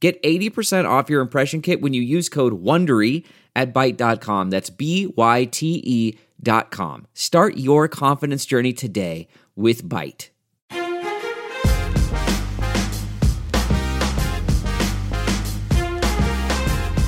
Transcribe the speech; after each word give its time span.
Get 0.00 0.22
80% 0.22 0.88
off 0.88 1.10
your 1.10 1.20
impression 1.20 1.60
kit 1.60 1.80
when 1.80 1.92
you 1.92 2.02
use 2.02 2.28
code 2.28 2.62
WONDERY 2.62 3.24
at 3.56 3.74
Byte.com. 3.74 4.50
That's 4.50 4.70
B-Y-T-E 4.70 6.18
dot 6.40 6.70
com. 6.70 7.06
Start 7.14 7.56
your 7.56 7.88
confidence 7.88 8.46
journey 8.46 8.72
today 8.72 9.26
with 9.56 9.82
Byte. 9.82 10.28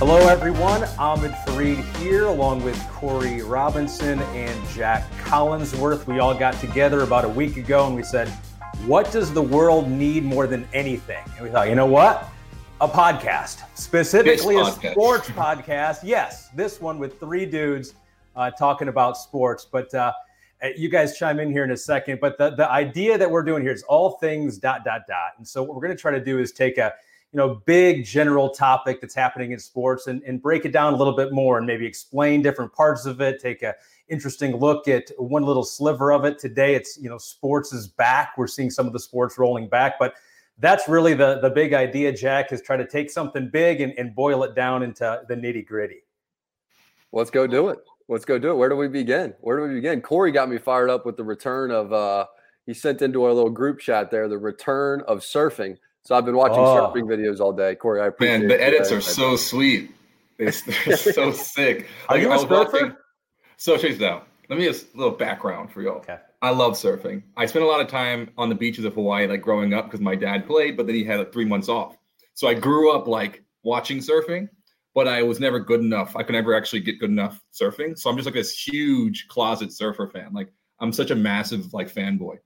Hello, 0.00 0.16
everyone. 0.28 0.82
Ahmed 0.98 1.30
Fareed 1.46 1.84
here, 1.98 2.24
along 2.24 2.64
with 2.64 2.76
Corey 2.88 3.42
Robinson 3.42 4.18
and 4.18 4.68
Jac 4.70 5.08
Collinsworth. 5.18 6.06
We 6.06 6.18
all 6.18 6.34
got 6.34 6.54
together 6.54 7.02
about 7.02 7.24
a 7.24 7.28
week 7.28 7.56
ago 7.56 7.86
and 7.86 7.94
we 7.94 8.02
said, 8.02 8.26
What 8.86 9.12
does 9.12 9.32
the 9.32 9.42
world 9.42 9.88
need 9.88 10.24
more 10.24 10.48
than 10.48 10.66
anything? 10.72 11.22
And 11.36 11.44
we 11.44 11.50
thought, 11.50 11.68
you 11.68 11.76
know 11.76 11.86
what? 11.86 12.28
A 12.80 12.88
podcast, 12.88 13.62
specifically 13.74 14.56
a 14.56 14.64
sports 14.64 15.28
podcast. 15.28 15.98
Yes, 16.02 16.48
this 16.54 16.80
one 16.80 16.98
with 16.98 17.20
three 17.20 17.44
dudes 17.44 17.94
uh, 18.36 18.50
talking 18.52 18.88
about 18.88 19.18
sports. 19.18 19.66
But 19.70 19.92
uh, 19.94 20.12
you 20.76 20.88
guys 20.88 21.18
chime 21.18 21.40
in 21.40 21.50
here 21.50 21.62
in 21.62 21.72
a 21.72 21.76
second. 21.76 22.20
But 22.22 22.38
the, 22.38 22.50
the 22.50 22.70
idea 22.70 23.18
that 23.18 23.30
we're 23.30 23.42
doing 23.42 23.62
here 23.62 23.72
is 23.72 23.82
all 23.82 24.12
things 24.12 24.56
dot 24.56 24.82
dot 24.82 25.02
dot. 25.06 25.32
And 25.36 25.46
so 25.46 25.62
what 25.62 25.74
we're 25.74 25.82
going 25.82 25.96
to 25.96 26.00
try 26.00 26.12
to 26.12 26.24
do 26.24 26.38
is 26.38 26.52
take 26.52 26.78
a 26.78 26.94
you 27.32 27.36
know 27.36 27.56
big 27.66 28.06
general 28.06 28.48
topic 28.48 29.02
that's 29.02 29.14
happening 29.14 29.52
in 29.52 29.58
sports 29.58 30.06
and, 30.06 30.22
and 30.22 30.40
break 30.40 30.64
it 30.64 30.72
down 30.72 30.94
a 30.94 30.96
little 30.96 31.14
bit 31.14 31.32
more 31.32 31.58
and 31.58 31.66
maybe 31.66 31.84
explain 31.84 32.40
different 32.40 32.72
parts 32.72 33.04
of 33.04 33.20
it. 33.20 33.42
Take 33.42 33.62
a 33.62 33.74
interesting 34.08 34.56
look 34.56 34.88
at 34.88 35.10
one 35.18 35.42
little 35.42 35.64
sliver 35.64 36.12
of 36.12 36.24
it 36.24 36.38
today. 36.38 36.74
It's 36.74 36.96
you 36.96 37.10
know 37.10 37.18
sports 37.18 37.74
is 37.74 37.88
back. 37.88 38.38
We're 38.38 38.46
seeing 38.46 38.70
some 38.70 38.86
of 38.86 38.94
the 38.94 39.00
sports 39.00 39.36
rolling 39.36 39.68
back, 39.68 39.98
but 39.98 40.14
that's 40.60 40.88
really 40.88 41.14
the 41.14 41.40
the 41.40 41.50
big 41.50 41.72
idea, 41.72 42.12
Jac, 42.12 42.52
is 42.52 42.62
try 42.62 42.76
to 42.76 42.86
take 42.86 43.10
something 43.10 43.48
big 43.50 43.80
and, 43.80 43.92
and 43.98 44.14
boil 44.14 44.44
it 44.44 44.54
down 44.54 44.82
into 44.82 45.22
the 45.28 45.34
nitty 45.34 45.66
gritty. 45.66 46.02
Let's 47.12 47.30
go 47.30 47.46
do 47.46 47.68
it. 47.68 47.78
Let's 48.08 48.24
go 48.24 48.38
do 48.38 48.50
it. 48.50 48.54
Where 48.54 48.68
do 48.68 48.76
we 48.76 48.88
begin? 48.88 49.34
Where 49.40 49.56
do 49.56 49.62
we 49.62 49.74
begin? 49.74 50.00
Corey 50.00 50.32
got 50.32 50.48
me 50.48 50.58
fired 50.58 50.90
up 50.90 51.06
with 51.06 51.16
the 51.16 51.24
return 51.24 51.70
of 51.70 51.92
uh 51.92 52.26
he 52.66 52.74
sent 52.74 53.02
into 53.02 53.24
our 53.24 53.32
little 53.32 53.50
group 53.50 53.80
chat 53.80 54.10
there 54.10 54.28
the 54.28 54.38
return 54.38 55.02
of 55.08 55.20
surfing. 55.20 55.76
So 56.02 56.14
I've 56.14 56.24
been 56.24 56.36
watching 56.36 56.58
oh. 56.58 56.92
surfing 56.94 57.04
videos 57.04 57.40
all 57.40 57.52
day. 57.52 57.74
Corey, 57.74 58.00
I 58.00 58.06
appreciate 58.06 58.38
Man, 58.38 58.48
the 58.48 58.62
edits 58.62 58.92
are 58.92 59.00
so 59.00 59.36
sweet. 59.36 59.90
They're, 60.38 60.52
so 60.52 61.32
sick. 61.32 61.86
Are 62.08 62.16
like, 62.16 62.22
you 62.22 62.32
a 62.32 62.38
surfer? 62.38 62.98
so 63.56 63.76
check 63.76 63.92
this 63.92 64.02
out. 64.02 64.26
Let 64.48 64.58
me 64.58 64.64
just 64.64 64.94
a 64.94 64.96
little 64.96 65.12
background 65.12 65.70
for 65.72 65.82
y'all. 65.82 65.98
Okay. 65.98 66.18
I 66.42 66.50
love 66.50 66.72
surfing. 66.72 67.22
I 67.36 67.46
spent 67.46 67.64
a 67.64 67.68
lot 67.68 67.80
of 67.80 67.88
time 67.88 68.30
on 68.38 68.48
the 68.48 68.54
beaches 68.54 68.84
of 68.84 68.94
Hawaii, 68.94 69.26
like 69.26 69.42
growing 69.42 69.74
up, 69.74 69.86
because 69.86 70.00
my 70.00 70.14
dad 70.14 70.46
played, 70.46 70.76
but 70.76 70.86
then 70.86 70.94
he 70.94 71.04
had 71.04 71.18
like 71.18 71.32
three 71.32 71.44
months 71.44 71.68
off. 71.68 71.96
So 72.34 72.48
I 72.48 72.54
grew 72.54 72.92
up 72.92 73.06
like 73.06 73.44
watching 73.62 73.98
surfing, 73.98 74.48
but 74.94 75.06
I 75.06 75.22
was 75.22 75.38
never 75.38 75.60
good 75.60 75.80
enough. 75.80 76.16
I 76.16 76.22
could 76.22 76.32
never 76.32 76.54
actually 76.54 76.80
get 76.80 76.98
good 76.98 77.10
enough 77.10 77.42
surfing. 77.52 77.98
So 77.98 78.08
I'm 78.08 78.16
just 78.16 78.24
like 78.24 78.34
this 78.34 78.58
huge 78.58 79.28
closet 79.28 79.72
surfer 79.72 80.08
fan. 80.08 80.32
Like 80.32 80.50
I'm 80.80 80.92
such 80.92 81.10
a 81.10 81.14
massive 81.14 81.74
like 81.74 81.92
fanboy. 81.92 82.38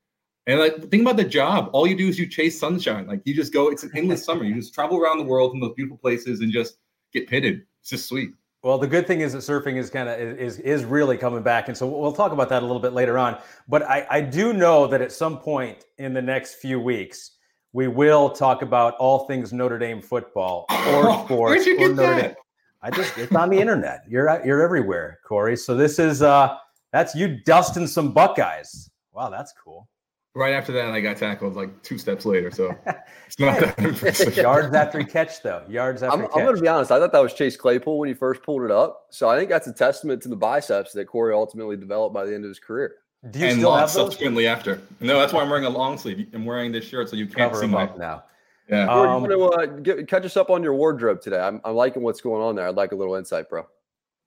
And 0.47 0.59
like 0.59 0.91
think 0.91 1.03
about 1.03 1.17
the 1.17 1.25
job. 1.25 1.71
All 1.73 1.87
you 1.87 1.97
do 1.97 2.09
is 2.09 2.19
you 2.19 2.27
chase 2.27 2.59
sunshine. 2.59 3.07
Like 3.07 3.23
you 3.25 3.35
just 3.35 3.53
go, 3.53 3.69
it's 3.69 3.85
an 3.85 3.93
endless 3.95 4.25
summer. 4.25 4.45
You 4.45 4.57
just 4.57 4.75
travel 4.75 4.99
around 4.99 5.19
the 5.19 5.25
world 5.25 5.55
in 5.55 5.61
those 5.61 5.75
beautiful 5.75 5.99
places 5.99 6.41
and 6.41 6.53
just 6.53 6.79
get 7.13 7.29
pitted. 7.29 7.63
It's 7.81 7.91
just 7.91 8.09
sweet. 8.09 8.31
Well, 8.65 8.79
the 8.79 8.87
good 8.87 9.07
thing 9.07 9.21
is 9.21 9.35
that 9.35 9.41
surfing 9.41 9.77
is 9.77 9.91
kind 9.91 10.09
of 10.09 10.19
is 10.19 10.59
is 10.59 10.87
really 10.87 11.19
coming 11.19 11.43
back, 11.43 11.69
and 11.69 11.77
so 11.77 11.87
we'll 11.87 12.15
talk 12.15 12.33
about 12.33 12.49
that 12.49 12.63
a 12.63 12.67
little 12.67 12.81
bit 12.81 12.95
later 12.95 13.19
on. 13.19 13.39
But 13.69 13.83
I, 13.83 14.07
I 14.09 14.21
do 14.23 14.55
know 14.55 14.87
that 14.87 15.03
at 15.03 15.13
some 15.13 15.39
point 15.39 15.85
in 15.99 16.15
the 16.15 16.23
next 16.23 16.55
few 16.55 16.81
weeks, 16.81 17.33
we 17.75 17.89
will 17.89 18.31
talk 18.31 18.63
about 18.63 18.95
all 18.95 19.27
things 19.27 19.53
Notre 19.53 19.79
Dame 19.79 20.01
football 20.01 20.65
or 20.89 21.13
sports 21.27 21.67
or 21.67 21.75
Notre 21.91 21.95
that? 21.95 22.23
Dame. 22.23 22.35
I 22.81 22.91
just 22.91 23.19
it's 23.19 23.35
on 23.35 23.51
the 23.51 23.61
internet. 23.61 24.03
You're 24.09 24.43
you're 24.47 24.63
everywhere, 24.63 25.19
Corey. 25.29 25.59
So 25.59 25.77
this 25.77 25.99
is 25.99 26.23
uh 26.23 26.57
that's 26.91 27.15
you 27.15 27.43
dusting 27.45 27.87
some 27.87 28.13
Buckeyes. 28.13 28.89
Wow, 29.13 29.29
that's 29.29 29.53
cool. 29.63 29.91
Right 30.37 30.53
after 30.53 30.73
that, 30.73 30.91
I 30.91 31.01
got 31.01 31.17
tackled 31.17 31.55
like 31.55 31.83
two 31.83 31.97
steps 31.97 32.25
later. 32.25 32.51
So 32.51 32.77
it's 33.27 33.39
not 33.39 33.61
that 33.61 33.79
impressive. 33.79 34.37
Yards 34.37 34.75
after 34.75 35.03
catch, 35.05 35.43
though. 35.43 35.63
Yards 35.69 36.03
after 36.03 36.15
I'm, 36.15 36.23
catch. 36.23 36.37
I'm 36.37 36.45
going 36.45 36.57
to 36.57 36.63
be 36.63 36.69
honest. 36.69 36.91
I 36.91 36.99
thought 36.99 37.13
that 37.13 37.23
was 37.23 37.35
Chase 37.35 37.57
Claypool 37.57 37.99
when 37.99 38.09
he 38.09 38.15
first 38.15 38.43
pulled 38.43 38.63
it 38.63 38.71
up. 38.73 39.07
So 39.11 39.29
I 39.29 39.39
think 39.39 39.49
that's 39.49 39.69
a 39.69 39.73
testament 39.73 40.23
to 40.23 40.29
the 40.29 40.37
biceps 40.37 40.93
that 40.95 41.07
Corey 41.07 41.33
ultimately 41.33 41.77
developed 41.77 42.15
by 42.15 42.25
the 42.25 42.35
end 42.35 42.45
of 42.45 42.49
his 42.49 42.59
career. 42.59 42.97
Do 43.31 43.39
you 43.39 43.47
and 43.47 43.59
still 43.59 43.75
have 43.75 43.91
subsequently 43.91 44.47
after? 44.47 44.83
No, 45.01 45.19
that's 45.19 45.33
why 45.33 45.41
I'm 45.41 45.49
wearing 45.49 45.65
a 45.65 45.71
long 45.71 45.97
sleeve. 45.97 46.29
I'm 46.35 46.45
wearing 46.45 46.73
this 46.73 46.85
shirt 46.85 47.09
so 47.09 47.17
you 47.17 47.27
can't 47.27 47.53
Cover 47.53 47.63
see 47.63 47.69
my 47.69 47.89
now. 47.97 48.25
Yeah. 48.69 48.91
Um, 48.91 49.25
you 49.31 49.39
want 49.39 49.55
to 49.55 49.61
uh, 49.61 49.67
get, 49.67 50.09
catch 50.09 50.25
us 50.25 50.37
up 50.37 50.51
on 50.51 50.63
your 50.63 50.75
wardrobe 50.75 51.21
today? 51.21 51.39
I'm, 51.39 51.61
I'm 51.65 51.75
liking 51.75 52.03
what's 52.03 52.21
going 52.21 52.43
on 52.43 52.57
there. 52.57 52.67
I'd 52.69 52.75
like 52.75 52.93
a 52.93 52.97
little 52.97 53.15
insight, 53.15 53.49
bro. 53.49 53.67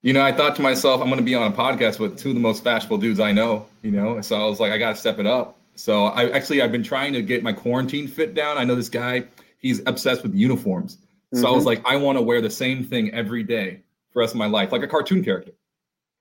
You 0.03 0.13
know, 0.13 0.21
I 0.23 0.31
thought 0.31 0.55
to 0.55 0.61
myself, 0.61 1.01
I'm 1.01 1.07
going 1.07 1.19
to 1.19 1.25
be 1.25 1.35
on 1.35 1.51
a 1.51 1.55
podcast 1.55 1.99
with 1.99 2.17
two 2.17 2.29
of 2.29 2.35
the 2.35 2.41
most 2.41 2.63
fashionable 2.63 2.99
dudes 2.99 3.19
I 3.19 3.31
know. 3.31 3.65
You 3.81 3.91
know, 3.91 4.21
so 4.21 4.39
I 4.39 4.45
was 4.45 4.59
like, 4.59 4.71
I 4.71 4.77
got 4.77 4.91
to 4.91 4.95
step 4.95 5.19
it 5.19 5.25
up. 5.25 5.56
So 5.77 6.05
I 6.05 6.29
actually 6.31 6.61
I've 6.61 6.71
been 6.71 6.83
trying 6.83 7.13
to 7.13 7.21
get 7.21 7.43
my 7.43 7.53
quarantine 7.53 8.07
fit 8.07 8.33
down. 8.33 8.57
I 8.57 8.63
know 8.63 8.75
this 8.75 8.89
guy, 8.89 9.25
he's 9.59 9.81
obsessed 9.85 10.23
with 10.23 10.33
uniforms. 10.33 10.97
So 11.33 11.39
mm-hmm. 11.39 11.45
I 11.45 11.51
was 11.51 11.59
mm-hmm. 11.59 11.67
like, 11.67 11.81
I 11.85 11.95
want 11.97 12.17
to 12.17 12.21
wear 12.21 12.41
the 12.41 12.49
same 12.49 12.83
thing 12.83 13.13
every 13.13 13.43
day 13.43 13.83
for 14.11 14.15
the 14.15 14.19
rest 14.21 14.33
of 14.33 14.39
my 14.39 14.47
life, 14.47 14.71
like 14.71 14.83
a 14.83 14.87
cartoon 14.87 15.23
character. 15.23 15.51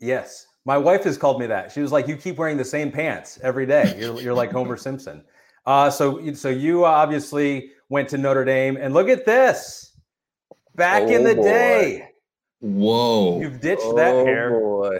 Yes. 0.00 0.46
My 0.66 0.76
wife 0.76 1.04
has 1.04 1.16
called 1.16 1.38
me 1.38 1.46
that. 1.46 1.70
She 1.70 1.80
was 1.80 1.92
like, 1.92 2.08
"You 2.08 2.16
keep 2.16 2.38
wearing 2.38 2.56
the 2.56 2.64
same 2.64 2.90
pants 2.90 3.38
every 3.40 3.66
day. 3.66 3.96
You're, 3.96 4.20
you're 4.20 4.34
like 4.34 4.50
Homer 4.50 4.76
Simpson." 4.76 5.22
Uh, 5.64 5.90
so, 5.90 6.34
so 6.34 6.48
you 6.48 6.84
obviously 6.84 7.70
went 7.88 8.08
to 8.08 8.18
Notre 8.18 8.44
Dame, 8.44 8.76
and 8.76 8.92
look 8.92 9.08
at 9.08 9.24
this. 9.24 9.92
Back 10.74 11.04
oh, 11.04 11.12
in 11.12 11.22
the 11.22 11.36
boy. 11.36 11.42
day. 11.42 12.08
Whoa! 12.58 13.40
You've 13.40 13.60
ditched 13.60 13.82
oh, 13.84 13.94
that 13.94 14.26
hair. 14.26 14.50
Boy. 14.50 14.98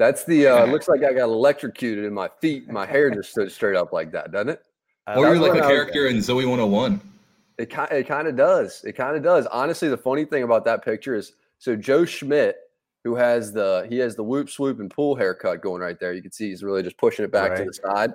That's 0.00 0.24
the 0.24 0.46
uh 0.46 0.64
looks 0.64 0.88
like 0.88 1.04
I 1.04 1.12
got 1.12 1.24
electrocuted 1.24 2.06
in 2.06 2.14
my 2.14 2.30
feet. 2.40 2.70
My 2.70 2.86
hair 2.86 3.10
just 3.14 3.32
stood 3.32 3.52
straight 3.52 3.76
up 3.76 3.92
like 3.92 4.10
that, 4.12 4.32
doesn't 4.32 4.48
it? 4.48 4.62
Uh, 5.06 5.16
or 5.18 5.26
you're 5.26 5.38
like 5.38 5.62
a 5.62 5.66
character 5.66 6.06
in 6.06 6.16
Zoey 6.16 6.48
101. 6.48 6.98
It 7.58 7.68
kind 7.68 7.92
it 7.92 8.08
kind 8.08 8.26
of 8.26 8.34
does. 8.34 8.82
It 8.82 8.94
kind 8.94 9.14
of 9.14 9.22
does. 9.22 9.44
Honestly, 9.48 9.88
the 9.88 9.98
funny 9.98 10.24
thing 10.24 10.42
about 10.42 10.64
that 10.64 10.82
picture 10.82 11.14
is 11.14 11.34
so 11.58 11.76
Joe 11.76 12.06
Schmidt, 12.06 12.56
who 13.04 13.14
has 13.14 13.52
the 13.52 13.86
he 13.90 13.98
has 13.98 14.16
the 14.16 14.22
whoop 14.22 14.48
swoop 14.48 14.80
and 14.80 14.90
pull 14.90 15.16
haircut 15.16 15.60
going 15.60 15.82
right 15.82 16.00
there. 16.00 16.14
You 16.14 16.22
can 16.22 16.32
see 16.32 16.48
he's 16.48 16.62
really 16.62 16.82
just 16.82 16.96
pushing 16.96 17.26
it 17.26 17.30
back 17.30 17.50
right. 17.50 17.58
to 17.58 17.64
the 17.66 17.74
side. 17.74 18.14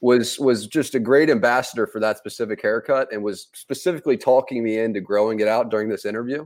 Was 0.00 0.36
was 0.40 0.66
just 0.66 0.96
a 0.96 0.98
great 0.98 1.30
ambassador 1.30 1.86
for 1.86 2.00
that 2.00 2.18
specific 2.18 2.60
haircut 2.60 3.06
and 3.12 3.22
was 3.22 3.46
specifically 3.52 4.16
talking 4.16 4.64
me 4.64 4.80
into 4.80 5.00
growing 5.00 5.38
it 5.38 5.46
out 5.46 5.70
during 5.70 5.88
this 5.88 6.04
interview. 6.04 6.44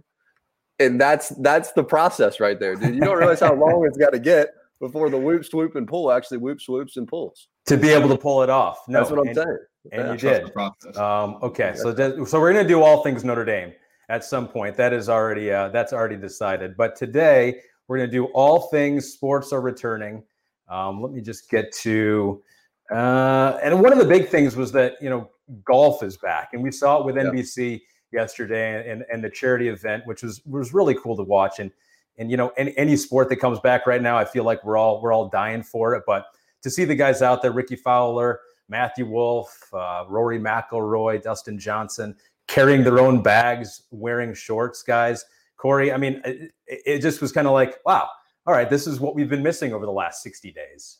And 0.78 1.00
that's 1.00 1.31
that's 1.41 1.73
the 1.73 1.84
process 1.84 2.39
right 2.39 2.61
there, 2.61 2.75
dude. 2.75 2.94
You 2.94 3.00
don't 3.00 3.17
realize 3.17 3.41
how 3.41 3.55
long 3.55 3.87
it's 3.87 3.97
got 3.97 4.11
to 4.12 4.19
get 4.19 4.50
before 4.81 5.11
the 5.11 5.19
whoop 5.19 5.45
swoop 5.45 5.77
and 5.77 5.87
pull 5.87 6.12
actually 6.12 6.39
whoop 6.39 6.61
swoops 6.61 6.97
and 6.97 7.09
pulls 7.09 7.49
to 7.67 7.77
be 7.77 7.91
able 7.91 8.09
to 8.09 8.19
pull 8.19 8.43
it 8.43 8.51
off. 8.51 8.79
No, 8.89 8.99
that's 8.99 9.11
what 9.11 9.21
I'm 9.21 9.29
and, 9.29 9.37
saying. 9.37 9.59
And 9.93 10.21
you 10.21 10.31
did. 10.31 10.97
Um, 10.97 11.39
okay, 11.43 11.73
yeah. 11.75 11.83
so 11.83 11.93
that, 11.93 12.27
so 12.27 12.41
we're 12.41 12.53
going 12.53 12.65
to 12.65 12.69
do 12.69 12.83
all 12.83 13.03
things 13.03 13.25
Notre 13.25 13.45
Dame 13.45 13.73
at 14.09 14.25
some 14.25 14.49
point. 14.49 14.76
That 14.76 14.93
is 14.93 15.09
already 15.09 15.50
uh, 15.50 15.69
that's 15.69 15.93
already 15.93 16.17
decided. 16.17 16.76
But 16.76 16.97
today 16.97 17.61
we're 17.88 17.99
going 17.99 18.11
to 18.11 18.17
do 18.17 18.26
all 18.26 18.69
things 18.69 19.12
sports 19.12 19.53
are 19.53 19.61
returning. 19.61 20.23
Um, 20.69 21.03
let 21.03 21.12
me 21.12 21.20
just 21.20 21.50
get 21.50 21.73
to. 21.82 22.43
Uh, 22.91 23.59
and 23.62 23.82
one 23.82 23.93
of 23.93 23.99
the 23.99 24.05
big 24.05 24.29
things 24.29 24.56
was 24.56 24.73
that 24.73 24.94
you 25.00 25.11
know 25.11 25.31
golf 25.65 26.03
is 26.03 26.17
back, 26.17 26.50
and 26.53 26.62
we 26.62 26.70
saw 26.70 27.00
it 27.00 27.06
with 27.06 27.17
NBC 27.17 27.81
yesterday 28.12 28.91
and, 28.91 29.05
and 29.12 29.23
the 29.23 29.31
charity 29.31 29.69
event, 29.69 30.06
which 30.06 30.23
was 30.23 30.41
was 30.47 30.73
really 30.73 30.94
cool 30.94 31.17
to 31.17 31.25
watch. 31.25 31.59
And 31.59 31.70
and 32.19 32.31
you 32.31 32.37
know 32.37 32.52
any, 32.56 32.76
any 32.76 32.96
sport 32.96 33.28
that 33.28 33.37
comes 33.37 33.61
back 33.61 33.87
right 33.87 34.02
now 34.02 34.16
i 34.16 34.25
feel 34.25 34.44
like 34.44 34.64
we're 34.64 34.76
all 34.76 35.00
we're 35.00 35.12
all 35.12 35.28
dying 35.28 35.62
for 35.62 35.94
it. 35.94 36.05
But 36.06 36.26
to 36.62 36.70
see 36.70 36.84
the 36.84 36.94
guys 36.94 37.22
out 37.22 37.43
there 37.43 37.52
rickie 37.52 37.76
fowler 37.76 38.40
matthew 38.69 39.06
wolff 39.06 39.56
uh, 39.72 40.05
rory 40.08 40.38
mcilroy 40.38 41.22
dustin 41.22 41.58
johnson 41.58 42.16
carrying 42.46 42.84
their 42.84 42.99
own 42.99 43.22
bags 43.22 43.82
wearing 43.90 44.34
shorts 44.34 44.82
guys. 44.82 45.25
Corey 45.56 45.93
i 45.93 45.96
mean 45.96 46.20
it, 46.25 46.52
it 46.66 46.99
just 47.00 47.20
was 47.20 47.32
kind 47.32 47.46
of 47.46 47.52
like 47.52 47.78
wow 47.87 48.08
all 48.46 48.55
right 48.55 48.69
this 48.69 48.87
is 48.87 49.00
what 49.00 49.14
we've 49.14 49.31
been 49.31 49.43
missing 49.43 49.72
over 49.72 49.87
the 49.87 49.93
last 49.93 50.22
60 50.22 50.52
days. 50.52 50.99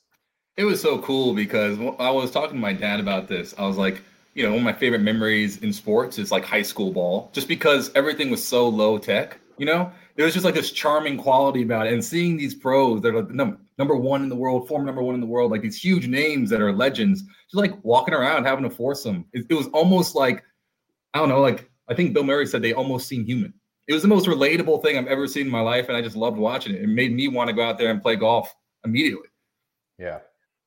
It 0.56 0.64
was 0.64 0.81
so 0.81 0.99
cool 1.00 1.34
because 1.34 1.78
i 1.99 2.10
was 2.10 2.31
talking 2.31 2.56
to 2.56 2.60
my 2.60 2.72
dad 2.72 3.00
about 3.00 3.28
this. 3.28 3.55
I 3.58 3.67
was 3.67 3.76
like 3.76 4.02
you 4.34 4.43
know, 4.43 4.50
one 4.50 4.58
of 4.58 4.64
my 4.64 4.72
favorite 4.72 5.02
memories 5.02 5.58
in 5.58 5.72
sports 5.72 6.19
is 6.19 6.32
like 6.32 6.44
high 6.44 6.62
school 6.62 6.93
ball, 6.93 7.31
just 7.32 7.49
because 7.49 7.90
everything 7.94 8.31
was 8.31 8.44
so 8.44 8.69
low 8.69 8.99
tech. 8.99 9.38
You 9.56 9.67
know, 9.67 9.93
there 10.16 10.25
was 10.25 10.34
just 10.34 10.44
like 10.44 10.55
this 10.55 10.70
charming 10.70 11.16
quality 11.16 11.62
about 11.62 11.87
it, 11.87 11.93
and 11.93 12.05
seeing 12.05 12.37
these 12.37 12.55
pros 12.55 13.00
that 13.02 13.14
are 13.14 13.22
number 13.25 13.58
number 13.78 13.96
one 13.96 14.22
in 14.22 14.28
the 14.28 14.37
world, 14.37 14.69
former 14.69 14.84
number 14.84 15.02
one 15.02 15.14
in 15.14 15.20
the 15.20 15.26
world, 15.26 15.50
like 15.50 15.62
these 15.62 15.81
huge 15.81 16.06
names 16.06 16.50
that 16.50 16.61
are 16.61 16.72
legends, 16.72 17.22
just 17.22 17.55
like 17.55 17.72
walking 17.84 18.14
around 18.14 18.44
having 18.44 18.64
a 18.64 18.70
foursome. 18.70 19.26
It, 19.32 19.46
it 19.49 19.55
was 19.55 19.66
almost 19.69 20.14
like 20.14 20.44
I 21.12 21.19
don't 21.19 21.28
know, 21.28 21.40
like 21.40 21.70
I 21.88 21.94
think 21.94 22.14
Bill 22.14 22.25
Murray 22.25 22.46
said 22.46 22.62
they 22.62 22.72
almost 22.72 23.08
seem 23.08 23.25
human. 23.25 23.52
It 23.87 23.93
was 23.93 24.02
the 24.02 24.08
most 24.08 24.26
relatable 24.26 24.82
thing 24.82 24.96
I've 24.96 25.06
ever 25.06 25.26
seen 25.26 25.46
in 25.46 25.52
my 25.52 25.61
life, 25.61 25.88
and 25.88 25.96
I 25.96 26.02
just 26.02 26.17
loved 26.17 26.38
watching 26.38 26.75
it. 26.75 26.82
It 26.82 26.88
made 26.88 27.12
me 27.12 27.28
want 27.28 27.49
to 27.49 27.55
go 27.55 27.62
out 27.62 27.76
there 27.76 27.90
and 27.90 28.00
play 28.00 28.17
golf 28.17 28.55
immediately. 28.84 29.28
Yeah. 29.99 30.20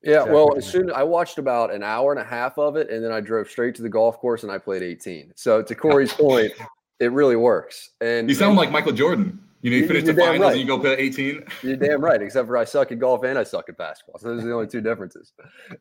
Yeah, 0.04 0.24
well, 0.24 0.56
as 0.56 0.66
soon 0.66 0.92
I 0.92 1.02
watched 1.02 1.40
about 1.40 1.74
an 1.74 1.82
hour 1.82 2.12
and 2.12 2.22
a 2.22 2.24
half 2.24 2.60
of 2.60 2.76
it, 2.76 2.90
and 2.90 3.04
then 3.04 3.12
I 3.12 3.20
drove 3.20 3.50
straight 3.50 3.74
to 3.76 3.82
the 3.82 3.90
golf 3.90 4.20
course 4.20 4.44
and 4.44 4.52
I 4.52 4.60
played 4.60 4.84
18. 4.84 5.34
So 5.36 5.64
to 5.64 5.76
Corey's 5.76 6.14
point, 6.14 6.54
it 7.00 7.12
really 7.12 7.36
works. 7.36 7.92
And 8.02 8.30
you 8.30 8.36
sound 8.36 8.58
like 8.58 8.72
Michael 8.72 8.92
Jordan. 8.92 9.40
You 9.62 9.72
know, 9.72 9.78
you 9.78 9.88
finish 9.88 10.04
the 10.04 10.14
finals 10.14 10.40
right. 10.40 10.52
and 10.52 10.62
you 10.62 10.68
go 10.68 10.80
play 10.80 10.94
18. 10.94 11.44
You're 11.64 11.76
damn 11.78 12.00
right. 12.00 12.22
Except 12.22 12.48
for 12.48 12.58
I 12.58 12.64
suck 12.64 12.92
at 12.92 13.00
golf 13.00 13.24
and 13.24 13.40
I 13.40 13.44
suck 13.44 13.68
at 13.70 13.78
basketball. 13.78 14.20
So 14.20 14.30
those 14.30 14.44
are 14.44 14.48
the 14.48 14.54
only 14.54 14.68
two 14.68 14.82
differences. 14.82 15.34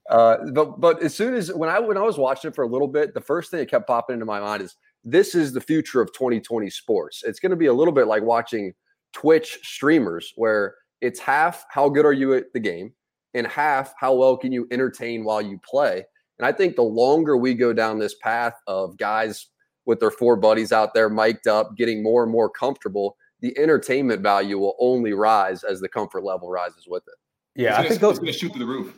Uh, 0.08 0.38
but 0.52 0.80
but 0.80 1.02
as 1.02 1.14
soon 1.14 1.34
as 1.34 1.52
when 1.52 1.68
I 1.68 1.78
when 1.78 1.98
I 1.98 2.02
was 2.02 2.16
watching 2.16 2.50
it 2.50 2.54
for 2.54 2.64
a 2.64 2.68
little 2.68 2.88
bit, 2.88 3.12
the 3.12 3.20
first 3.20 3.50
thing 3.50 3.60
that 3.60 3.70
kept 3.70 3.86
popping 3.86 4.14
into 4.14 4.24
my 4.24 4.40
mind 4.40 4.62
is 4.62 4.76
this 5.04 5.34
is 5.34 5.52
the 5.52 5.60
future 5.60 6.00
of 6.00 6.12
2020 6.14 6.70
sports. 6.70 7.22
It's 7.24 7.38
going 7.38 7.50
to 7.50 7.56
be 7.56 7.66
a 7.66 7.72
little 7.72 7.92
bit 7.92 8.06
like 8.06 8.22
watching 8.22 8.72
Twitch 9.12 9.58
streamers, 9.62 10.32
where 10.36 10.74
it's 11.02 11.20
half 11.20 11.66
how 11.70 11.88
good 11.88 12.06
are 12.06 12.12
you 12.12 12.34
at 12.34 12.52
the 12.54 12.60
game 12.60 12.92
and 13.34 13.46
half 13.46 13.94
how 13.98 14.14
well 14.14 14.36
can 14.36 14.52
you 14.52 14.66
entertain 14.70 15.22
while 15.22 15.42
you 15.42 15.60
play. 15.68 16.04
And 16.38 16.46
I 16.46 16.52
think 16.52 16.76
the 16.76 16.82
longer 16.82 17.36
we 17.36 17.54
go 17.54 17.72
down 17.72 17.98
this 17.98 18.14
path 18.14 18.54
of 18.66 18.96
guys 18.96 19.46
with 19.86 20.00
their 20.00 20.10
four 20.10 20.36
buddies 20.36 20.72
out 20.72 20.94
there 20.94 21.08
mic'd 21.08 21.48
up, 21.48 21.76
getting 21.76 22.02
more 22.02 22.22
and 22.22 22.32
more 22.32 22.50
comfortable, 22.50 23.16
the 23.40 23.56
entertainment 23.58 24.22
value 24.22 24.58
will 24.58 24.76
only 24.78 25.12
rise 25.12 25.62
as 25.62 25.80
the 25.80 25.88
comfort 25.88 26.24
level 26.24 26.50
rises 26.50 26.86
with 26.88 27.04
it. 27.06 27.14
Yeah, 27.60 27.78
I 27.78 27.88
think 27.88 28.00
those 28.00 28.18
going 28.18 28.32
to 28.32 28.38
shoot 28.38 28.52
through 28.52 28.60
the 28.60 28.66
roof. 28.66 28.94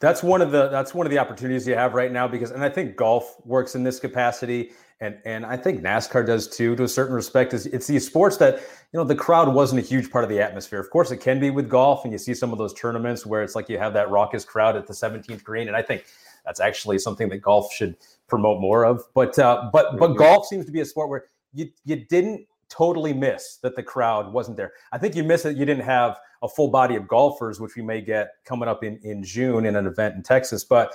That's 0.00 0.22
one 0.22 0.42
of 0.42 0.50
the 0.50 0.68
that's 0.68 0.92
one 0.94 1.06
of 1.06 1.12
the 1.12 1.18
opportunities 1.18 1.66
you 1.66 1.76
have 1.76 1.94
right 1.94 2.10
now 2.10 2.26
because 2.26 2.50
and 2.50 2.64
I 2.64 2.68
think 2.68 2.96
golf 2.96 3.36
works 3.46 3.76
in 3.76 3.84
this 3.84 4.00
capacity 4.00 4.72
and 5.02 5.18
and 5.24 5.44
I 5.44 5.56
think 5.56 5.82
NASCAR 5.82 6.24
does 6.24 6.48
too 6.48 6.76
to 6.76 6.84
a 6.84 6.88
certain 6.88 7.14
respect. 7.14 7.52
Is 7.52 7.66
it's 7.66 7.88
these 7.88 8.06
sports 8.06 8.36
that 8.38 8.54
you 8.58 8.98
know 8.98 9.04
the 9.04 9.16
crowd 9.16 9.52
wasn't 9.52 9.80
a 9.80 9.84
huge 9.84 10.10
part 10.10 10.22
of 10.24 10.30
the 10.30 10.40
atmosphere. 10.40 10.78
Of 10.78 10.90
course, 10.90 11.10
it 11.10 11.18
can 11.18 11.40
be 11.40 11.50
with 11.50 11.68
golf, 11.68 12.04
and 12.04 12.12
you 12.12 12.18
see 12.18 12.34
some 12.34 12.52
of 12.52 12.58
those 12.58 12.72
tournaments 12.72 13.26
where 13.26 13.42
it's 13.42 13.56
like 13.56 13.68
you 13.68 13.78
have 13.78 13.92
that 13.94 14.10
raucous 14.10 14.44
crowd 14.44 14.76
at 14.76 14.86
the 14.86 14.92
17th 14.92 15.42
green, 15.42 15.66
and 15.66 15.76
I 15.76 15.82
think 15.82 16.04
that's 16.46 16.60
actually 16.60 17.00
something 17.00 17.28
that 17.30 17.38
golf 17.38 17.72
should 17.72 17.96
promote 18.32 18.62
more 18.62 18.86
of. 18.86 19.04
But 19.12 19.38
uh, 19.38 19.68
but 19.74 19.98
but 19.98 20.14
golf 20.14 20.46
seems 20.46 20.64
to 20.64 20.72
be 20.72 20.80
a 20.80 20.86
sport 20.86 21.10
where 21.10 21.26
you 21.52 21.68
you 21.84 21.96
didn't 21.96 22.46
totally 22.70 23.12
miss 23.12 23.58
that 23.62 23.76
the 23.76 23.82
crowd 23.82 24.32
wasn't 24.32 24.56
there. 24.56 24.72
I 24.90 24.96
think 24.96 25.14
you 25.14 25.22
miss 25.22 25.44
it. 25.44 25.54
You 25.58 25.66
didn't 25.66 25.84
have 25.84 26.18
a 26.42 26.48
full 26.48 26.68
body 26.68 26.96
of 26.96 27.06
golfers, 27.06 27.60
which 27.60 27.76
we 27.76 27.82
may 27.82 28.00
get 28.00 28.30
coming 28.46 28.70
up 28.70 28.82
in 28.82 28.98
in 29.02 29.22
June 29.22 29.66
in 29.66 29.76
an 29.76 29.86
event 29.86 30.14
in 30.16 30.22
Texas, 30.22 30.64
but 30.64 30.94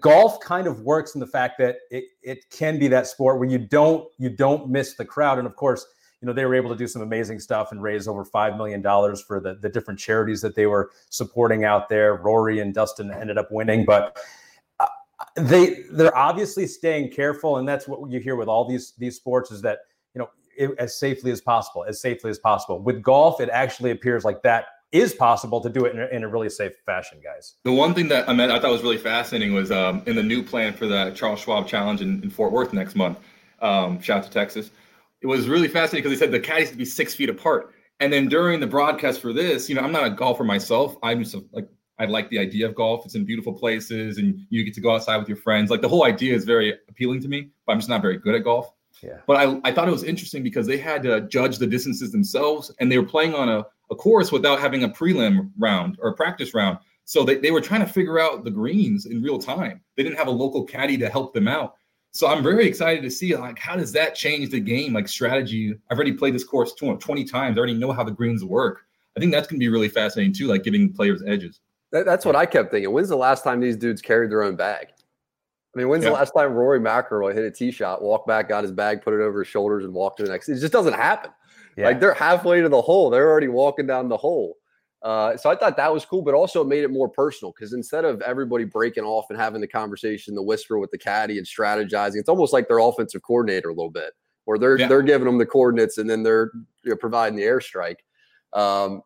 golf 0.00 0.40
kind 0.40 0.66
of 0.66 0.82
works 0.82 1.14
in 1.14 1.20
the 1.20 1.26
fact 1.26 1.56
that 1.58 1.76
it, 1.90 2.04
it 2.22 2.50
can 2.50 2.78
be 2.78 2.88
that 2.88 3.06
sport 3.06 3.38
where 3.38 3.48
you 3.48 3.58
don't 3.58 4.06
you 4.18 4.28
don't 4.28 4.68
miss 4.68 4.94
the 4.94 5.04
crowd 5.04 5.38
and 5.38 5.46
of 5.46 5.56
course 5.56 5.86
you 6.20 6.26
know 6.26 6.32
they 6.34 6.44
were 6.44 6.54
able 6.54 6.68
to 6.68 6.76
do 6.76 6.86
some 6.86 7.00
amazing 7.00 7.38
stuff 7.38 7.72
and 7.72 7.82
raise 7.82 8.06
over 8.06 8.24
five 8.24 8.56
million 8.56 8.82
dollars 8.82 9.22
for 9.22 9.40
the, 9.40 9.54
the 9.54 9.68
different 9.68 9.98
charities 9.98 10.42
that 10.42 10.54
they 10.54 10.66
were 10.66 10.90
supporting 11.08 11.64
out 11.64 11.88
there 11.88 12.16
rory 12.16 12.58
and 12.58 12.74
dustin 12.74 13.10
ended 13.12 13.38
up 13.38 13.48
winning 13.50 13.86
but 13.86 14.18
they 15.38 15.82
they're 15.92 16.16
obviously 16.16 16.66
staying 16.66 17.10
careful 17.10 17.58
and 17.58 17.68
that's 17.68 17.88
what 17.88 18.10
you 18.10 18.20
hear 18.20 18.36
with 18.36 18.48
all 18.48 18.68
these 18.68 18.94
these 18.98 19.16
sports 19.16 19.50
is 19.50 19.62
that 19.62 19.80
you 20.14 20.18
know 20.18 20.28
it, 20.56 20.70
as 20.78 20.98
safely 20.98 21.30
as 21.30 21.40
possible 21.40 21.84
as 21.88 22.00
safely 22.00 22.30
as 22.30 22.38
possible 22.38 22.78
with 22.80 23.02
golf 23.02 23.40
it 23.40 23.48
actually 23.50 23.90
appears 23.90 24.24
like 24.24 24.42
that 24.42 24.66
is 24.92 25.12
possible 25.12 25.60
to 25.60 25.68
do 25.68 25.84
it 25.84 25.94
in 25.94 26.00
a, 26.00 26.06
in 26.06 26.24
a, 26.24 26.28
really 26.28 26.48
safe 26.48 26.72
fashion, 26.86 27.18
guys. 27.22 27.56
The 27.64 27.72
one 27.72 27.94
thing 27.94 28.08
that 28.08 28.28
I 28.28 28.32
mean, 28.32 28.50
I 28.50 28.58
thought 28.58 28.70
was 28.70 28.82
really 28.82 28.98
fascinating 28.98 29.52
was 29.52 29.70
um, 29.70 30.02
in 30.06 30.16
the 30.16 30.22
new 30.22 30.42
plan 30.42 30.72
for 30.72 30.86
the 30.86 31.10
Charles 31.14 31.40
Schwab 31.40 31.66
Challenge 31.66 32.00
in, 32.00 32.22
in 32.22 32.30
Fort 32.30 32.52
Worth 32.52 32.72
next 32.72 32.94
month. 32.94 33.18
Um, 33.60 34.00
shout 34.00 34.18
out 34.18 34.24
to 34.24 34.30
Texas. 34.30 34.70
It 35.20 35.26
was 35.26 35.48
really 35.48 35.68
fascinating 35.68 36.08
because 36.08 36.18
they 36.18 36.24
said 36.24 36.32
the 36.32 36.40
caddies 36.40 36.70
to 36.70 36.76
be 36.76 36.84
six 36.84 37.14
feet 37.14 37.28
apart. 37.28 37.74
And 38.00 38.12
then 38.12 38.28
during 38.28 38.60
the 38.60 38.66
broadcast 38.66 39.20
for 39.20 39.32
this, 39.32 39.68
you 39.68 39.74
know, 39.74 39.82
I'm 39.82 39.92
not 39.92 40.06
a 40.06 40.10
golfer 40.10 40.44
myself. 40.44 40.96
I'm 41.02 41.24
just 41.24 41.34
a, 41.34 41.44
like 41.52 41.68
I 41.98 42.04
like 42.06 42.30
the 42.30 42.38
idea 42.38 42.66
of 42.66 42.74
golf. 42.74 43.04
It's 43.04 43.14
in 43.14 43.24
beautiful 43.24 43.52
places, 43.52 44.18
and 44.18 44.46
you 44.50 44.64
get 44.64 44.74
to 44.74 44.80
go 44.80 44.94
outside 44.94 45.16
with 45.16 45.28
your 45.28 45.36
friends. 45.36 45.70
Like 45.70 45.80
the 45.80 45.88
whole 45.88 46.04
idea 46.04 46.34
is 46.34 46.44
very 46.44 46.74
appealing 46.88 47.20
to 47.22 47.28
me, 47.28 47.50
but 47.66 47.72
I'm 47.72 47.78
just 47.78 47.88
not 47.88 48.02
very 48.02 48.18
good 48.18 48.34
at 48.34 48.44
golf. 48.44 48.72
Yeah. 49.02 49.18
But 49.26 49.36
I, 49.36 49.60
I 49.64 49.72
thought 49.72 49.88
it 49.88 49.92
was 49.92 50.04
interesting 50.04 50.42
because 50.42 50.66
they 50.66 50.78
had 50.78 51.02
to 51.04 51.22
judge 51.22 51.58
the 51.58 51.66
distances 51.66 52.12
themselves, 52.12 52.72
and 52.80 52.90
they 52.90 52.98
were 52.98 53.06
playing 53.06 53.34
on 53.34 53.48
a 53.48 53.66
a 53.90 53.96
course 53.96 54.30
without 54.32 54.60
having 54.60 54.84
a 54.84 54.88
prelim 54.88 55.50
round 55.58 55.98
or 56.00 56.10
a 56.10 56.14
practice 56.14 56.54
round. 56.54 56.78
So 57.04 57.24
they, 57.24 57.36
they 57.36 57.50
were 57.50 57.60
trying 57.60 57.80
to 57.80 57.86
figure 57.86 58.18
out 58.18 58.44
the 58.44 58.50
greens 58.50 59.06
in 59.06 59.22
real 59.22 59.38
time. 59.38 59.80
They 59.96 60.02
didn't 60.02 60.18
have 60.18 60.26
a 60.26 60.32
local 60.32 60.64
caddy 60.64 60.98
to 60.98 61.08
help 61.08 61.32
them 61.32 61.48
out. 61.48 61.74
So 62.10 62.26
I'm 62.26 62.42
very 62.42 62.66
excited 62.66 63.02
to 63.02 63.10
see 63.10 63.34
like 63.36 63.58
how 63.58 63.76
does 63.76 63.92
that 63.92 64.14
change 64.14 64.50
the 64.50 64.60
game, 64.60 64.92
like 64.92 65.08
strategy. 65.08 65.74
I've 65.90 65.96
already 65.96 66.12
played 66.12 66.34
this 66.34 66.44
course 66.44 66.74
20 66.74 67.24
times. 67.24 67.56
I 67.56 67.58
already 67.58 67.74
know 67.74 67.92
how 67.92 68.04
the 68.04 68.10
greens 68.10 68.44
work. 68.44 68.80
I 69.16 69.20
think 69.20 69.32
that's 69.32 69.46
gonna 69.46 69.58
be 69.58 69.68
really 69.68 69.88
fascinating 69.88 70.32
too, 70.32 70.46
like 70.46 70.64
giving 70.64 70.92
players 70.92 71.22
edges. 71.26 71.60
That, 71.92 72.04
that's 72.04 72.24
what 72.24 72.36
I 72.36 72.46
kept 72.46 72.70
thinking. 72.70 72.92
When's 72.92 73.08
the 73.08 73.16
last 73.16 73.44
time 73.44 73.60
these 73.60 73.76
dudes 73.76 74.02
carried 74.02 74.30
their 74.30 74.42
own 74.42 74.56
bag? 74.56 74.88
I 75.74 75.78
mean, 75.78 75.88
when's 75.88 76.04
yeah. 76.04 76.10
the 76.10 76.16
last 76.16 76.32
time 76.32 76.52
Rory 76.52 76.80
McIlroy 76.80 77.34
hit 77.34 77.44
a 77.44 77.50
tee 77.50 77.70
shot, 77.70 78.02
walked 78.02 78.26
back, 78.26 78.48
got 78.48 78.62
his 78.62 78.72
bag, 78.72 79.02
put 79.02 79.14
it 79.14 79.20
over 79.20 79.40
his 79.40 79.48
shoulders, 79.48 79.84
and 79.84 79.92
walked 79.92 80.18
to 80.18 80.24
the 80.24 80.30
next? 80.30 80.48
It 80.48 80.60
just 80.60 80.72
doesn't 80.72 80.94
happen. 80.94 81.30
Yeah. 81.76 81.86
Like 81.86 82.00
they're 82.00 82.14
halfway 82.14 82.60
to 82.60 82.68
the 82.68 82.82
hole. 82.82 83.10
They're 83.10 83.30
already 83.30 83.48
walking 83.48 83.86
down 83.86 84.08
the 84.08 84.16
hole. 84.16 84.56
Uh, 85.02 85.36
so 85.36 85.48
I 85.48 85.54
thought 85.54 85.76
that 85.76 85.92
was 85.92 86.04
cool, 86.04 86.22
but 86.22 86.34
also 86.34 86.62
it 86.62 86.66
made 86.66 86.82
it 86.82 86.90
more 86.90 87.08
personal 87.08 87.52
because 87.52 87.72
instead 87.72 88.04
of 88.04 88.20
everybody 88.22 88.64
breaking 88.64 89.04
off 89.04 89.26
and 89.30 89.38
having 89.38 89.60
the 89.60 89.68
conversation, 89.68 90.34
the 90.34 90.42
whisper 90.42 90.78
with 90.78 90.90
the 90.90 90.98
caddy 90.98 91.38
and 91.38 91.46
strategizing, 91.46 92.16
it's 92.16 92.28
almost 92.28 92.52
like 92.52 92.66
their 92.66 92.78
offensive 92.78 93.22
coordinator 93.22 93.68
a 93.68 93.72
little 93.72 93.92
bit, 93.92 94.12
where 94.46 94.58
they're 94.58 94.76
yeah. 94.76 94.88
they're 94.88 95.02
giving 95.02 95.26
them 95.26 95.38
the 95.38 95.46
coordinates 95.46 95.98
and 95.98 96.10
then 96.10 96.24
they're 96.24 96.50
you 96.82 96.90
know, 96.90 96.96
providing 96.96 97.36
the 97.36 97.44
airstrike. 97.44 97.98
Um, 98.52 99.02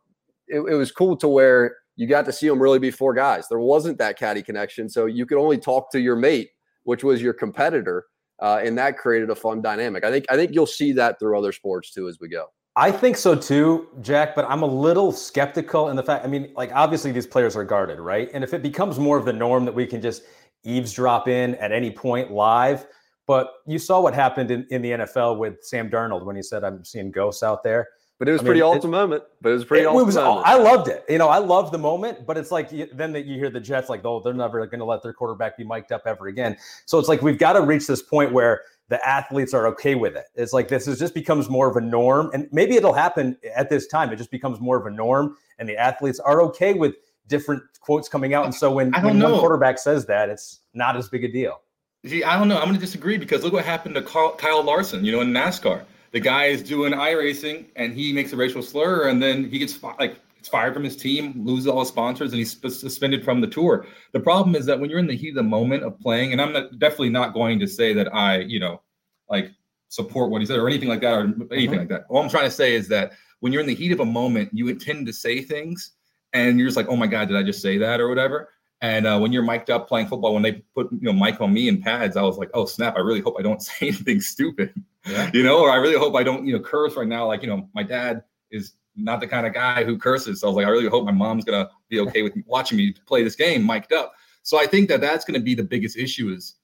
it, 0.49 0.61
it 0.61 0.75
was 0.75 0.91
cool 0.91 1.17
to 1.19 1.29
where 1.29 1.77
you 2.03 2.09
got 2.09 2.25
to 2.25 2.33
see 2.33 2.49
them 2.49 2.61
really 2.61 2.81
be 2.81 2.91
four 2.91 3.15
guys. 3.15 3.49
There 3.49 3.61
wasn't 3.61 3.97
that 3.99 4.19
caddy 4.19 4.43
connection, 4.43 4.89
so 4.89 5.07
you 5.07 5.25
could 5.25 5.39
only 5.39 5.57
talk 5.57 5.93
to 5.93 6.01
your 6.01 6.17
mate, 6.17 6.51
which 6.83 7.05
was 7.05 7.23
your 7.23 7.33
competitor, 7.33 8.07
uh, 8.41 8.61
and 8.61 8.77
that 8.77 8.99
created 8.99 9.31
a 9.31 9.37
fun 9.37 9.63
dynamic. 9.63 10.03
I 10.05 10.11
think 10.11 10.25
I 10.29 10.35
think 10.35 10.53
you'll 10.53 10.67
see 10.67 10.91
that 10.95 11.21
through 11.21 11.39
other 11.39 11.53
sports 11.53 11.93
too 11.93 12.09
as 12.09 12.19
we 12.21 12.29
go. 12.29 12.47
I 12.75 12.91
think 12.91 13.17
so 13.17 13.37
too, 13.37 13.87
Jac, 14.01 14.35
but 14.35 14.47
I'm 14.49 14.63
a 14.63 14.67
little 14.67 15.13
skeptical 15.13 15.91
in 15.91 15.97
the 15.97 16.03
fact, 16.03 16.25
I 16.25 16.29
mean, 16.29 16.53
like 16.57 16.73
obviously 16.73 17.13
these 17.13 17.27
players 17.27 17.55
are 17.55 17.65
guarded, 17.65 18.01
right? 18.01 18.31
And 18.33 18.43
if 18.43 18.53
it 18.55 18.63
becomes 18.63 18.99
more 18.99 19.19
of 19.19 19.27
the 19.27 19.33
norm 19.33 19.65
that 19.67 19.75
we 19.75 19.87
can 19.87 20.01
just 20.01 20.23
eavesdrop 20.65 21.29
in 21.29 21.55
at 21.57 21.71
any 21.71 21.91
point 21.91 22.33
live, 22.33 22.87
but 23.27 23.53
you 23.67 23.79
saw 23.79 24.01
what 24.01 24.15
happened 24.15 24.51
in, 24.51 24.67
in 24.71 24.81
the 24.81 24.91
NFL 24.93 25.39
with 25.39 25.63
Sam 25.63 25.91
Darnold 25.91 26.25
when 26.25 26.35
he 26.35 26.43
said, 26.43 26.65
I'm 26.65 26.83
seeing 26.83 27.11
ghosts 27.11 27.43
out 27.43 27.63
there. 27.63 27.89
But 28.23 28.29
it 28.29 28.33
was 28.35 28.43
I 28.43 28.45
pretty 28.45 28.63
awesome 28.63 28.93
moment. 28.93 29.25
But 29.41 29.49
it 29.49 29.55
was 29.55 29.65
pretty 29.65 29.83
it, 29.83 29.87
awesome. 29.89 30.03
It 30.03 30.07
was, 30.07 30.15
moment. 30.15 30.47
I 30.47 30.57
loved 30.57 30.87
it. 30.87 31.05
You 31.09 31.19
know, 31.19 31.27
I 31.27 31.39
loved 31.39 31.73
the 31.73 31.79
moment, 31.79 32.25
but 32.25 32.39
it's 32.39 32.53
like 32.53 32.71
then 32.71 33.13
that 33.15 33.27
you 33.27 33.37
hear 33.37 33.51
the 33.51 33.59
Jets 33.59 33.89
like, 33.89 34.05
oh, 34.05 34.21
they're 34.21 34.33
never 34.33 34.65
going 34.65 34.79
to 34.79 34.85
let 34.85 35.03
their 35.03 35.13
quarterback 35.13 35.57
be 35.57 35.65
mic'd 35.65 35.91
up 35.91 36.03
ever 36.07 36.29
again. 36.29 36.57
So 36.87 37.01
it's 37.01 37.09
like 37.09 37.21
we've 37.21 37.37
got 37.37 37.55
to 37.55 37.63
reach 37.63 37.89
this 37.89 38.01
point 38.01 38.31
where 38.31 38.63
the 38.91 39.05
athletes 39.05 39.53
are 39.55 39.67
okay 39.67 39.97
with 39.97 40.15
it. 40.15 40.27
It's 40.37 40.53
like 40.53 40.69
this 40.69 40.87
is 40.87 41.01
just 41.01 41.15
becomes 41.15 41.51
more 41.51 41.69
of 41.69 41.75
a 41.75 41.81
norm, 41.81 42.31
and 42.33 42.47
maybe 42.53 42.77
it'll 42.77 42.93
happen 42.93 43.37
at 43.57 43.69
this 43.69 43.89
time. 43.89 44.13
It 44.13 44.19
just 44.19 44.31
becomes 44.31 44.61
more 44.61 44.77
of 44.77 44.87
a 44.87 44.91
norm, 44.93 45.37
and 45.59 45.69
the 45.69 45.77
athletes 45.77 46.21
are 46.21 46.43
okay 46.43 46.75
with 46.75 46.95
different 47.27 47.65
quotes 47.81 48.09
coming 48.09 48.35
out. 48.35 48.45
And 48.45 48.55
so 48.55 48.71
when, 48.71 48.93
when 48.93 49.19
one 49.19 49.41
quarterback 49.41 49.81
says 49.81 50.07
that, 50.07 50.29
it's 50.29 50.61
not 50.75 50.97
as 50.97 51.09
big 51.09 51.25
a 51.25 51.29
deal. 51.29 51.61
Gee, 52.07 52.23
I 52.23 52.39
don't 52.39 52.47
know. 52.47 52.59
I'm 52.59 52.67
going 52.67 52.75
to 52.75 52.81
disagree 52.81 53.17
because 53.17 53.43
look 53.43 53.53
what 53.53 53.65
happened 53.65 53.97
to 53.97 54.03
Kyle 54.03 54.63
Larson. 54.63 55.05
You 55.05 55.11
know, 55.11 55.23
in 55.23 55.33
NASCAR, 55.33 55.87
the 56.13 56.21
guy 56.21 56.47
is 56.47 56.63
doing 56.63 56.93
iRacing 56.93 57.67
and 57.77 57.93
he 57.93 58.13
makes 58.13 58.33
a 58.33 58.37
racial 58.37 58.63
slur, 58.63 59.09
and 59.09 59.23
then 59.23 59.49
he 59.49 59.59
gets 59.59 59.83
like 59.83 60.19
gets 60.37 60.49
fired 60.49 60.75
from 60.75 60.85
his 60.85 60.97
team, 60.97 61.33
loses 61.45 61.67
all 61.67 61.81
his 61.81 61.89
sponsors, 61.89 62.33
and 62.33 62.39
he's 62.39 62.59
suspended 62.61 63.25
from 63.25 63.41
the 63.41 63.47
tour. 63.47 63.87
The 64.13 64.21
problem 64.21 64.55
is 64.55 64.67
that 64.67 64.79
when 64.79 64.91
you're 64.91 64.99
in 64.99 65.07
the 65.07 65.17
heat 65.17 65.31
of 65.31 65.37
the 65.37 65.43
moment 65.43 65.85
of 65.85 65.99
playing, 66.01 66.33
and 66.33 66.41
I'm 66.41 66.53
not, 66.53 66.79
definitely 66.79 67.11
not 67.11 67.33
going 67.33 67.59
to 67.61 67.67
say 67.67 67.93
that 67.95 68.15
I, 68.15 68.41
you 68.41 68.61
know, 68.61 68.83
like 69.31 69.51
support 69.89 70.31
what 70.31 70.41
he 70.41 70.47
said 70.47 70.59
or 70.59 70.69
anything 70.69 70.89
like 70.89 71.01
that 71.01 71.15
or 71.15 71.21
anything 71.21 71.49
mm-hmm. 71.51 71.75
like 71.79 71.89
that. 71.89 72.05
All 72.09 72.23
I'm 72.23 72.29
trying 72.29 72.45
to 72.45 72.51
say 72.51 72.75
is 72.75 72.89
that 72.89 73.13
when 73.41 73.53
you're 73.53 73.61
in 73.61 73.69
the 73.69 73.75
heat 73.75 73.93
of 73.93 74.01
a 74.01 74.05
moment, 74.05 74.51
you 74.53 74.69
intend 74.69 75.07
to 75.07 75.13
say 75.13 75.43
things, 75.43 75.93
and 76.33 76.59
you're 76.59 76.69
just 76.69 76.77
like, 76.77 76.89
oh 76.89 76.97
my 76.97 77.07
god, 77.07 77.29
did 77.29 77.37
I 77.37 77.43
just 77.43 77.63
say 77.63 77.79
that 77.79 78.01
or 78.01 78.09
whatever? 78.09 78.51
And 78.83 79.07
uh, 79.07 79.19
when 79.19 79.33
you're 79.33 79.45
mic'd 79.45 79.71
up 79.71 79.89
playing 79.89 80.09
football, 80.09 80.35
when 80.35 80.43
they 80.43 80.63
put 80.75 80.91
you 80.93 81.01
know 81.01 81.13
mic 81.13 81.41
on 81.41 81.53
me 81.53 81.69
and 81.69 81.81
pads, 81.81 82.17
I 82.17 82.23
was 82.23 82.37
like, 82.37 82.51
oh 82.53 82.67
snap! 82.67 82.97
I 82.97 83.01
really 83.01 83.21
hope 83.21 83.37
I 83.39 83.43
don't 83.43 83.63
say 83.63 83.89
anything 83.89 84.21
stupid, 84.21 84.75
yeah. 85.07 85.31
you 85.33 85.43
know, 85.43 85.61
or 85.61 85.71
I 85.71 85.77
really 85.77 85.97
hope 85.97 86.15
I 86.15 86.23
don't 86.23 86.45
you 86.45 86.53
know 86.53 86.63
curse 86.63 86.97
right 86.97 87.07
now. 87.07 87.27
Like 87.27 87.43
you 87.43 87.49
know, 87.49 87.69
my 87.75 87.85
dad 87.85 88.25
is 88.51 88.75
not 88.95 89.21
the 89.21 89.27
kind 89.27 89.47
of 89.47 89.55
guy 89.55 89.85
who 89.85 89.97
curses. 89.97 90.41
So 90.41 90.49
I 90.49 90.51
was 90.51 90.57
like, 90.57 90.67
I 90.67 90.71
really 90.71 90.89
hope 90.89 91.05
my 91.07 91.13
mom's 91.13 91.45
gonna 91.45 91.71
be 91.89 92.01
okay 92.01 92.23
with 92.23 92.35
watching 92.47 92.77
me 92.77 92.95
play 93.07 93.23
this 93.23 93.37
game 93.37 93.65
mic'd 93.65 93.93
up. 93.93 94.13
So 94.43 94.59
I 94.59 94.67
think 94.67 94.89
that 94.89 95.01
that's 95.01 95.25
gonna 95.25 95.41
be 95.41 95.55
the 95.55 95.63
biggest 95.63 95.97
issue 95.97 96.33
is 96.33 96.57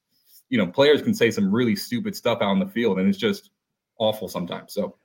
you 0.48 0.58
know, 0.58 0.66
players 0.66 1.02
can 1.02 1.14
say 1.14 1.30
some 1.30 1.52
really 1.52 1.76
stupid 1.76 2.16
stuff 2.16 2.38
out 2.40 2.48
on 2.48 2.58
the 2.58 2.66
field, 2.66 2.98
and 2.98 3.08
it's 3.08 3.18
just 3.18 3.50
awful 3.98 4.28
sometimes. 4.28 4.72
So 4.72 4.96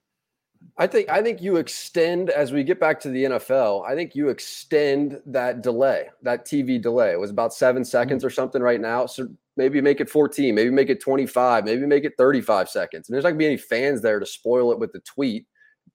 I 0.77 0.88
think 0.88 1.10
I 1.10 1.22
think 1.22 1.41
you 1.41 1.58
extend 1.58 2.29
as 2.29 2.51
we 2.51 2.63
get 2.63 2.79
back 2.79 3.00
to 3.01 3.10
the 3.10 3.25
NFL. 3.25 3.86
I 3.88 3.96
think 3.96 4.15
you 4.15 4.29
extend 4.29 5.22
that 5.27 5.62
delay, 5.62 6.10
that 6.24 6.46
TV 6.46 6.82
delay. 6.82 7.12
It 7.12 7.20
was 7.20 7.29
about 7.29 7.53
seven 7.53 7.86
seconds 7.86 8.22
mm-hmm. 8.22 8.27
or 8.27 8.32
something 8.32 8.62
right 8.62 8.82
now. 8.82 9.05
So 9.05 9.27
maybe 9.55 9.82
make 9.82 10.01
it 10.01 10.10
14, 10.10 10.55
maybe 10.55 10.72
make 10.72 10.89
it 10.89 11.00
25, 11.00 11.65
maybe 11.65 11.86
make 11.86 12.05
it 12.05 12.13
35 12.17 12.70
seconds. 12.70 13.08
And 13.08 13.13
there's 13.13 13.24
not 13.24 13.32
gonna 13.32 13.39
be 13.39 13.46
any 13.46 13.58
fans 13.58 14.01
there 14.01 14.20
to 14.20 14.25
spoil 14.25 14.72
it 14.72 14.79
with 14.79 14.91
the 14.93 15.01
tweet. 15.01 15.46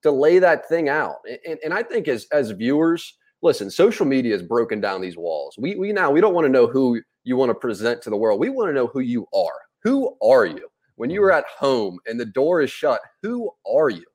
Delay 0.01 0.39
that 0.39 0.69
thing 0.69 0.87
out. 0.87 1.17
And, 1.45 1.59
and 1.63 1.73
I 1.73 1.83
think 1.83 2.07
as 2.07 2.25
as 2.31 2.51
viewers, 2.51 3.17
listen, 3.41 3.69
social 3.69 4.05
media 4.05 4.31
has 4.33 4.43
broken 4.43 4.79
down 4.79 5.01
these 5.01 5.17
walls. 5.17 5.55
We 5.57 5.75
we 5.75 5.91
now 5.91 6.09
we 6.09 6.21
don't 6.21 6.33
want 6.33 6.45
to 6.45 6.51
know 6.51 6.67
who 6.67 7.01
you 7.25 7.35
want 7.35 7.49
to 7.49 7.55
present 7.55 8.01
to 8.03 8.09
the 8.09 8.17
world. 8.17 8.39
We 8.39 8.49
want 8.49 8.69
to 8.69 8.73
know 8.73 8.87
who 8.87 9.01
you 9.01 9.27
are. 9.33 9.59
Who 9.83 10.15
are 10.21 10.45
you? 10.45 10.69
When 10.95 11.09
you 11.09 11.23
are 11.23 11.31
mm-hmm. 11.31 11.39
at 11.39 11.45
home 11.57 11.99
and 12.07 12.19
the 12.19 12.25
door 12.25 12.61
is 12.61 12.71
shut, 12.71 13.01
who 13.21 13.51
are 13.65 13.89
you? 13.89 14.05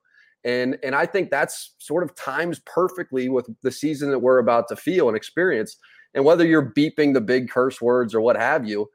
And 0.44 0.78
and 0.82 0.94
I 0.94 1.06
think 1.06 1.30
that's 1.30 1.74
sort 1.78 2.04
of 2.04 2.14
times 2.14 2.60
perfectly 2.66 3.28
with 3.28 3.48
the 3.62 3.72
season 3.72 4.10
that 4.10 4.18
we're 4.18 4.38
about 4.38 4.68
to 4.68 4.76
feel 4.76 5.08
and 5.08 5.16
experience. 5.16 5.76
And 6.14 6.24
whether 6.24 6.46
you're 6.46 6.70
beeping 6.70 7.14
the 7.14 7.20
big 7.20 7.50
curse 7.50 7.80
words 7.80 8.14
or 8.14 8.20
what 8.20 8.36
have 8.36 8.66
you, 8.66 8.88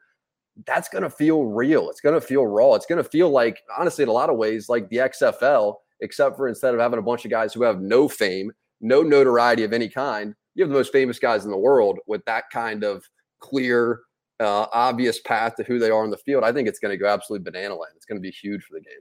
that's 0.66 0.90
going 0.90 1.04
to 1.04 1.10
feel 1.10 1.46
real. 1.46 1.90
It's 1.90 2.02
going 2.02 2.20
to 2.20 2.26
feel 2.26 2.46
raw. 2.46 2.76
It's 2.76 2.86
going 2.86 3.02
to 3.04 3.10
feel 3.10 3.30
like, 3.30 3.62
honestly, 3.78 4.04
in 4.04 4.10
a 4.10 4.14
lot 4.14 4.30
of 4.30 4.38
ways, 4.38 4.70
like 4.70 4.90
the 4.90 4.98
XFL, 4.98 5.76
except 6.02 6.38
for 6.38 6.48
instead 6.48 6.74
of 6.74 6.80
having 6.80 7.00
a 7.00 7.04
bunch 7.04 7.26
of 7.26 7.32
guys 7.32 7.54
who 7.54 7.64
have 7.64 7.82
no 7.82 8.08
fame, 8.08 8.52
no 8.82 9.02
notoriety 9.02 9.64
of 9.64 9.74
any 9.74 9.90
kind, 9.90 10.36
you 10.56 10.64
have 10.64 10.70
the 10.70 10.78
most 10.78 10.92
famous 10.92 11.20
guys 11.20 11.46
in 11.46 11.52
the 11.52 11.58
world 11.58 12.00
with 12.08 12.24
that 12.26 12.46
kind 12.52 12.84
of 12.84 13.04
clear, 13.40 14.02
uh, 14.40 14.68
obvious 14.74 15.20
path 15.20 15.56
to 15.56 15.64
who 15.64 15.80
they 15.80 15.90
are 15.90 16.04
in 16.04 16.12
the 16.12 16.18
field. 16.18 16.44
I 16.44 16.52
think 16.52 16.68
it's 16.68 16.80
going 16.80 16.92
to 16.92 16.98
go 16.98 17.08
absolutely 17.08 17.50
banana 17.50 17.76
land. 17.76 17.94
It's 17.96 18.06
going 18.06 18.18
to 18.18 18.22
be 18.22 18.32
huge 18.32 18.64
for 18.64 18.74
the 18.74 18.82
game. 18.82 19.00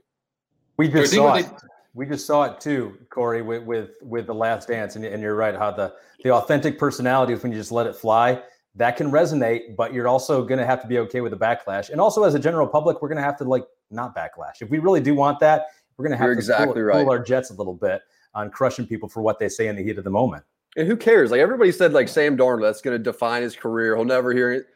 We 0.77 0.87
just 0.87 1.13
saw 1.13 1.35
it. 1.35 1.47
We 1.93 2.05
just 2.05 2.25
saw 2.25 2.43
it 2.43 2.61
too, 2.61 2.97
Corey, 3.09 3.41
with 3.41 3.63
with, 3.63 3.91
with 4.01 4.27
the 4.27 4.33
Last 4.33 4.67
Dance, 4.67 4.95
and, 4.95 5.03
and 5.03 5.21
you're 5.21 5.35
right. 5.35 5.55
How 5.55 5.71
the 5.71 5.93
the 6.23 6.31
authentic 6.31 6.77
personality 6.77 7.33
is 7.33 7.43
when 7.43 7.51
you 7.51 7.57
just 7.57 7.71
let 7.71 7.87
it 7.87 7.95
fly 7.95 8.41
that 8.75 8.97
can 8.97 9.11
resonate, 9.11 9.75
but 9.75 9.93
you're 9.93 10.07
also 10.07 10.43
going 10.43 10.59
to 10.59 10.65
have 10.65 10.81
to 10.81 10.87
be 10.87 10.99
okay 10.99 11.21
with 11.21 11.31
the 11.31 11.37
backlash. 11.37 11.89
And 11.89 11.99
also, 11.99 12.23
as 12.23 12.33
a 12.33 12.39
general 12.39 12.67
public, 12.67 13.01
we're 13.01 13.09
going 13.09 13.17
to 13.17 13.23
have 13.23 13.37
to 13.37 13.43
like 13.43 13.65
not 13.91 14.15
backlash. 14.15 14.61
If 14.61 14.69
we 14.69 14.79
really 14.79 15.01
do 15.01 15.15
want 15.15 15.39
that, 15.39 15.67
we're 15.97 16.03
going 16.03 16.11
to 16.11 16.17
have 16.17 16.27
you're 16.27 16.35
to 16.35 16.39
exactly 16.39 16.75
cool, 16.75 16.83
right. 16.83 17.03
cool 17.03 17.11
our 17.11 17.19
jets 17.19 17.49
a 17.49 17.53
little 17.53 17.73
bit 17.73 18.01
on 18.33 18.49
crushing 18.51 18.85
people 18.85 19.09
for 19.09 19.21
what 19.21 19.39
they 19.39 19.49
say 19.49 19.67
in 19.67 19.75
the 19.75 19.83
heat 19.83 19.97
of 19.97 20.03
the 20.03 20.09
moment. 20.09 20.43
And 20.77 20.87
who 20.87 20.95
cares? 20.95 21.31
Like 21.31 21.41
everybody 21.41 21.71
said, 21.71 21.93
like 21.93 22.07
Sam 22.07 22.37
Darnold, 22.37 22.61
that's 22.61 22.81
going 22.81 22.95
to 22.95 23.03
define 23.03 23.41
his 23.41 23.55
career. 23.55 23.95
He'll 23.95 24.05
never 24.05 24.33
hear 24.33 24.51
it. 24.51 24.67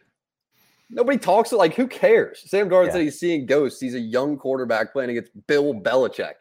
Nobody 0.90 1.18
talks 1.18 1.54
it. 1.54 1.58
Like 1.58 1.76
who 1.76 1.88
cares? 1.88 2.44
Sam 2.46 2.68
Darnold 2.70 2.88
yeah. 2.88 2.92
said 2.94 3.02
he's 3.02 3.20
seeing 3.20 3.46
ghosts. 3.46 3.80
He's 3.80 3.96
a 3.96 4.00
young 4.00 4.38
quarterback 4.38 4.92
playing 4.92 5.12
against 5.12 5.32
Bill 5.48 5.74
Belichick. 5.74 6.34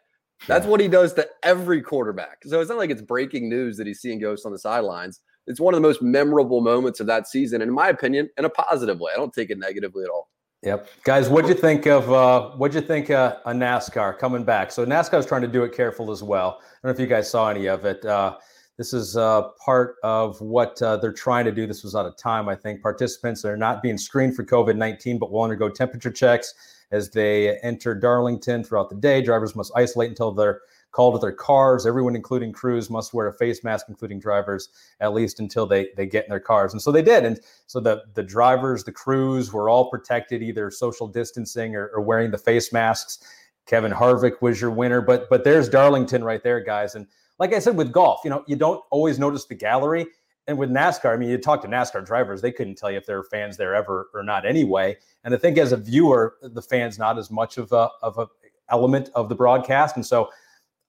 That's 0.47 0.65
what 0.65 0.79
he 0.79 0.87
does 0.87 1.13
to 1.13 1.27
every 1.43 1.81
quarterback. 1.81 2.43
So 2.45 2.59
it's 2.59 2.69
not 2.69 2.77
like 2.77 2.89
it's 2.89 3.01
breaking 3.01 3.49
news 3.49 3.77
that 3.77 3.87
he's 3.87 4.01
seeing 4.01 4.19
ghosts 4.19 4.45
on 4.45 4.51
the 4.51 4.59
sidelines 4.59 5.21
it's 5.47 5.59
one 5.59 5.73
of 5.73 5.81
the 5.81 5.87
most 5.87 6.01
memorable 6.01 6.61
moments 6.61 6.99
of 6.99 7.07
that 7.07 7.27
season, 7.27 7.61
in 7.61 7.71
my 7.71 7.89
opinion, 7.89 8.29
in 8.37 8.45
a 8.45 8.49
positive 8.49 8.99
way. 8.99 9.11
I 9.13 9.17
don't 9.17 9.33
take 9.33 9.49
it 9.49 9.57
negatively 9.57 10.03
at 10.03 10.09
all. 10.09 10.29
Yep, 10.63 10.87
guys, 11.03 11.27
what'd 11.27 11.49
you 11.49 11.55
think 11.55 11.87
of 11.87 12.09
uh, 12.11 12.51
what'd 12.51 12.73
you 12.73 12.87
think 12.87 13.09
uh, 13.09 13.37
a 13.45 13.51
NASCAR 13.51 14.17
coming 14.17 14.45
back? 14.45 14.71
So 14.71 14.85
NASCAR 14.85 15.19
is 15.19 15.25
trying 15.25 15.41
to 15.41 15.47
do 15.47 15.63
it 15.63 15.73
careful 15.73 16.09
as 16.09 16.23
well. 16.23 16.59
I 16.61 16.87
don't 16.87 16.89
know 16.89 16.89
if 16.91 16.99
you 16.99 17.07
guys 17.07 17.29
saw 17.29 17.49
any 17.49 17.65
of 17.65 17.83
it. 17.83 18.05
Uh, 18.05 18.37
this 18.77 18.93
is 18.93 19.17
uh, 19.17 19.49
part 19.63 19.97
of 20.03 20.39
what 20.39 20.81
uh, 20.81 20.97
they're 20.97 21.11
trying 21.11 21.43
to 21.45 21.51
do. 21.51 21.67
This 21.67 21.83
was 21.83 21.95
out 21.95 22.05
of 22.05 22.15
time, 22.17 22.47
I 22.47 22.55
think. 22.55 22.81
Participants 22.81 23.43
are 23.43 23.57
not 23.57 23.83
being 23.83 23.97
screened 23.97 24.37
for 24.37 24.45
COVID 24.45 24.77
19, 24.77 25.19
but 25.19 25.31
will 25.31 25.43
undergo 25.43 25.67
temperature 25.67 26.11
checks 26.11 26.53
as 26.93 27.09
they 27.09 27.57
enter 27.59 27.93
Darlington 27.93 28.63
throughout 28.63 28.89
the 28.89 28.95
day. 28.95 29.21
Drivers 29.21 29.55
must 29.55 29.71
isolate 29.75 30.09
until 30.09 30.31
they're 30.31 30.61
called 30.91 31.15
to 31.15 31.19
their 31.19 31.33
cars. 31.33 31.85
Everyone, 31.85 32.15
including 32.15 32.53
crews, 32.53 32.89
must 32.89 33.13
wear 33.13 33.27
a 33.27 33.33
face 33.33 33.63
mask, 33.63 33.87
including 33.89 34.19
drivers, 34.19 34.69
at 35.01 35.13
least 35.13 35.39
until 35.39 35.65
they 35.65 35.89
they 35.97 36.05
get 36.05 36.23
in 36.23 36.29
their 36.29 36.39
cars. 36.39 36.71
And 36.71 36.81
so 36.81 36.91
they 36.91 37.01
did. 37.01 37.25
And 37.25 37.39
so 37.67 37.81
the 37.81 38.03
the 38.13 38.23
drivers, 38.23 38.85
the 38.85 38.91
crews 38.93 39.51
were 39.51 39.67
all 39.67 39.89
protected, 39.89 40.41
either 40.41 40.71
social 40.71 41.07
distancing 41.07 41.75
or, 41.75 41.87
or 41.87 42.01
wearing 42.01 42.31
the 42.31 42.37
face 42.37 42.71
masks. 42.71 43.19
Kevin 43.65 43.91
Harvick 43.91 44.41
was 44.41 44.61
your 44.61 44.71
winner, 44.71 45.01
but 45.01 45.29
but 45.29 45.43
there's 45.43 45.67
Darlington 45.67 46.23
right 46.23 46.43
there, 46.43 46.61
guys. 46.61 46.95
And 46.95 47.07
like 47.39 47.53
I 47.53 47.59
said, 47.59 47.75
with 47.75 47.91
golf, 47.91 48.21
you 48.23 48.29
know, 48.29 48.43
you 48.47 48.55
don't 48.55 48.81
always 48.91 49.19
notice 49.19 49.45
the 49.45 49.55
gallery. 49.55 50.05
And 50.47 50.57
with 50.57 50.69
NASCAR, 50.69 51.13
I 51.13 51.17
mean, 51.17 51.29
you 51.29 51.37
talk 51.37 51.61
to 51.61 51.67
NASCAR 51.67 52.05
drivers, 52.05 52.41
they 52.41 52.51
couldn't 52.51 52.75
tell 52.75 52.91
you 52.91 52.97
if 52.97 53.05
there 53.05 53.17
are 53.17 53.23
fans 53.23 53.55
there 53.55 53.73
ever 53.73 54.09
or 54.13 54.23
not 54.23 54.45
anyway. 54.45 54.97
And 55.23 55.33
I 55.33 55.37
think 55.37 55.57
as 55.57 55.71
a 55.71 55.77
viewer, 55.77 56.35
the 56.41 56.61
fans 56.61 56.99
not 56.99 57.17
as 57.17 57.31
much 57.31 57.57
of 57.57 57.71
a 57.71 57.89
of 58.01 58.17
a 58.17 58.27
element 58.69 59.09
of 59.15 59.29
the 59.29 59.35
broadcast. 59.35 59.95
And 59.95 60.05
so 60.05 60.29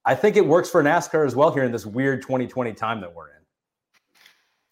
I 0.05 0.15
think 0.15 0.37
it 0.37 0.47
works 0.47 0.71
for 0.71 0.83
NASCAR 0.83 1.27
as 1.27 1.37
well 1.37 1.53
here 1.53 1.65
in 1.65 1.73
this 1.73 1.87
weird 1.87 2.23
2020 2.23 2.73
time 2.73 3.01
that 3.01 3.15
we're 3.15 3.29
in. 3.29 3.35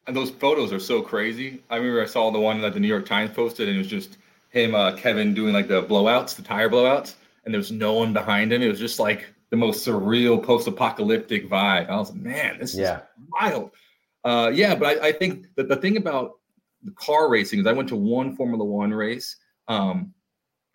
And 0.06 0.16
those 0.16 0.30
photos 0.30 0.72
are 0.72 0.80
so 0.80 1.00
crazy. 1.00 1.62
I 1.70 1.76
remember 1.76 2.02
I 2.02 2.06
saw 2.06 2.30
the 2.30 2.40
one 2.40 2.60
that 2.62 2.74
the 2.74 2.80
New 2.80 2.88
York 2.88 3.06
Times 3.06 3.30
posted, 3.30 3.68
and 3.68 3.76
it 3.76 3.78
was 3.78 3.86
just 3.86 4.18
him, 4.50 4.74
uh, 4.74 4.96
Kevin, 4.96 5.32
doing 5.32 5.54
like 5.54 5.68
the 5.68 5.82
blowouts, 5.82 6.34
the 6.34 6.42
tire 6.42 6.68
blowouts, 6.68 7.14
and 7.44 7.54
there's 7.54 7.70
no 7.70 7.92
one 7.92 8.12
behind 8.12 8.52
him. 8.52 8.62
It 8.62 8.68
was 8.68 8.80
just 8.80 8.98
like 8.98 9.32
the 9.50 9.56
most 9.56 9.86
surreal 9.86 10.42
post-apocalyptic 10.42 11.48
vibe. 11.48 11.88
I 11.88 11.96
was 11.96 12.10
like, 12.10 12.20
man, 12.20 12.58
this 12.58 12.74
yeah. 12.74 12.96
is 12.96 13.02
wild. 13.30 13.70
Uh, 14.24 14.50
yeah, 14.54 14.74
but 14.74 15.02
I, 15.02 15.08
I, 15.08 15.12
think 15.12 15.46
that 15.56 15.68
the 15.68 15.76
thing 15.76 15.96
about 15.96 16.34
the 16.84 16.92
car 16.92 17.28
racing 17.28 17.58
is 17.58 17.66
I 17.66 17.72
went 17.72 17.88
to 17.88 17.96
one 17.96 18.36
Formula 18.36 18.64
One 18.64 18.94
race 18.94 19.36
um, 19.66 20.14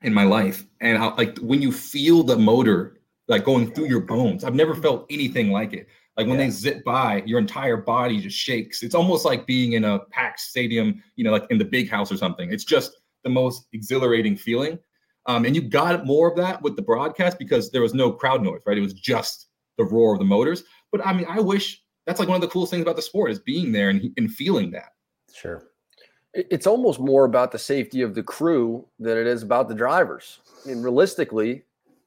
in 0.01 0.13
my 0.13 0.23
life, 0.23 0.65
and 0.81 0.97
I, 0.97 1.13
like 1.15 1.37
when 1.37 1.61
you 1.61 1.71
feel 1.71 2.23
the 2.23 2.37
motor 2.37 2.97
like 3.27 3.43
going 3.43 3.71
through 3.71 3.87
your 3.87 4.01
bones. 4.01 4.43
I've 4.43 4.55
never 4.55 4.73
felt 4.73 5.05
anything 5.09 5.51
like 5.51 5.73
it. 5.73 5.87
Like 6.15 6.27
when 6.27 6.39
yeah. 6.39 6.45
they 6.45 6.51
zip 6.51 6.83
by, 6.83 7.23
your 7.25 7.39
entire 7.39 7.77
body 7.77 8.19
just 8.19 8.37
shakes. 8.37 8.81
It's 8.83 8.95
almost 8.95 9.25
like 9.25 9.45
being 9.45 9.73
in 9.73 9.83
a 9.83 9.99
packed 9.99 10.39
stadium, 10.39 11.03
you 11.15 11.23
know, 11.23 11.31
like 11.31 11.45
in 11.49 11.57
the 11.57 11.65
big 11.65 11.89
house 11.89 12.11
or 12.11 12.17
something. 12.17 12.51
It's 12.51 12.63
just 12.63 12.97
the 13.23 13.29
most 13.29 13.67
exhilarating 13.73 14.35
feeling. 14.35 14.79
Um, 15.27 15.45
and 15.45 15.55
you 15.55 15.61
got 15.61 16.05
more 16.05 16.29
of 16.29 16.37
that 16.37 16.61
with 16.61 16.75
the 16.75 16.81
broadcast 16.81 17.37
because 17.37 17.69
there 17.69 17.81
was 17.81 17.93
no 17.93 18.11
crowd 18.11 18.41
noise, 18.41 18.61
right? 18.65 18.77
It 18.77 18.81
was 18.81 18.93
just 18.93 19.47
the 19.77 19.83
roar 19.83 20.13
of 20.13 20.19
the 20.19 20.25
motors. 20.25 20.63
But 20.91 21.05
I 21.05 21.13
mean, 21.13 21.27
I 21.29 21.39
wish 21.39 21.83
that's 22.07 22.19
like 22.19 22.29
one 22.29 22.35
of 22.35 22.41
the 22.41 22.47
coolest 22.47 22.71
things 22.71 22.81
about 22.81 22.95
the 22.95 23.01
sport 23.01 23.29
is 23.29 23.37
being 23.37 23.73
there 23.73 23.89
and, 23.89 24.11
and 24.17 24.31
feeling 24.31 24.71
that. 24.71 24.93
Sure. 25.31 25.67
It's 26.33 26.65
almost 26.65 26.99
more 26.99 27.25
about 27.25 27.51
the 27.51 27.59
safety 27.59 28.01
of 28.01 28.15
the 28.15 28.23
crew 28.23 28.87
than 28.97 29.17
it 29.17 29.27
is 29.27 29.43
about 29.43 29.67
the 29.67 29.75
drivers. 29.75 30.39
I 30.63 30.69
mean, 30.69 30.81
realistically, 30.81 31.63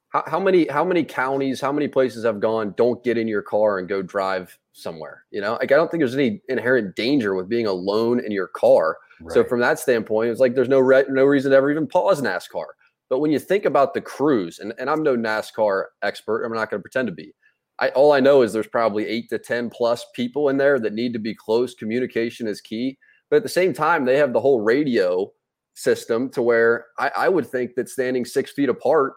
how, 0.09 0.25
how 0.26 0.40
many 0.40 0.66
how 0.69 0.85
many 0.85 1.04
counties, 1.04 1.61
how 1.61 1.73
many 1.73 1.87
places 1.87 2.25
have 2.25 2.40
gone? 2.40 2.75
Don't 2.76 3.02
get 3.04 3.19
in 3.19 3.28
your 3.28 3.42
car 3.42 3.78
and 3.78 3.88
go 3.88 4.02
drive 4.02 4.59
somewhere. 4.73 5.25
You 5.30 5.40
know, 5.40 5.52
like 5.52 5.73
I 5.73 5.76
don't 5.76 5.90
think 5.90 6.00
there's 6.00 6.14
any 6.14 6.40
inherent 6.49 6.97
danger 6.97 7.35
with 7.35 7.49
being 7.49 7.66
alone 7.66 8.21
in 8.25 8.33
your 8.33 8.49
car. 8.49 8.97
Right. 9.21 9.33
So 9.35 9.45
from 9.45 9.61
that 9.61 9.78
standpoint, 9.78 10.30
it's 10.30 10.40
like 10.40 10.54
there's 10.54 10.69
no 10.69 10.80
re- 10.80 11.04
no 11.09 11.25
reason 11.25 11.50
to 11.50 11.57
ever 11.57 11.71
even 11.71 11.87
pause 11.87 12.23
NASCAR. 12.23 12.66
But 13.11 13.19
when 13.19 13.33
you 13.33 13.38
think 13.38 13.64
about 13.64 13.92
the 13.92 14.00
crews, 14.00 14.61
and, 14.61 14.73
and 14.78 14.88
I'm 14.88 15.02
no 15.02 15.16
NASCAR 15.16 15.87
expert, 16.02 16.45
I'm 16.45 16.54
not 16.54 16.71
going 16.71 16.78
to 16.78 16.83
pretend 16.83 17.09
to 17.09 17.12
be. 17.12 17.35
I, 17.80 17.88
all 17.90 18.12
I 18.12 18.20
know 18.20 18.42
is 18.42 18.52
there's 18.52 18.66
probably 18.66 19.06
eight 19.06 19.30
to 19.30 19.38
10 19.38 19.70
plus 19.70 20.04
people 20.14 20.50
in 20.50 20.58
there 20.58 20.78
that 20.78 20.92
need 20.92 21.12
to 21.14 21.18
be 21.18 21.34
close. 21.34 21.75
Communication 21.75 22.46
is 22.46 22.60
key. 22.60 22.99
But 23.30 23.37
at 23.37 23.42
the 23.42 23.49
same 23.49 23.72
time, 23.72 24.04
they 24.04 24.18
have 24.18 24.32
the 24.32 24.40
whole 24.40 24.60
radio 24.60 25.32
system 25.75 26.28
to 26.30 26.42
where 26.42 26.87
I, 26.99 27.10
I 27.16 27.28
would 27.28 27.46
think 27.46 27.75
that 27.76 27.88
standing 27.88 28.25
six 28.25 28.50
feet 28.50 28.68
apart 28.68 29.14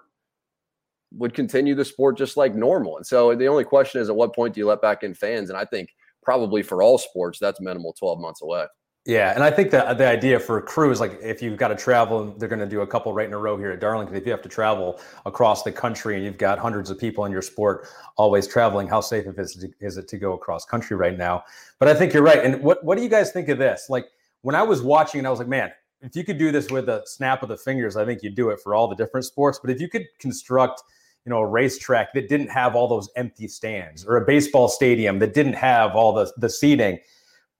would 1.11 1.33
continue 1.33 1.75
the 1.75 1.85
sport 1.85 2.17
just 2.17 2.37
like 2.37 2.55
normal. 2.55 2.97
And 2.97 3.05
so 3.05 3.35
the 3.35 3.47
only 3.47 3.63
question 3.65 4.01
is 4.01 4.09
at 4.09 4.15
what 4.15 4.33
point 4.33 4.53
do 4.53 4.61
you 4.61 4.67
let 4.67 4.81
back 4.81 5.03
in 5.03 5.13
fans? 5.13 5.49
And 5.49 5.57
I 5.57 5.65
think 5.65 5.89
probably 6.23 6.63
for 6.63 6.81
all 6.81 6.97
sports, 6.97 7.39
that's 7.39 7.59
minimal 7.59 7.93
12 7.93 8.19
months 8.19 8.41
away. 8.41 8.65
Yeah, 9.05 9.33
and 9.35 9.43
I 9.43 9.51
think 9.51 9.71
that 9.71 9.97
the 9.97 10.07
idea 10.07 10.39
for 10.39 10.59
a 10.59 10.61
crew 10.61 10.89
is 10.89 11.01
like 11.01 11.19
if 11.21 11.41
you've 11.41 11.57
got 11.57 11.67
to 11.67 11.75
travel, 11.75 12.33
they're 12.37 12.47
going 12.47 12.59
to 12.59 12.65
do 12.65 12.81
a 12.81 12.87
couple 12.87 13.11
right 13.11 13.27
in 13.27 13.33
a 13.33 13.37
row 13.37 13.57
here 13.57 13.71
at 13.71 13.81
Darlington. 13.81 14.15
If 14.15 14.25
you 14.25 14.31
have 14.31 14.41
to 14.43 14.49
travel 14.49 14.97
across 15.25 15.61
the 15.63 15.73
country 15.73 16.15
and 16.15 16.23
you've 16.23 16.37
got 16.37 16.57
hundreds 16.57 16.89
of 16.89 16.97
people 16.97 17.25
in 17.25 17.31
your 17.31 17.41
sport 17.41 17.89
always 18.15 18.47
traveling, 18.47 18.87
how 18.87 19.01
safe 19.01 19.25
is 19.37 19.97
it 19.97 20.07
to 20.07 20.17
go 20.17 20.33
across 20.33 20.63
country 20.63 20.95
right 20.95 21.17
now? 21.17 21.43
But 21.79 21.89
I 21.89 21.95
think 21.95 22.13
you're 22.13 22.23
right. 22.23 22.45
And 22.45 22.63
what 22.63 22.81
what 22.85 22.97
do 22.97 23.03
you 23.03 23.09
guys 23.09 23.33
think 23.33 23.49
of 23.49 23.57
this? 23.57 23.87
Like 23.89 24.05
when 24.41 24.55
I 24.55 24.63
was 24.63 24.81
watching, 24.81 25.19
and 25.19 25.27
I 25.27 25.31
was 25.31 25.39
like, 25.39 25.49
man, 25.49 25.71
if 26.01 26.15
you 26.15 26.23
could 26.23 26.37
do 26.37 26.53
this 26.53 26.71
with 26.71 26.87
a 26.87 27.03
snap 27.05 27.43
of 27.43 27.49
the 27.49 27.57
fingers, 27.57 27.97
I 27.97 28.05
think 28.05 28.23
you'd 28.23 28.35
do 28.35 28.51
it 28.51 28.61
for 28.61 28.73
all 28.73 28.87
the 28.87 28.95
different 28.95 29.25
sports. 29.25 29.59
But 29.61 29.69
if 29.69 29.81
you 29.81 29.89
could 29.89 30.05
construct 30.19 30.81
you 31.25 31.29
know 31.29 31.39
a 31.39 31.45
racetrack 31.45 32.13
that 32.13 32.29
didn't 32.29 32.49
have 32.49 32.73
all 32.73 32.87
those 32.87 33.09
empty 33.17 33.49
stands 33.49 34.05
or 34.05 34.15
a 34.15 34.25
baseball 34.25 34.69
stadium 34.69 35.19
that 35.19 35.33
didn't 35.33 35.53
have 35.53 35.93
all 35.93 36.13
the 36.13 36.31
the 36.37 36.49
seating 36.49 36.99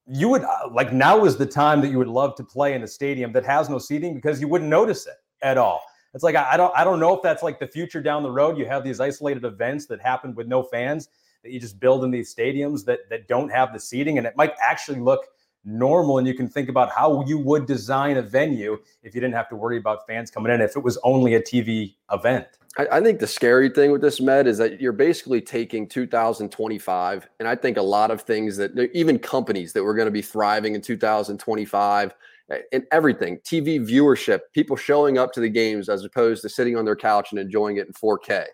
you 0.07 0.27
would 0.29 0.43
uh, 0.43 0.69
like 0.71 0.91
now 0.91 1.23
is 1.25 1.37
the 1.37 1.45
time 1.45 1.81
that 1.81 1.89
you 1.89 1.97
would 1.97 2.07
love 2.07 2.35
to 2.35 2.43
play 2.43 2.73
in 2.73 2.83
a 2.83 2.87
stadium 2.87 3.31
that 3.31 3.45
has 3.45 3.69
no 3.69 3.77
seating 3.77 4.13
because 4.13 4.41
you 4.41 4.47
wouldn't 4.47 4.69
notice 4.69 5.07
it 5.07 5.15
at 5.41 5.57
all 5.57 5.81
it's 6.13 6.23
like 6.23 6.35
I, 6.35 6.53
I 6.53 6.57
don't 6.57 6.73
i 6.75 6.83
don't 6.83 6.99
know 6.99 7.15
if 7.15 7.21
that's 7.21 7.43
like 7.43 7.59
the 7.59 7.67
future 7.67 8.01
down 8.01 8.23
the 8.23 8.31
road 8.31 8.57
you 8.57 8.65
have 8.65 8.83
these 8.83 8.99
isolated 8.99 9.45
events 9.45 9.85
that 9.87 10.01
happen 10.01 10.35
with 10.35 10.47
no 10.47 10.63
fans 10.63 11.07
that 11.43 11.51
you 11.51 11.59
just 11.59 11.79
build 11.79 12.03
in 12.03 12.11
these 12.11 12.33
stadiums 12.33 12.83
that 12.85 13.09
that 13.09 13.27
don't 13.27 13.49
have 13.49 13.71
the 13.73 13.79
seating 13.79 14.17
and 14.17 14.27
it 14.27 14.33
might 14.35 14.53
actually 14.61 14.99
look 14.99 15.27
normal 15.65 16.17
and 16.17 16.27
you 16.27 16.33
can 16.33 16.47
think 16.47 16.69
about 16.69 16.91
how 16.91 17.23
you 17.25 17.37
would 17.37 17.65
design 17.65 18.17
a 18.17 18.21
venue 18.21 18.77
if 19.01 19.15
you 19.15 19.21
didn't 19.21 19.33
have 19.33 19.49
to 19.49 19.55
worry 19.55 19.77
about 19.77 20.05
fans 20.05 20.29
coming 20.29 20.51
in 20.51 20.61
if 20.61 20.75
it 20.75 20.83
was 20.83 20.97
only 21.03 21.35
a 21.35 21.41
TV 21.41 21.95
event. 22.11 22.47
I, 22.77 22.87
I 22.93 23.01
think 23.01 23.19
the 23.19 23.27
scary 23.27 23.69
thing 23.69 23.91
with 23.91 24.01
this, 24.01 24.19
Med, 24.19 24.47
is 24.47 24.57
that 24.57 24.81
you're 24.81 24.91
basically 24.91 25.41
taking 25.41 25.87
2025, 25.87 27.29
and 27.39 27.47
I 27.47 27.55
think 27.55 27.77
a 27.77 27.81
lot 27.81 28.11
of 28.11 28.21
things 28.21 28.57
that 28.57 28.77
even 28.93 29.19
companies 29.19 29.73
that 29.73 29.83
were 29.83 29.93
going 29.93 30.07
to 30.07 30.11
be 30.11 30.21
thriving 30.21 30.75
in 30.75 30.81
2025 30.81 32.13
and 32.71 32.83
everything 32.91 33.39
TV 33.39 33.79
viewership, 33.79 34.41
people 34.53 34.75
showing 34.75 35.17
up 35.17 35.31
to 35.33 35.39
the 35.39 35.49
games 35.49 35.89
as 35.89 36.03
opposed 36.03 36.41
to 36.41 36.49
sitting 36.49 36.75
on 36.75 36.85
their 36.85 36.95
couch 36.95 37.29
and 37.31 37.39
enjoying 37.39 37.77
it 37.77 37.87
in 37.87 37.93
4K. 37.93 38.45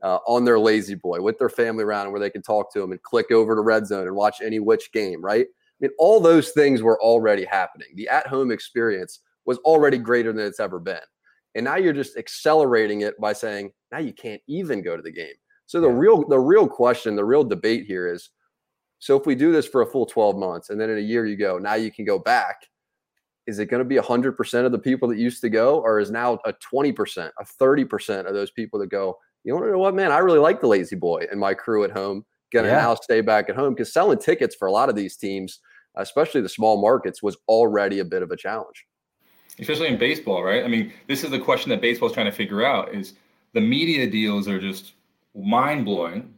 Uh, 0.00 0.20
on 0.28 0.44
their 0.44 0.60
La-Z-Boy 0.60 1.20
with 1.20 1.36
their 1.40 1.48
family 1.48 1.82
around 1.82 2.08
where 2.12 2.20
they 2.20 2.30
can 2.30 2.40
talk 2.40 2.72
to 2.72 2.78
them 2.78 2.92
and 2.92 3.02
click 3.02 3.32
over 3.32 3.56
to 3.56 3.62
red 3.62 3.84
zone 3.84 4.06
and 4.06 4.14
watch 4.14 4.40
any 4.40 4.60
which 4.60 4.92
game 4.92 5.20
right 5.20 5.46
i 5.50 5.76
mean 5.80 5.90
all 5.98 6.20
those 6.20 6.50
things 6.50 6.82
were 6.82 7.02
already 7.02 7.44
happening 7.44 7.88
the 7.96 8.08
at 8.08 8.24
home 8.24 8.52
experience 8.52 9.18
was 9.44 9.58
already 9.64 9.98
greater 9.98 10.32
than 10.32 10.46
it's 10.46 10.60
ever 10.60 10.78
been 10.78 11.00
and 11.58 11.64
now 11.64 11.74
you're 11.74 11.92
just 11.92 12.16
accelerating 12.16 13.00
it 13.00 13.20
by 13.20 13.32
saying 13.32 13.72
now 13.90 13.98
you 13.98 14.12
can't 14.12 14.40
even 14.46 14.80
go 14.80 14.96
to 14.96 15.02
the 15.02 15.10
game. 15.10 15.34
So 15.66 15.80
the 15.80 15.88
yeah. 15.88 15.98
real 15.98 16.28
the 16.28 16.38
real 16.38 16.68
question, 16.68 17.16
the 17.16 17.24
real 17.24 17.42
debate 17.42 17.84
here 17.84 18.06
is 18.06 18.30
so 19.00 19.18
if 19.18 19.26
we 19.26 19.34
do 19.34 19.50
this 19.50 19.66
for 19.66 19.82
a 19.82 19.86
full 19.86 20.06
12 20.06 20.36
months 20.36 20.70
and 20.70 20.80
then 20.80 20.88
in 20.88 20.98
a 20.98 21.02
year 21.02 21.26
you 21.26 21.36
go, 21.36 21.58
now 21.58 21.74
you 21.74 21.90
can 21.90 22.04
go 22.04 22.16
back, 22.16 22.64
is 23.48 23.58
it 23.58 23.66
going 23.66 23.80
to 23.80 23.84
be 23.84 23.96
100% 23.96 24.66
of 24.66 24.72
the 24.72 24.78
people 24.78 25.08
that 25.08 25.18
used 25.18 25.40
to 25.40 25.50
go 25.50 25.80
or 25.80 25.98
is 25.98 26.12
now 26.12 26.38
a 26.44 26.52
20%, 26.72 27.30
a 27.38 27.44
30% 27.44 28.26
of 28.26 28.34
those 28.34 28.52
people 28.52 28.78
that 28.78 28.90
go, 28.90 29.16
you 29.42 29.52
wanna 29.54 29.70
know 29.70 29.78
what, 29.78 29.94
man, 29.94 30.12
I 30.12 30.18
really 30.18 30.38
like 30.38 30.60
the 30.60 30.68
La-Z-Boy 30.68 31.26
and 31.30 31.40
my 31.40 31.54
crew 31.54 31.82
at 31.84 31.90
home. 31.90 32.24
Going 32.52 32.64
to 32.64 32.70
yeah. 32.70 32.78
now 32.78 32.94
stay 32.94 33.20
back 33.20 33.50
at 33.50 33.56
home 33.56 33.74
because 33.74 33.92
selling 33.92 34.18
tickets 34.18 34.56
for 34.56 34.68
a 34.68 34.72
lot 34.72 34.88
of 34.88 34.96
these 34.96 35.16
teams, 35.16 35.60
especially 35.96 36.40
the 36.40 36.48
small 36.48 36.80
markets, 36.80 37.22
was 37.22 37.36
already 37.46 37.98
a 37.98 38.04
bit 38.04 38.22
of 38.22 38.30
a 38.30 38.36
challenge 38.36 38.86
especially 39.60 39.88
in 39.88 39.98
baseball, 39.98 40.42
right? 40.42 40.64
I 40.64 40.68
mean, 40.68 40.92
this 41.06 41.24
is 41.24 41.30
the 41.30 41.38
question 41.38 41.70
that 41.70 41.80
baseball's 41.80 42.12
trying 42.12 42.26
to 42.26 42.32
figure 42.32 42.64
out: 42.64 42.94
is 42.94 43.14
the 43.54 43.60
media 43.60 44.08
deals 44.08 44.48
are 44.48 44.60
just 44.60 44.94
mind 45.34 45.84
blowing 45.84 46.34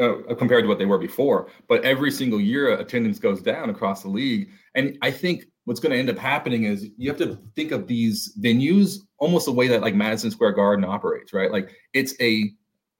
uh, 0.00 0.34
compared 0.34 0.64
to 0.64 0.68
what 0.68 0.78
they 0.78 0.86
were 0.86 0.98
before. 0.98 1.48
But 1.68 1.84
every 1.84 2.10
single 2.10 2.40
year, 2.40 2.72
attendance 2.74 3.18
goes 3.18 3.42
down 3.42 3.70
across 3.70 4.02
the 4.02 4.08
league, 4.08 4.50
and 4.74 4.98
I 5.02 5.10
think 5.10 5.46
what's 5.64 5.80
going 5.80 5.92
to 5.92 5.98
end 5.98 6.10
up 6.10 6.18
happening 6.18 6.64
is 6.64 6.88
you 6.96 7.08
have 7.10 7.18
to 7.18 7.38
think 7.54 7.70
of 7.70 7.86
these 7.86 8.34
venues 8.40 8.98
almost 9.18 9.46
the 9.46 9.52
way 9.52 9.68
that 9.68 9.82
like 9.82 9.94
Madison 9.94 10.30
Square 10.30 10.52
Garden 10.52 10.84
operates, 10.84 11.32
right? 11.32 11.50
Like 11.50 11.70
it's 11.92 12.14
a 12.20 12.50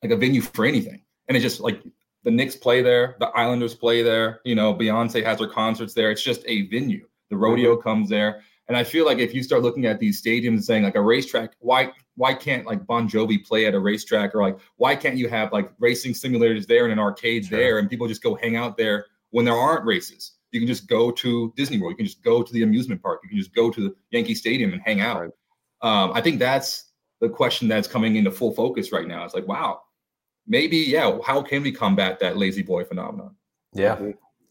like 0.03 0.13
a 0.13 0.17
venue 0.17 0.41
for 0.41 0.65
anything, 0.65 1.03
and 1.29 1.37
it's 1.37 1.45
just 1.45 1.61
like 1.61 1.83
the 2.23 2.31
Knicks 2.31 2.57
play 2.57 2.83
there, 2.83 3.17
the 3.19 3.29
Islanders 3.29 3.75
play 3.75 4.03
there, 4.03 4.41
you 4.45 4.55
know, 4.55 4.75
Beyonce 4.75 5.25
has 5.25 5.41
her 5.41 5.47
concerts 5.47 5.95
there. 5.95 6.11
It's 6.11 6.23
just 6.23 6.43
a 6.47 6.67
venue. 6.69 7.07
The 7.31 7.37
rodeo 7.37 7.75
mm-hmm. 7.75 7.83
comes 7.83 8.09
there. 8.09 8.43
And 8.71 8.77
I 8.77 8.85
feel 8.85 9.05
like 9.05 9.19
if 9.19 9.35
you 9.35 9.43
start 9.43 9.63
looking 9.63 9.87
at 9.87 9.99
these 9.99 10.23
stadiums 10.23 10.49
and 10.49 10.65
saying 10.65 10.85
like 10.85 10.95
a 10.95 11.03
racetrack, 11.03 11.55
why 11.59 11.91
why 12.15 12.35
can't 12.35 12.65
like 12.65 12.87
Bon 12.87 13.09
Jovi 13.09 13.45
play 13.45 13.67
at 13.67 13.75
a 13.75 13.81
racetrack 13.81 14.33
or 14.33 14.43
like 14.43 14.59
why 14.77 14.95
can't 14.95 15.17
you 15.17 15.29
have 15.29 15.53
like 15.53 15.73
racing 15.81 16.13
simulators 16.13 16.69
there 16.69 16.85
and 16.85 16.93
an 16.93 17.01
arcade 17.01 17.47
sure. 17.47 17.59
there 17.59 17.79
and 17.81 17.91
people 17.91 18.07
just 18.07 18.23
go 18.23 18.37
hang 18.37 18.55
out 18.55 18.77
there 18.77 19.07
when 19.31 19.45
there 19.45 19.57
aren't 19.57 19.85
races? 19.85 20.35
You 20.53 20.61
can 20.61 20.69
just 20.69 20.87
go 20.87 21.11
to 21.11 21.53
Disney 21.57 21.81
World. 21.81 21.95
You 21.95 21.97
can 21.97 22.07
just 22.07 22.23
go 22.23 22.45
to 22.45 22.53
the 22.53 22.63
amusement 22.63 23.03
park. 23.03 23.23
You 23.25 23.29
can 23.31 23.39
just 23.39 23.53
go 23.53 23.73
to 23.73 23.81
the 23.81 23.95
Yankee 24.13 24.37
Stadium 24.37 24.73
and 24.73 24.81
hang 24.83 25.01
out. 25.01 25.21
Right. 25.21 25.31
Um, 25.83 26.13
I 26.15 26.21
think 26.21 26.39
that's 26.39 26.93
the 27.21 27.29
question 27.29 27.67
that's 27.67 27.89
coming 27.89 28.15
into 28.15 28.31
full 28.31 28.53
focus 28.53 28.93
right 28.93 29.09
now. 29.09 29.25
It's 29.25 29.35
like, 29.35 29.49
wow, 29.49 29.81
maybe 30.47 30.77
yeah. 30.77 31.19
How 31.25 31.43
can 31.43 31.65
we 31.65 31.73
combat 31.73 32.21
that 32.21 32.37
La-Z-Boy 32.37 32.85
phenomenon? 32.85 33.35
Yeah. 33.73 33.99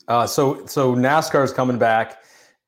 Uh, 0.10 0.28
so 0.28 0.66
so 0.66 0.94
NASCAR 0.94 1.46
is 1.46 1.54
coming 1.54 1.78
back 1.78 2.18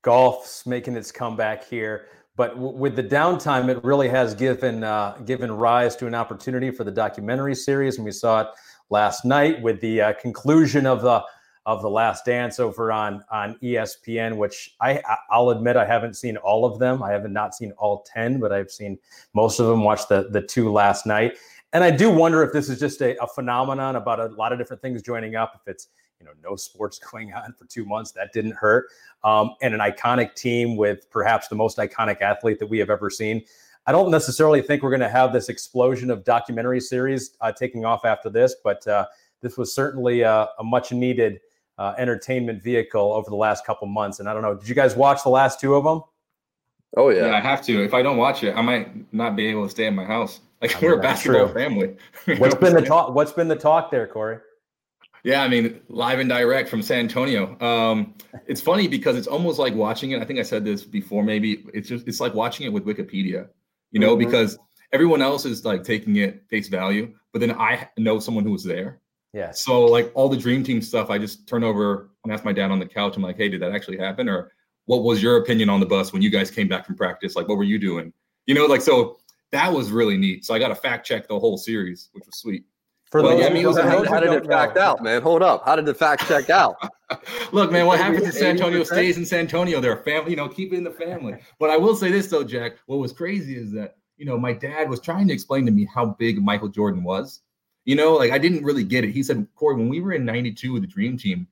golf's 0.02 0.66
making 0.66 0.96
its 0.96 1.12
comeback 1.12 1.64
here. 1.64 2.08
But 2.36 2.56
w- 2.56 2.78
with 2.78 2.96
the 2.96 3.04
downtime, 3.04 3.70
it 3.70 3.84
really 3.84 4.10
has 4.10 4.34
given 4.34 4.84
uh, 4.84 5.18
given 5.26 5.52
rise 5.52 5.96
to 5.98 6.08
an 6.08 6.16
opportunity 6.16 6.72
for 6.72 6.84
the 6.84 6.92
documentary 6.92 7.56
series, 7.56 7.98
and 7.98 8.06
we 8.06 8.12
saw 8.12 8.42
it 8.42 8.48
last 8.90 9.26
night 9.26 9.62
with 9.62 9.80
the 9.82 10.02
uh, 10.02 10.14
conclusion 10.14 10.86
of 10.86 11.02
the 11.02 11.24
of 11.68 11.84
the 11.84 11.90
Last 11.90 12.26
Dance 12.26 12.60
over 12.60 12.92
on 12.92 13.24
on 13.32 13.58
ESPN. 13.62 14.38
Which 14.38 14.76
I 14.82 15.02
I'll 15.30 15.50
admit 15.50 15.76
I 15.76 15.86
haven't 15.86 16.16
seen 16.16 16.38
all 16.38 16.66
of 16.66 16.80
them. 16.80 17.04
I 17.04 17.12
haven't 17.12 17.34
not 17.34 17.54
seen 17.54 17.74
all 17.78 18.04
ten, 18.04 18.40
but 18.40 18.52
I've 18.52 18.72
seen 18.72 18.98
most 19.34 19.60
of 19.60 19.68
them. 19.68 19.84
Watched 19.84 20.10
the 20.10 20.30
the 20.32 20.42
two 20.42 20.72
last 20.72 21.06
night, 21.06 21.38
and 21.74 21.84
I 21.84 21.92
do 21.92 22.10
wonder 22.10 22.44
if 22.44 22.54
this 22.54 22.70
is 22.70 22.80
just 22.80 23.02
a, 23.02 23.22
a 23.22 23.28
phenomenon 23.28 23.98
about 23.98 24.20
a 24.20 24.28
lot 24.28 24.54
of 24.54 24.58
different 24.58 24.82
things 24.82 25.02
joining 25.02 25.36
up. 25.36 25.54
If 25.56 25.68
it's 25.70 25.90
you 26.22 26.28
know 26.28 26.34
no 26.48 26.56
sports 26.56 27.00
going 27.12 27.34
on 27.34 27.54
for 27.54 27.66
two 27.66 27.86
months 27.86 28.12
that 28.12 28.32
didn't 28.34 28.54
hurt. 28.54 28.88
Um, 29.24 29.56
and 29.62 29.74
an 29.74 29.80
iconic 29.80 30.36
team 30.36 30.78
with 30.78 31.10
perhaps 31.10 31.48
the 31.48 31.56
most 31.56 31.78
iconic 31.78 32.22
athlete 32.22 32.60
that 32.60 32.68
we 32.68 32.80
have 32.80 32.90
ever 32.90 33.10
seen. 33.10 33.44
I 33.88 33.92
don't 33.92 34.12
necessarily 34.12 34.62
think 34.62 34.84
we're 34.84 34.92
going 34.92 35.02
to 35.02 35.10
have 35.10 35.34
this 35.34 35.50
explosion 35.50 36.12
of 36.12 36.24
documentary 36.24 36.80
series 36.80 37.32
uh, 37.42 37.52
taking 37.52 37.84
off 37.84 38.06
after 38.06 38.30
this 38.30 38.56
but 38.64 38.86
uh, 38.88 39.08
this 39.42 39.58
was 39.58 39.74
certainly 39.74 40.22
a, 40.22 40.50
a 40.60 40.64
much 40.64 40.92
needed 40.92 41.40
uh, 41.80 41.96
entertainment 41.98 42.62
vehicle 42.62 43.14
over 43.14 43.28
the 43.30 43.36
last 43.36 43.66
couple 43.66 43.88
months. 43.88 44.20
And 44.20 44.30
i 44.30 44.34
don't 44.34 44.44
know 44.44 44.56
did 44.56 44.70
you 44.70 44.76
guys 44.76 44.96
watch 44.96 45.24
the 45.24 45.30
last 45.30 45.60
two 45.60 45.74
of 45.74 45.84
them? 45.84 46.04
Oh 46.96 47.10
yeah, 47.10 47.28
yeah 47.28 47.36
i 47.36 47.40
have 47.40 47.64
to. 47.66 47.84
If 47.84 47.96
i 47.96 48.04
don't 48.04 48.18
watch 48.18 48.44
it 48.44 48.56
i 48.56 48.62
might 48.62 49.12
not 49.12 49.36
be 49.36 49.48
able 49.48 49.66
to 49.66 49.70
stay 49.70 49.88
in 49.88 49.96
my 49.96 50.06
house. 50.06 50.42
Like 50.62 50.76
I 50.76 50.80
mean, 50.80 50.92
we're 50.92 51.00
a 51.00 51.02
basketball 51.02 51.46
true. 51.48 51.56
family. 51.56 51.96
What's 52.38 52.54
been 52.54 52.76
the 52.76 52.84
talk 52.84 53.16
what's 53.16 53.32
been 53.32 53.48
the 53.48 53.56
talk 53.56 53.90
there 53.90 54.06
corey 54.06 54.38
yeah, 55.24 55.44
I 55.44 55.48
mean, 55.48 55.82
live 55.88 56.20
and 56.20 56.30
direct 56.30 56.70
from 56.70 56.82
San 56.82 57.00
Antonio. 57.00 57.60
Um, 57.62 58.16
it's 58.48 58.62
funny 58.62 58.88
because 58.88 59.18
it's 59.18 59.28
almost 59.28 59.60
like 59.60 59.76
watching 59.76 60.12
it. 60.12 60.22
I 60.22 60.26
think 60.26 60.40
I 60.40 60.44
said 60.44 60.66
this 60.66 60.84
before. 60.84 61.24
Maybe 61.24 61.66
it's 61.74 61.88
just 61.88 62.08
it's 62.08 62.20
like 62.20 62.34
watching 62.34 62.66
it 62.66 62.74
with 62.74 62.86
Wikipedia, 62.86 63.48
you 63.92 64.00
know, 64.00 64.16
mm-hmm. 64.16 64.26
because 64.26 64.58
everyone 64.92 65.22
else 65.22 65.46
is 65.46 65.64
like 65.64 65.84
taking 65.84 66.18
it 66.18 66.44
face 66.50 66.68
value, 66.68 67.14
but 67.32 67.40
then 67.40 67.52
I 67.52 67.88
know 67.98 68.20
someone 68.20 68.44
who 68.44 68.52
was 68.52 68.64
there. 68.64 69.00
Yeah. 69.34 69.52
So 69.52 69.86
like 69.86 70.12
all 70.14 70.28
the 70.28 70.38
Dream 70.38 70.64
Team 70.64 70.82
stuff, 70.82 71.10
I 71.10 71.18
just 71.18 71.48
turn 71.48 71.64
over 71.64 72.10
and 72.24 72.34
ask 72.34 72.44
my 72.44 72.52
dad 72.52 72.72
on 72.72 72.80
the 72.80 72.86
couch. 72.86 73.16
I'm 73.16 73.24
like, 73.24 73.38
hey, 73.38 73.48
did 73.48 73.62
that 73.62 73.72
actually 73.72 73.98
happen? 73.98 74.28
Or 74.28 74.52
what 74.86 75.04
was 75.04 75.24
your 75.24 75.38
opinion 75.38 75.70
on 75.70 75.80
the 75.80 75.86
bus 75.86 76.12
when 76.12 76.22
you 76.22 76.30
guys 76.30 76.52
came 76.52 76.68
back 76.68 76.86
from 76.86 76.96
practice? 76.96 77.36
Like, 77.36 77.48
what 77.48 77.58
were 77.58 77.64
you 77.64 77.80
doing? 77.80 78.12
You 78.46 78.56
know, 78.56 78.66
like 78.66 78.82
so 78.82 79.20
that 79.52 79.72
was 79.72 79.92
really 79.92 80.18
neat. 80.18 80.46
So 80.46 80.54
I 80.54 80.60
got 80.60 80.70
to 80.70 80.76
fact 80.76 81.06
check 81.06 81.28
the 81.28 81.40
whole 81.40 81.58
series, 81.58 82.10
which 82.12 82.26
was 82.26 82.38
sweet. 82.38 82.66
For 83.12 83.22
well, 83.22 83.32
those, 83.32 83.42
yeah, 83.42 83.48
I 83.48 83.54
mean, 83.54 83.66
how, 83.66 84.06
how 84.06 84.20
did 84.22 84.32
it 84.32 84.48
fact 84.48 84.78
know. 84.78 84.82
out, 84.82 85.04
man? 85.04 85.22
Hold 85.22 85.44
up. 85.44 85.66
How 85.66 85.76
did 85.76 85.86
the 85.86 85.94
fact 85.94 86.26
check 86.30 86.50
out? 86.50 86.78
Look, 87.52 87.70
man, 87.70 87.86
what 87.86 88.00
happens 88.00 88.24
in 88.24 88.32
San 88.32 88.52
Antonio 88.52 88.86
stays 88.86 89.18
in 89.18 89.26
San 89.26 89.42
Antonio. 89.42 89.82
They're 89.82 90.00
a 90.00 90.04
family, 90.04 90.32
you 90.32 90.38
know, 90.38 90.48
keep 90.48 90.72
it 90.72 90.78
in 90.78 90.86
the 90.86 90.92
family. 90.92 91.36
But 91.60 91.70
I 91.70 91.78
will 91.78 91.94
say 91.94 92.10
this 92.10 92.28
though, 92.28 92.46
Jac. 92.46 92.78
What 92.86 93.00
was 93.00 93.12
crazy 93.12 93.58
is 93.58 93.70
that, 93.74 93.98
you 94.16 94.26
know, 94.26 94.38
my 94.38 94.54
dad 94.54 94.90
was 94.90 95.02
trying 95.02 95.28
to 95.28 95.34
explain 95.34 95.66
to 95.66 95.74
me 95.74 95.86
how 95.94 96.16
big 96.20 96.42
Michael 96.42 96.70
Jordan 96.70 97.04
was. 97.04 97.42
You 97.84 97.96
know, 97.96 98.14
like 98.14 98.32
I 98.32 98.38
didn't 98.38 98.64
really 98.64 98.86
get 98.86 99.04
it. 99.04 99.12
He 99.12 99.24
said, 99.24 99.46
Corey, 99.56 99.76
when 99.76 99.90
we 99.90 100.00
were 100.00 100.14
in 100.14 100.24
92 100.24 100.72
with 100.72 100.84
the 100.84 100.88
Dream 100.88 101.18
Team, 101.18 101.48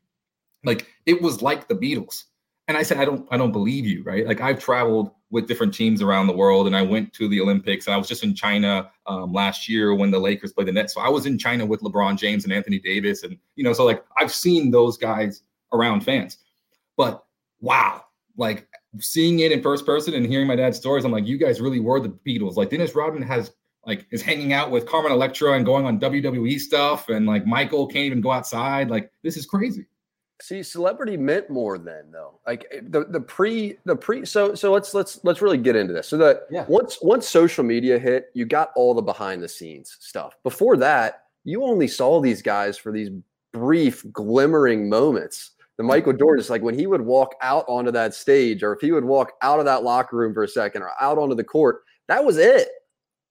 like 0.64 0.88
it 1.06 1.22
was 1.22 1.42
like 1.42 1.68
the 1.68 1.76
Beatles. 1.76 2.24
And 2.70 2.78
I 2.78 2.84
said, 2.84 3.00
I 3.00 3.06
don't, 3.06 3.28
I 3.32 3.38
don't 3.38 3.52
believe 3.52 3.86
you, 3.86 4.02
right? 4.04 4.26
Like 4.26 4.40
I've 4.40 4.64
traveled 4.64 5.12
with 5.32 5.48
different 5.48 5.74
teams 5.74 6.02
around 6.02 6.28
the 6.28 6.36
world. 6.36 6.68
And 6.68 6.76
I 6.76 6.82
went 6.82 7.14
to 7.14 7.28
the 7.28 7.40
Olympics 7.40 7.86
and 7.86 7.94
I 7.94 7.98
was 7.98 8.08
just 8.08 8.24
in 8.24 8.34
China 8.34 8.90
um, 9.06 9.32
last 9.32 9.70
year 9.70 9.94
when 9.94 10.12
the 10.12 10.20
Lakers 10.20 10.54
played 10.54 10.68
the 10.68 10.72
Nets. 10.72 10.94
So 10.94 11.02
I 11.02 11.10
was 11.10 11.26
in 11.26 11.38
China 11.38 11.66
with 11.66 11.82
LeBron 11.82 12.18
James 12.18 12.44
and 12.44 12.54
Anthony 12.54 12.80
Davis. 12.80 13.24
And, 13.24 13.38
you 13.56 13.64
know, 13.64 13.74
so 13.74 13.86
like 13.86 14.04
I've 14.18 14.34
seen 14.34 14.72
those 14.72 14.98
guys 14.98 15.44
around 15.72 16.02
fans. 16.02 16.38
But 16.98 17.24
wow, 17.62 18.04
like 18.38 18.68
seeing 19.00 19.40
it 19.40 19.52
in 19.52 19.62
first 19.62 19.86
person 19.86 20.16
and 20.16 20.26
hearing 20.26 20.48
my 20.48 20.56
dad's 20.56 20.78
stories, 20.78 21.06
I'm 21.06 21.12
like, 21.12 21.28
you 21.28 21.38
guys 21.38 21.62
really 21.62 21.80
were 21.80 22.00
the 22.00 22.10
Beatles. 22.10 22.56
Like 22.56 22.72
Dennis 22.72 22.96
Rodman 22.96 23.22
has 23.22 23.52
like 23.86 24.08
is 24.12 24.22
hanging 24.22 24.54
out 24.54 24.72
with 24.72 24.86
Carmen 24.86 25.12
Electra 25.12 25.54
and 25.54 25.66
going 25.66 25.86
on 25.86 26.00
WWE 26.00 26.60
stuff. 26.60 27.10
And 27.10 27.26
like 27.28 27.46
Michael 27.46 27.88
can't 27.88 28.06
even 28.06 28.22
go 28.22 28.32
outside. 28.32 28.90
Like 28.90 29.12
this 29.24 29.38
is 29.38 29.46
crazy. 29.46 29.86
See, 30.42 30.64
celebrity 30.64 31.18
meant 31.18 31.50
more 31.50 31.78
then, 31.78 32.12
though. 32.12 32.40
Like 32.48 32.66
eh, 32.72 32.80
the 32.82 33.06
the 33.06 33.20
pre 33.20 33.78
the 33.86 33.96
pre. 33.96 34.26
So 34.26 34.56
so 34.56 34.72
let's 34.72 34.94
let's 34.94 35.20
let's 35.24 35.42
really 35.42 35.58
get 35.58 35.76
into 35.76 35.94
this. 35.94 36.08
So 36.08 36.18
that 36.18 36.44
yeah. 36.50 36.66
once 36.70 37.00
once 37.02 37.28
social 37.28 37.64
media 37.64 38.00
hit, 38.00 38.30
you 38.34 38.46
got 38.46 38.72
all 38.76 38.94
the 38.94 39.02
behind 39.02 39.44
the 39.44 39.50
scenes 39.50 39.98
stuff. 40.00 40.36
Before 40.44 40.78
that, 40.78 41.24
you 41.44 41.64
only 41.64 41.88
saw 41.88 42.22
these 42.22 42.42
guys 42.42 42.78
for 42.78 42.94
these 42.94 43.10
brief 43.52 44.06
glimmering 44.14 44.88
moments. 44.88 45.52
The 45.78 45.84
Michael 45.84 46.14
Jordan 46.14 46.42
is 46.42 46.50
like 46.50 46.62
when 46.62 46.78
he 46.78 46.88
would 46.88 47.02
walk 47.02 47.36
out 47.42 47.66
onto 47.68 47.92
that 47.92 48.14
stage, 48.14 48.64
or 48.64 48.74
if 48.74 48.82
he 48.82 48.92
would 48.92 49.06
walk 49.06 49.34
out 49.42 49.60
of 49.60 49.66
that 49.66 49.84
locker 49.84 50.16
room 50.16 50.34
for 50.34 50.44
a 50.44 50.48
second, 50.48 50.84
or 50.84 50.92
out 51.02 51.18
onto 51.18 51.36
the 51.36 51.44
court. 51.44 51.82
That 52.08 52.24
was 52.24 52.38
it. 52.38 52.70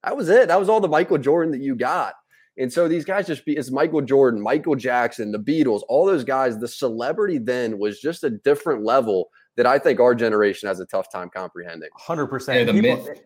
That 0.05 0.17
was 0.17 0.29
it. 0.29 0.49
That 0.49 0.61
was 0.61 0.69
all 0.69 0.81
the 0.81 0.89
Michael 0.89 1.19
Jordan 1.19 1.53
that 1.53 1.61
you 1.61 1.75
got. 1.75 2.15
And 2.59 2.73
so 2.73 2.89
these 2.89 3.05
guys 3.05 3.27
just 3.27 3.45
be 3.45 3.57
it's 3.57 3.71
Michael 3.71 4.01
Jordan, 4.01 4.41
Michael 4.41 4.75
Jackson, 4.75 5.31
the 5.31 5.39
Beatles, 5.39 5.83
all 5.89 6.05
those 6.05 6.25
guys. 6.25 6.59
The 6.59 6.69
celebrity 6.69 7.39
then 7.39 7.79
was 7.79 8.01
just 8.01 8.25
a 8.25 8.31
different 8.31 8.85
level 8.85 9.31
that 9.57 9.67
I 9.67 9.79
think 9.79 10.01
our 10.01 10.15
generation 10.15 10.69
has 10.69 10.81
a 10.81 10.87
tough 10.87 11.11
time 11.11 11.31
comprehending. 11.35 11.89
Hundred 11.97 12.27
percent. 12.27 12.69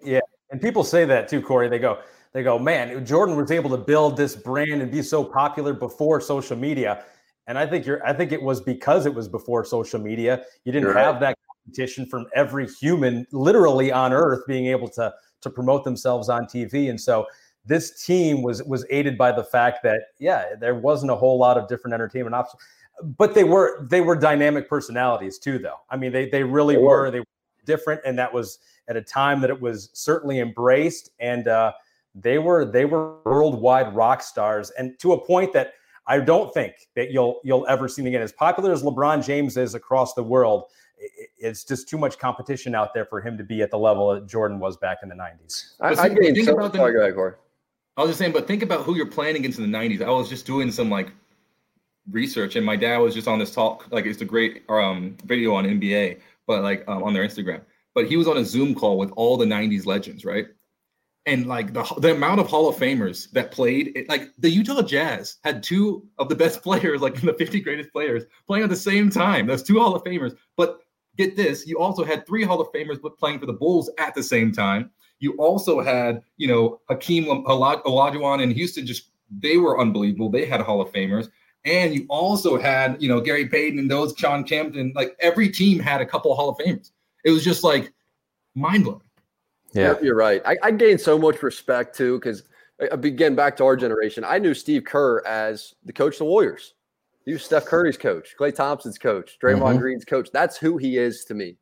Yeah, 0.04 0.20
and 0.50 0.60
people 0.60 0.84
say 0.84 1.04
that 1.06 1.28
too, 1.28 1.40
Corey. 1.40 1.68
They 1.68 1.78
go, 1.78 2.00
they 2.32 2.42
go, 2.42 2.58
man, 2.58 3.04
Jordan 3.04 3.36
was 3.36 3.50
able 3.50 3.70
to 3.70 3.78
build 3.78 4.16
this 4.16 4.36
brand 4.36 4.82
and 4.82 4.90
be 4.90 5.02
so 5.02 5.24
popular 5.24 5.72
before 5.72 6.20
social 6.20 6.56
media. 6.56 7.04
And 7.46 7.58
I 7.58 7.66
think 7.66 7.86
you're 7.86 8.06
I 8.06 8.12
think 8.12 8.32
it 8.32 8.42
was 8.42 8.60
because 8.60 9.06
it 9.06 9.14
was 9.14 9.28
before 9.28 9.64
social 9.64 9.98
media. 9.98 10.44
You 10.64 10.72
didn't 10.72 10.88
You're 10.88 10.98
have 10.98 11.20
that 11.20 11.38
competition 11.64 12.06
from 12.06 12.26
every 12.34 12.66
human 12.66 13.26
literally 13.32 13.92
on 13.92 14.12
earth 14.12 14.42
being 14.46 14.66
able 14.66 14.88
to 14.88 15.12
to 15.40 15.50
promote 15.50 15.84
themselves 15.84 16.28
on 16.28 16.44
TV. 16.44 16.88
And 16.88 17.00
so 17.00 17.26
this 17.64 18.04
team 18.04 18.42
was 18.42 18.62
was 18.64 18.84
aided 18.90 19.16
by 19.16 19.32
the 19.32 19.44
fact 19.44 19.82
that 19.84 20.00
yeah, 20.18 20.54
there 20.58 20.74
wasn't 20.74 21.10
a 21.12 21.16
whole 21.16 21.38
lot 21.38 21.56
of 21.56 21.68
different 21.68 21.94
entertainment 21.94 22.34
options. 22.34 22.60
But 23.16 23.34
they 23.34 23.44
were 23.44 23.86
they 23.90 24.00
were 24.00 24.16
dynamic 24.16 24.68
personalities 24.68 25.38
too 25.38 25.58
though. 25.58 25.78
I 25.90 25.96
mean 25.96 26.12
they 26.12 26.28
they 26.28 26.42
really 26.42 26.74
They 26.76 26.82
were. 26.82 27.02
were. 27.02 27.10
They 27.10 27.20
were 27.20 27.26
different 27.64 28.00
and 28.04 28.18
that 28.18 28.32
was 28.32 28.58
at 28.88 28.96
a 28.96 29.02
time 29.02 29.40
that 29.40 29.50
it 29.50 29.60
was 29.60 29.90
certainly 29.92 30.40
embraced 30.40 31.10
and 31.20 31.46
uh 31.46 31.72
they 32.14 32.38
were 32.38 32.64
they 32.64 32.84
were 32.84 33.16
worldwide 33.24 33.94
rock 33.94 34.22
stars 34.22 34.70
and 34.72 34.98
to 34.98 35.12
a 35.12 35.24
point 35.26 35.52
that 35.52 35.74
I 36.08 36.18
don't 36.18 36.52
think 36.52 36.74
that 36.96 37.12
you'll 37.12 37.40
you'll 37.44 37.66
ever 37.68 37.86
see 37.88 38.02
them 38.02 38.08
again. 38.08 38.22
As 38.22 38.32
popular 38.32 38.72
as 38.72 38.82
LeBron 38.82 39.24
James 39.24 39.56
is 39.56 39.74
across 39.76 40.14
the 40.14 40.22
world, 40.24 40.64
i- 41.00 41.04
i- 41.04 41.26
it's 41.38 41.62
just 41.64 41.88
too 41.88 41.96
much 41.96 42.18
competition 42.18 42.74
out 42.74 42.92
there 42.92 43.06
for 43.06 43.20
him 43.20 43.38
to 43.38 43.44
be 43.44 43.62
at 43.62 43.70
the 43.70 43.78
level 43.78 44.12
that 44.12 44.26
Jordan 44.26 44.58
was 44.58 44.76
back 44.76 44.98
in 45.04 45.08
the 45.08 45.14
'90s. 45.14 45.74
I, 45.80 45.90
But 45.90 45.98
I 46.00 46.08
think- 46.08 46.20
think 46.34 46.44
so, 46.44 46.54
about 46.54 46.72
the- 46.72 46.78
sorry, 46.78 46.92
go 46.94 47.00
ahead, 47.02 47.14
Corey. 47.14 47.34
I 47.96 48.00
was 48.02 48.10
just 48.10 48.18
saying, 48.18 48.32
but 48.32 48.46
think 48.46 48.62
about 48.62 48.84
who 48.84 48.96
you're 48.96 49.06
playing 49.06 49.36
against 49.36 49.58
in 49.58 49.70
the 49.70 49.78
'90s. 49.78 50.02
I 50.02 50.10
was 50.10 50.28
just 50.28 50.46
doing 50.46 50.70
some 50.70 50.88
like 50.88 51.12
research, 52.10 52.56
and 52.56 52.64
my 52.64 52.76
dad 52.76 52.98
was 52.98 53.14
just 53.14 53.28
on 53.28 53.38
this 53.38 53.54
talk. 53.54 53.86
Like 53.90 54.06
it's 54.06 54.20
a 54.20 54.26
great 54.26 54.62
um, 54.68 55.16
video 55.24 55.54
on 55.54 55.64
NBA, 55.64 56.20
but 56.46 56.62
like 56.62 56.84
um, 56.88 57.02
on 57.02 57.12
their 57.12 57.26
Instagram. 57.26 57.62
But 57.94 58.06
he 58.06 58.16
was 58.16 58.26
on 58.26 58.38
a 58.38 58.44
Zoom 58.44 58.74
call 58.74 58.98
with 58.98 59.10
all 59.12 59.36
the 59.36 59.44
'90s 59.44 59.84
legends, 59.84 60.24
right? 60.24 60.46
And 61.26 61.46
like 61.46 61.74
the 61.74 61.84
the 61.98 62.12
amount 62.12 62.40
of 62.40 62.48
Hall 62.48 62.68
of 62.68 62.76
Famers 62.76 63.30
that 63.32 63.52
played, 63.52 63.92
it, 63.94 64.08
like 64.08 64.30
the 64.38 64.48
Utah 64.48 64.82
Jazz 64.82 65.36
had 65.44 65.62
two 65.62 66.08
of 66.18 66.30
the 66.30 66.34
best 66.34 66.62
players, 66.64 67.02
like 67.02 67.20
the 67.20 67.34
50 67.34 67.60
greatest 67.60 67.92
players, 67.92 68.24
playing 68.46 68.64
at 68.64 68.70
the 68.70 68.76
same 68.76 69.10
time. 69.10 69.46
Those 69.46 69.62
two 69.62 69.78
Hall 69.78 69.94
of 69.94 70.02
Famers. 70.02 70.34
But 70.56 70.80
get 71.18 71.36
this, 71.36 71.66
you 71.66 71.78
also 71.78 72.04
had 72.04 72.26
three 72.26 72.42
Hall 72.42 72.60
of 72.60 72.72
Famers 72.72 73.00
but 73.02 73.18
playing 73.18 73.38
for 73.38 73.46
the 73.46 73.52
Bulls 73.52 73.90
at 73.98 74.14
the 74.14 74.22
same 74.22 74.50
time. 74.50 74.90
You 75.22 75.34
also 75.38 75.80
had, 75.80 76.22
you 76.36 76.48
know, 76.48 76.80
Hakeem 76.90 77.26
Olajuwon 77.26 78.42
in 78.42 78.50
Houston. 78.50 78.84
Just 78.84 79.10
they 79.38 79.56
were 79.56 79.80
unbelievable. 79.80 80.28
They 80.28 80.44
had 80.44 80.60
Hall 80.60 80.80
of 80.80 80.92
Famers, 80.92 81.30
and 81.64 81.94
you 81.94 82.06
also 82.08 82.58
had, 82.58 83.00
you 83.00 83.08
know, 83.08 83.20
Gary 83.20 83.46
Payton 83.46 83.78
and 83.78 83.88
those 83.88 84.14
Sean 84.18 84.42
Campton. 84.42 84.92
Like 84.96 85.16
every 85.20 85.48
team 85.48 85.78
had 85.78 86.00
a 86.00 86.06
couple 86.06 86.32
of 86.32 86.38
Hall 86.38 86.48
of 86.50 86.58
Famers. 86.58 86.90
It 87.24 87.30
was 87.30 87.44
just 87.44 87.62
like 87.62 87.92
mind 88.56 88.82
blowing. 88.82 89.00
You're, 89.86 90.04
you're 90.04 90.16
right. 90.16 90.42
I, 90.44 90.56
I 90.60 90.70
gained 90.72 91.00
so 91.00 91.16
much 91.16 91.40
respect 91.40 91.96
too 91.96 92.18
because 92.18 92.42
again, 92.80 93.36
back 93.36 93.56
to 93.58 93.64
our 93.64 93.76
generation, 93.76 94.24
I 94.24 94.38
knew 94.38 94.54
Steve 94.54 94.82
Kerr 94.84 95.24
as 95.24 95.72
the 95.84 95.92
coach 95.92 96.14
of 96.14 96.18
the 96.18 96.24
Warriors. 96.24 96.74
He 97.24 97.32
was 97.32 97.44
Steph 97.44 97.66
Curry's 97.66 97.96
coach, 97.96 98.34
Klay 98.36 98.52
Thompson's 98.52 98.98
coach, 98.98 99.38
Draymond 99.40 99.76
Mhm. 99.76 99.78
Green's 99.78 100.04
coach. 100.04 100.30
That's 100.32 100.56
who 100.56 100.78
he 100.78 100.98
is 100.98 101.24
to 101.26 101.34
me. 101.34 101.58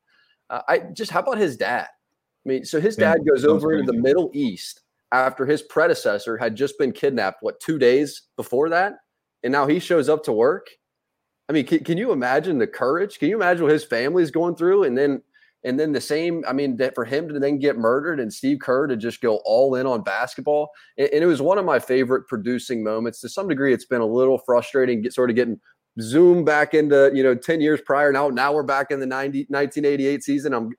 Uh, 0.49 0.62
I 0.66 0.79
just 0.79 1.11
how 1.11 1.20
about 1.20 1.37
his 1.37 1.59
dad? 1.59 1.88
I 2.44 2.48
mean, 2.48 2.64
so 2.64 2.81
his 2.81 2.96
dad 2.96 3.18
goes 3.29 3.44
over 3.44 3.72
into 3.74 3.92
the. 3.92 3.98
Middle 3.98 4.31
East 4.33 4.81
after 5.12 5.44
his 5.44 5.62
predecessor 5.62 6.38
had 6.38 6.57
just 6.57 6.79
been 6.79 6.92
kidnapped. 6.92 7.42
What 7.42 7.61
two 7.61 7.79
days 7.79 8.22
before 8.37 8.68
that, 8.70 8.94
and 9.42 9.53
now 9.53 9.66
he 9.66 9.79
shows 9.79 10.09
up 10.09 10.24
to 10.24 10.33
work. 10.33 10.68
I 11.48 11.53
mean, 11.53 11.66
can, 11.66 11.83
can 11.85 11.98
you 11.98 12.12
imagine 12.12 12.59
the 12.59 12.66
courage? 12.66 13.18
Can 13.18 13.29
you 13.29 13.37
imagine 13.37 13.64
what 13.64 13.72
his 13.72 13.85
family's 13.85 14.31
going 14.31 14.55
through? 14.55 14.85
And 14.85 14.96
then 14.96 15.22
and 15.62 15.79
then 15.79 15.92
the 15.92 16.00
same, 16.00 16.42
I 16.48 16.53
mean, 16.53 16.76
that 16.79 16.94
for 16.94 17.05
him 17.05 17.29
to 17.29 17.38
then 17.38 17.59
get 17.59 17.76
murdered 17.76 18.18
and 18.18 18.33
Steve 18.33 18.61
Kerr 18.61 18.87
to 18.87 18.96
just 18.96 19.20
go 19.20 19.40
all 19.44 19.74
in 19.74 19.87
on 19.87 20.03
basketball. 20.03 20.70
And, 20.96 21.11
and 21.12 21.22
it 21.22 21.26
was 21.26 21.42
one 21.42 21.59
of 21.59 21.64
my 21.64 21.79
favorite 21.79 22.26
producing 22.29 22.83
moments. 22.83 23.20
To 23.20 23.29
some 23.29 23.48
degree, 23.48 23.74
it's 23.74 23.85
been 23.85 24.00
a 24.00 24.07
little 24.07 24.38
frustrating, 24.38 25.03
get, 25.03 25.12
sort 25.12 25.29
of 25.29 25.37
getting 25.37 25.61
zoomed 26.00 26.46
back 26.46 26.72
into, 26.72 27.11
you 27.14 27.22
know, 27.22 27.35
10 27.35 27.61
years 27.61 27.81
prior. 27.85 28.11
Now, 28.11 28.29
now 28.29 28.55
we're 28.55 28.62
back 28.62 28.90
in 28.90 29.00
the 29.00 29.07
90, 29.07 29.46
1988 29.50 30.22
season. 30.22 30.55
I'm 30.55 30.70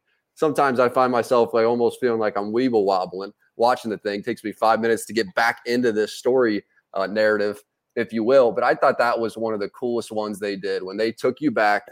sometimes 0.41 0.80
I 0.80 0.89
find 0.89 1.12
myself 1.12 1.54
like 1.54 1.67
almost 1.67 1.99
feeling 1.99 2.19
like 2.19 2.36
I'm 2.36 2.51
weeble 2.51 2.84
wobbling 2.84 3.32
watching 3.58 3.91
the 3.91 3.99
thing. 3.99 4.23
takes 4.23 4.43
me 4.43 4.51
five 4.51 4.82
minutes 4.82 5.06
to 5.06 5.13
get 5.13 5.32
back 5.36 5.60
into 5.67 5.91
this 5.91 6.13
story 6.13 6.63
uh, 6.95 7.06
narrative, 7.06 7.62
if 7.95 8.12
you 8.12 8.23
will. 8.23 8.51
But 8.51 8.63
I 8.63 8.73
thought 8.73 8.97
that 8.97 9.19
was 9.19 9.38
one 9.38 9.54
of 9.54 9.60
the 9.60 9.69
coolest 9.69 10.12
ones 10.12 10.39
they 10.39 10.56
did 10.56 10.82
when 10.82 10.97
they 10.97 11.12
took 11.12 11.41
you 11.41 11.51
back 11.51 11.84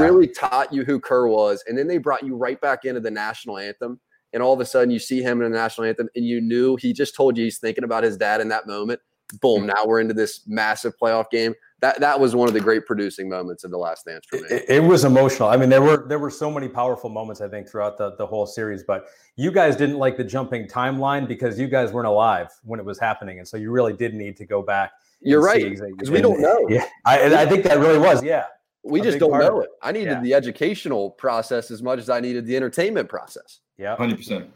really 0.00 0.26
taught 0.26 0.72
you 0.72 0.84
who 0.84 0.98
Kerr 0.98 1.26
was, 1.26 1.62
and 1.66 1.76
then 1.76 1.86
they 1.86 1.98
brought 1.98 2.24
you 2.24 2.34
right 2.34 2.58
back 2.62 2.86
into 2.86 3.00
the 3.00 3.10
national 3.10 3.58
anthem. 3.58 4.00
And 4.32 4.42
all 4.42 4.54
of 4.54 4.60
a 4.60 4.64
sudden, 4.64 4.90
you 4.90 4.98
see 4.98 5.20
him 5.20 5.42
in 5.42 5.52
the 5.52 5.58
national 5.58 5.86
anthem, 5.86 6.08
and 6.16 6.24
you 6.24 6.40
knew 6.40 6.76
he 6.76 6.94
just 6.94 7.14
told 7.14 7.36
you 7.36 7.44
he's 7.44 7.58
thinking 7.58 7.84
about 7.84 8.04
his 8.04 8.16
dad 8.16 8.40
in 8.40 8.48
that 8.48 8.66
moment. 8.66 9.00
Boom! 9.40 9.60
Mm-hmm. 9.60 9.66
Now 9.68 9.84
we're 9.86 10.00
into 10.00 10.14
this 10.14 10.42
massive 10.46 10.94
playoff 11.00 11.30
game. 11.30 11.54
That 11.80 11.98
that 12.00 12.18
was 12.20 12.36
one 12.36 12.46
of 12.48 12.54
the 12.54 12.60
great 12.60 12.86
producing 12.86 13.28
moments 13.28 13.64
of 13.64 13.70
the 13.72 13.76
Last 13.78 14.04
Dance 14.06 14.24
for 14.26 14.36
me. 14.36 14.42
It, 14.50 14.64
it 14.68 14.82
was 14.82 15.04
emotional. 15.04 15.48
I 15.48 15.56
mean, 15.56 15.68
there 15.68 15.82
were 15.82 16.06
there 16.08 16.18
were 16.20 16.30
so 16.30 16.50
many 16.50 16.68
powerful 16.68 17.10
moments 17.10 17.40
I 17.40 17.48
think 17.48 17.68
throughout 17.68 17.98
the 17.98 18.14
the 18.16 18.26
whole 18.26 18.46
series. 18.46 18.84
But 18.84 19.06
you 19.36 19.50
guys 19.50 19.74
didn't 19.74 19.98
like 19.98 20.16
the 20.16 20.24
jumping 20.24 20.66
timeline 20.68 21.26
because 21.26 21.58
you 21.58 21.66
guys 21.66 21.92
weren't 21.92 22.06
alive 22.06 22.48
when 22.62 22.78
it 22.78 22.86
was 22.86 22.98
happening, 23.00 23.38
and 23.38 23.48
so 23.48 23.56
you 23.56 23.70
really 23.72 23.92
did 23.94 24.14
need 24.14 24.36
to 24.36 24.44
go 24.46 24.62
back. 24.62 24.92
You're 25.20 25.40
and 25.48 25.56
see 25.56 25.62
right 25.64 25.72
exactly- 25.72 25.92
because 25.94 26.10
we 26.10 26.20
don't 26.20 26.40
know. 26.48 26.66
Yeah, 26.68 26.86
I, 27.04 27.18
and 27.20 27.34
I 27.34 27.46
think 27.46 27.64
that 27.64 27.78
really 27.78 27.98
was. 27.98 28.22
Yeah, 28.22 28.44
We 28.84 29.00
just 29.00 29.18
don't 29.18 29.32
know 29.38 29.60
it. 29.60 29.64
it. 29.64 29.70
I 29.82 29.92
needed 29.92 30.10
Yeah. 30.10 30.20
the 30.20 30.34
educational 30.34 31.10
process 31.10 31.70
as 31.70 31.82
much 31.82 31.98
as 32.00 32.10
I 32.10 32.20
needed 32.20 32.46
the 32.46 32.56
entertainment 32.56 33.08
process. 33.08 33.60
yeah. 33.78 33.96
Hundred 33.96 34.16
percent. 34.18 34.50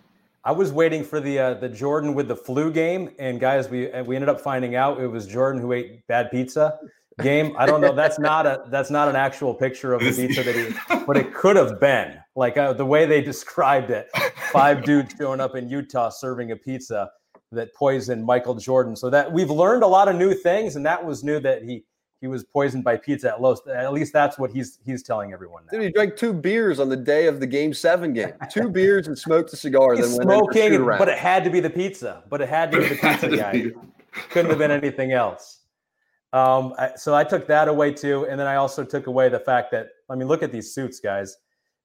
I 0.47 0.53
was 0.53 0.73
waiting 0.73 1.03
for 1.03 1.19
the 1.19 1.41
uh, 1.41 1.55
the 1.55 1.69
Jordan 1.69 2.15
with 2.15 2.29
the 2.29 2.37
flu 2.37 2.71
game, 2.71 3.11
and 3.19 3.41
guys, 3.41 3.69
we 3.69 3.91
we 4.07 4.15
ended 4.15 4.29
up 4.29 4.41
finding 4.41 4.77
out 4.77 5.01
it 5.01 5.09
was 5.09 5.27
Jordan 5.27 5.61
who 5.61 5.73
ate 5.73 6.07
bad 6.07 6.31
pizza 6.31 6.79
game. 7.21 7.57
I 7.59 7.67
don't 7.67 7.81
know. 7.81 7.93
That's 7.93 8.21
not 8.21 8.47
a 8.47 8.63
that's 8.71 8.89
not 8.89 9.09
an 9.09 9.17
actual 9.17 9.55
picture 9.55 9.93
of 9.93 10.03
the 10.03 10.13
pizza 10.13 10.45
that 10.45 10.55
he, 10.55 11.05
but 11.07 11.17
it 11.17 11.35
could 11.35 11.57
have 11.57 11.81
been 11.81 12.17
like 12.37 12.57
uh, 12.57 12.73
the 12.75 12.87
way 12.87 13.07
they 13.07 13.21
described 13.21 13.91
it. 13.91 14.07
Five 14.53 14.85
dudes 14.85 15.13
showing 15.19 15.41
up 15.41 15.57
in 15.57 15.69
Utah 15.69 16.11
serving 16.11 16.53
a 16.53 16.57
pizza 16.57 17.11
that 17.51 17.75
poisoned 17.75 18.25
Michael 18.25 18.55
Jordan. 18.55 18.95
So 18.95 19.11
that 19.11 19.33
we've 19.33 19.51
learned 19.51 19.83
a 19.83 19.89
lot 19.89 20.07
of 20.07 20.15
new 20.15 20.33
things, 20.33 20.77
and 20.77 20.87
that 20.87 21.05
was 21.05 21.25
new 21.25 21.41
that 21.41 21.65
he 21.65 21.85
he 22.27 22.29
was 22.31 22.45
poisoned 22.45 22.83
by 22.85 22.97
pizza 22.97 23.29
at 23.29 23.41
Los. 23.41 23.61
At 23.69 23.93
least 23.93 24.13
that's 24.13 24.39
what 24.39 24.51
he's 24.51 24.79
he's 24.85 25.03
telling 25.03 25.33
everyone 25.33 25.63
now. 25.67 25.79
Dude, 25.79 25.83
he 25.87 25.93
drank 25.93 26.17
two 26.17 26.33
beers 26.33 26.81
on 26.81 26.89
the 26.89 26.97
day 26.97 27.27
of 27.27 27.39
the 27.41 27.47
Game 27.47 27.73
Seven 27.73 28.13
game. 28.13 28.33
Two 28.51 28.69
beers 28.69 29.07
and 29.07 29.17
smoked 29.19 29.53
a 29.53 29.57
cigar. 29.57 29.95
He's 29.95 30.09
then 30.17 30.27
went 30.27 30.31
in 30.31 30.53
smoking, 30.53 30.87
but 30.99 31.09
it 31.09 31.19
had 31.19 31.45
to 31.45 31.51
be 31.51 31.61
the 31.61 31.71
pizza. 31.71 32.23
But 32.29 32.41
it 32.41 32.49
had 32.49 32.73
to 32.73 32.79
be 32.81 32.89
the 32.89 32.95
pizza 33.01 33.37
guy. 33.37 33.71
couldn't 34.31 34.51
have 34.51 34.59
been 34.59 34.71
anything 34.71 35.13
else. 35.13 35.61
Um, 36.33 36.75
I, 36.79 36.91
so 36.97 37.15
I 37.15 37.25
took 37.25 37.47
that 37.47 37.69
away 37.69 37.93
too, 37.93 38.27
and 38.27 38.39
then 38.39 38.47
I 38.47 38.57
also 38.57 38.85
took 38.85 39.07
away 39.07 39.29
the 39.29 39.41
fact 39.41 39.71
that 39.73 39.89
I 40.11 40.17
mean, 40.17 40.29
look 40.29 40.43
at 40.43 40.53
these 40.53 40.75
suits, 40.75 41.01
guys. 41.01 41.37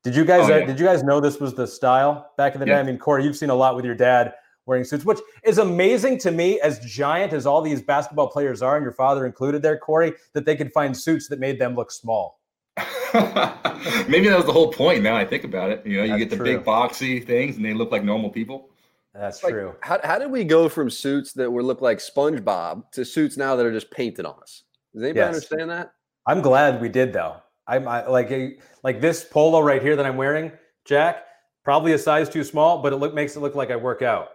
Did 0.04 0.16
you 0.16 0.26
guys 0.26 0.50
Oh, 0.50 0.54
uh, 0.54 0.58
yeah. 0.58 0.66
did 0.66 0.80
you 0.80 0.86
guys 0.86 1.04
know 1.04 1.20
this 1.20 1.40
was 1.40 1.54
the 1.54 1.68
style 1.68 2.32
back 2.36 2.56
in 2.56 2.60
the 2.60 2.66
day? 2.66 2.80
I 2.80 2.84
mean, 2.84 2.98
Corey, 2.98 3.24
you've 3.24 3.38
seen 3.38 3.52
a 3.52 3.56
lot 3.56 3.76
with 3.76 3.86
your 3.86 3.94
dad 3.94 4.34
wearing 4.66 4.84
suits, 4.84 5.06
which 5.06 5.20
is 5.44 5.58
amazing 5.58 6.18
to 6.20 6.32
me. 6.32 6.60
As 6.62 6.80
giant 6.80 7.34
as 7.34 7.46
all 7.46 7.62
these 7.62 7.82
basketball 7.82 8.28
players 8.28 8.62
are, 8.62 8.76
and 8.78 8.84
your 8.84 8.94
father 8.94 9.26
included 9.26 9.62
there, 9.62 9.78
Corey, 9.78 10.14
that 10.34 10.46
they 10.46 10.56
could 10.56 10.72
find 10.72 10.96
suits 10.96 11.28
that 11.30 11.40
made 11.40 11.60
them 11.60 11.76
look 11.76 11.92
small. 11.92 12.40
Maybe 13.14 14.28
that 14.28 14.38
was 14.38 14.46
the 14.46 14.54
whole 14.54 14.72
point. 14.72 15.04
Now 15.04 15.16
I 15.16 15.26
think 15.26 15.44
about 15.44 15.70
it, 15.72 15.86
you 15.86 15.98
know, 15.98 16.04
you 16.04 16.10
That's 16.12 16.24
get 16.24 16.30
the 16.30 16.36
true. 16.38 16.46
big 16.46 16.64
boxy 16.66 17.26
things, 17.26 17.58
and 17.58 17.66
they 17.66 17.74
look 17.74 17.92
like 17.92 18.04
normal 18.04 18.30
people. 18.30 18.70
That's 19.14 19.44
Like, 19.44 19.54
true. 19.54 19.76
How, 19.82 20.00
how 20.04 20.18
did 20.20 20.32
we 20.32 20.44
go 20.46 20.70
from 20.70 20.90
suits 20.90 21.34
that 21.34 21.52
were 21.52 21.64
look 21.64 21.82
like 21.82 21.98
SpongeBob 21.98 22.92
to 22.92 23.04
suits 23.04 23.36
now 23.36 23.56
that 23.58 23.66
are 23.66 23.72
just 23.72 23.92
painted 23.92 24.26
on 24.26 24.36
us? 24.42 24.64
Does 24.94 25.04
anybody 25.04 25.20
Yes. 25.20 25.28
understand 25.36 25.70
that? 25.70 25.94
I'm 26.26 26.42
glad 26.42 26.80
we 26.82 26.88
did 26.88 27.12
though. 27.12 27.36
I'm 27.68 27.88
I, 27.88 28.08
like 28.08 28.32
a, 28.32 28.58
like 28.84 29.02
this 29.02 29.24
polo 29.26 29.60
right 29.62 29.82
here 29.82 29.96
that 29.96 30.06
I'm 30.06 30.18
wearing, 30.18 30.52
Jac. 30.86 31.26
Probably 31.64 31.94
a 31.94 31.98
size 31.98 32.28
too 32.30 32.44
small, 32.44 32.82
but 32.82 32.94
it 32.94 32.98
look 32.98 33.14
makes 33.14 33.36
it 33.36 33.40
look 33.42 33.54
like 33.56 33.70
I 33.70 33.76
work 33.76 34.02
out, 34.02 34.30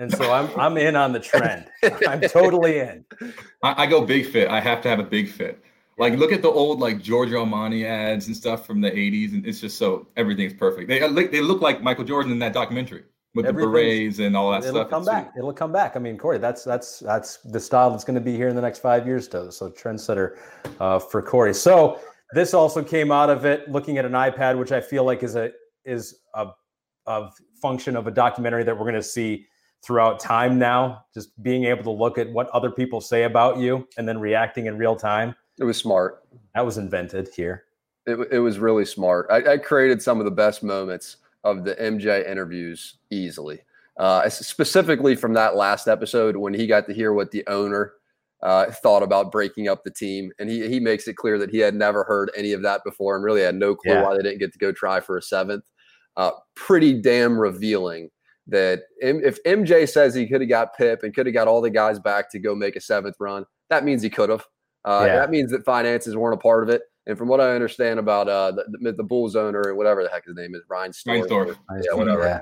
and 0.00 0.12
so 0.12 0.32
I'm 0.32 0.50
I'm 0.58 0.76
in 0.76 0.96
on 0.96 1.12
the 1.12 1.20
trend. 1.30 1.66
I'm 2.08 2.20
totally 2.22 2.80
in. 2.80 3.04
I, 3.62 3.84
I 3.84 3.86
go 3.86 4.04
big 4.04 4.26
fit. 4.26 4.48
I 4.48 4.60
have 4.60 4.80
to 4.82 4.88
have 4.88 4.98
a 4.98 5.04
big 5.04 5.28
fit. 5.28 5.62
Like 5.98 6.14
look 6.14 6.32
at 6.32 6.42
the 6.42 6.48
old 6.48 6.80
like 6.80 7.02
Giorgio 7.02 7.44
Armani 7.44 7.84
ads 7.84 8.26
and 8.26 8.36
stuff 8.36 8.66
from 8.66 8.80
the 8.80 8.90
'80s, 8.90 9.34
and 9.34 9.46
it's 9.46 9.60
just 9.60 9.78
so 9.78 10.08
everything's 10.16 10.54
perfect. 10.54 10.88
They 10.88 11.06
look 11.06 11.30
they 11.30 11.42
look 11.42 11.60
like 11.60 11.82
Michael 11.82 12.04
Jordan 12.04 12.32
in 12.32 12.38
that 12.40 12.54
documentary 12.54 13.04
with 13.34 13.46
the 13.46 13.52
berets 13.52 14.18
and 14.18 14.36
all 14.36 14.50
that 14.50 14.62
stuff. 14.62 14.74
It'll 14.74 14.84
come 14.86 15.04
back. 15.04 15.32
It'll 15.36 15.52
come 15.52 15.72
back. 15.72 15.96
I 15.96 15.98
mean, 15.98 16.16
Corey, 16.16 16.38
that's 16.38 16.64
that's 16.64 17.00
that's 17.00 17.36
the 17.38 17.60
style 17.60 17.90
that's 17.90 18.04
going 18.04 18.14
to 18.14 18.20
be 18.20 18.34
here 18.34 18.48
in 18.48 18.56
the 18.56 18.62
next 18.62 18.78
five 18.78 19.06
years. 19.06 19.28
To 19.28 19.52
so 19.52 19.70
trendsetter 19.70 20.38
uh, 20.80 20.98
for 20.98 21.20
Corey. 21.20 21.54
So 21.54 22.00
this 22.32 22.54
also 22.54 22.82
came 22.82 23.12
out 23.12 23.28
of 23.28 23.44
it 23.44 23.68
looking 23.68 23.98
at 23.98 24.04
an 24.04 24.12
iPad, 24.12 24.58
which 24.58 24.72
I 24.72 24.80
feel 24.80 25.04
like 25.04 25.22
is 25.22 25.36
a 25.36 25.50
is 25.84 26.20
a, 26.34 26.48
a 27.06 27.28
function 27.60 27.96
of 27.96 28.06
a 28.06 28.10
documentary 28.10 28.64
that 28.64 28.74
we're 28.74 28.84
going 28.84 28.94
to 28.94 29.02
see 29.02 29.46
throughout 29.82 30.20
time 30.20 30.58
now. 30.58 31.04
Just 31.14 31.40
being 31.42 31.64
able 31.64 31.82
to 31.84 31.90
look 31.90 32.18
at 32.18 32.30
what 32.32 32.48
other 32.50 32.70
people 32.70 33.00
say 33.00 33.24
about 33.24 33.58
you 33.58 33.86
and 33.96 34.08
then 34.08 34.18
reacting 34.18 34.66
in 34.66 34.78
real 34.78 34.96
time. 34.96 35.34
It 35.58 35.64
was 35.64 35.76
smart. 35.76 36.24
That 36.54 36.64
was 36.64 36.78
invented 36.78 37.28
here. 37.34 37.64
It, 38.06 38.28
it 38.32 38.38
was 38.38 38.58
really 38.58 38.84
smart. 38.84 39.26
I, 39.30 39.52
I 39.52 39.58
created 39.58 40.02
some 40.02 40.18
of 40.18 40.24
the 40.24 40.30
best 40.30 40.62
moments 40.62 41.18
of 41.44 41.64
the 41.64 41.74
MJ 41.76 42.28
interviews 42.28 42.96
easily. 43.10 43.60
Uh, 43.96 44.28
specifically 44.30 45.14
from 45.14 45.34
that 45.34 45.56
last 45.56 45.86
episode 45.86 46.34
when 46.34 46.54
he 46.54 46.66
got 46.66 46.86
to 46.86 46.94
hear 46.94 47.12
what 47.12 47.30
the 47.32 47.46
owner 47.48 47.92
uh, 48.42 48.70
thought 48.70 49.02
about 49.02 49.30
breaking 49.30 49.68
up 49.68 49.84
the 49.84 49.90
team, 49.90 50.32
and 50.38 50.48
he 50.48 50.66
he 50.68 50.80
makes 50.80 51.06
it 51.06 51.16
clear 51.16 51.38
that 51.38 51.50
he 51.50 51.58
had 51.58 51.74
never 51.74 52.04
heard 52.04 52.30
any 52.34 52.52
of 52.52 52.62
that 52.62 52.82
before, 52.84 53.14
and 53.14 53.24
really 53.24 53.42
had 53.42 53.54
no 53.54 53.74
clue 53.74 53.92
yeah. 53.92 54.02
why 54.02 54.16
they 54.16 54.22
didn't 54.22 54.38
get 54.38 54.52
to 54.52 54.58
go 54.58 54.72
try 54.72 55.00
for 55.00 55.18
a 55.18 55.22
seventh. 55.22 55.64
Uh, 56.16 56.30
pretty 56.54 56.94
damn 56.94 57.38
revealing 57.38 58.08
that 58.46 58.82
if 58.98 59.42
MJ 59.44 59.88
says 59.88 60.14
he 60.14 60.26
could 60.26 60.40
have 60.40 60.50
got 60.50 60.76
Pip 60.76 61.02
and 61.02 61.14
could 61.14 61.26
have 61.26 61.34
got 61.34 61.48
all 61.48 61.60
the 61.60 61.70
guys 61.70 61.98
back 61.98 62.30
to 62.32 62.38
go 62.38 62.54
make 62.54 62.76
a 62.76 62.80
seventh 62.80 63.16
run, 63.20 63.44
that 63.68 63.84
means 63.84 64.02
he 64.02 64.10
could 64.10 64.30
have. 64.30 64.44
Uh, 64.84 65.04
yeah. 65.06 65.16
That 65.16 65.30
means 65.30 65.50
that 65.52 65.64
finances 65.64 66.16
weren't 66.16 66.34
a 66.34 66.38
part 66.38 66.62
of 66.62 66.70
it. 66.70 66.82
And 67.06 67.16
from 67.16 67.28
what 67.28 67.40
I 67.40 67.54
understand 67.54 67.98
about 67.98 68.28
uh, 68.28 68.52
the, 68.52 68.64
the, 68.80 68.92
the 68.92 69.02
Bulls 69.02 69.36
owner 69.36 69.62
or 69.66 69.74
whatever 69.74 70.02
the 70.02 70.10
heck 70.10 70.24
his 70.24 70.36
name 70.36 70.54
is, 70.54 70.62
Ryan 70.68 70.92
Storr, 70.92 71.26
yeah, 71.26 71.94
whatever. 71.94 72.22
Yeah. 72.22 72.40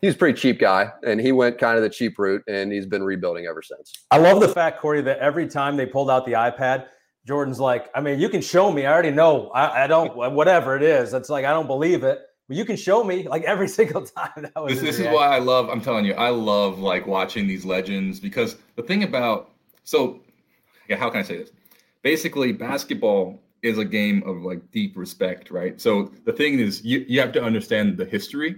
He's 0.00 0.14
a 0.14 0.16
pretty 0.16 0.38
cheap 0.38 0.60
guy, 0.60 0.92
and 1.04 1.20
he 1.20 1.32
went 1.32 1.58
kind 1.58 1.76
of 1.76 1.82
the 1.82 1.90
cheap 1.90 2.18
route, 2.18 2.42
and 2.46 2.70
he's 2.70 2.86
been 2.86 3.02
rebuilding 3.02 3.46
ever 3.46 3.62
since. 3.62 3.92
I 4.12 4.18
love 4.18 4.40
the 4.40 4.48
fact, 4.48 4.80
Corey, 4.80 5.02
that 5.02 5.18
every 5.18 5.48
time 5.48 5.76
they 5.76 5.86
pulled 5.86 6.08
out 6.08 6.24
the 6.24 6.34
iPad, 6.34 6.86
Jordan's 7.26 7.58
like, 7.58 7.90
I 7.96 8.00
mean, 8.00 8.20
you 8.20 8.28
can 8.28 8.40
show 8.40 8.70
me. 8.70 8.86
I 8.86 8.92
already 8.92 9.10
know. 9.10 9.48
I, 9.48 9.84
I 9.84 9.86
don't, 9.88 10.14
whatever 10.16 10.76
it 10.76 10.84
is. 10.84 11.14
It's 11.14 11.28
like, 11.28 11.44
I 11.44 11.50
don't 11.50 11.66
believe 11.66 12.04
it. 12.04 12.20
But 12.48 12.56
you 12.56 12.64
can 12.64 12.76
show 12.76 13.04
me 13.04 13.28
like 13.28 13.44
every 13.44 13.68
single 13.78 14.02
time. 14.02 14.30
That 14.36 14.56
was 14.56 14.74
this, 14.74 14.82
this 14.82 14.98
is 14.98 15.06
why 15.06 15.28
I 15.28 15.38
love, 15.38 15.68
I'm 15.68 15.80
telling 15.80 16.04
you, 16.04 16.14
I 16.14 16.30
love 16.30 16.78
like 16.78 17.06
watching 17.06 17.46
these 17.46 17.64
legends 17.64 18.18
because 18.18 18.56
the 18.76 18.82
thing 18.82 19.04
about, 19.04 19.52
so 19.84 20.20
yeah, 20.88 20.96
how 20.96 21.10
can 21.10 21.20
I 21.20 21.22
say 21.22 21.36
this? 21.36 21.50
Basically, 22.02 22.52
basketball 22.52 23.38
is 23.62 23.78
a 23.78 23.84
game 23.84 24.22
of 24.24 24.42
like 24.42 24.70
deep 24.70 24.96
respect, 24.96 25.50
right? 25.50 25.80
So 25.80 26.10
the 26.24 26.32
thing 26.32 26.58
is, 26.58 26.84
you, 26.84 27.04
you 27.08 27.20
have 27.20 27.32
to 27.32 27.42
understand 27.42 27.98
the 27.98 28.04
history, 28.04 28.56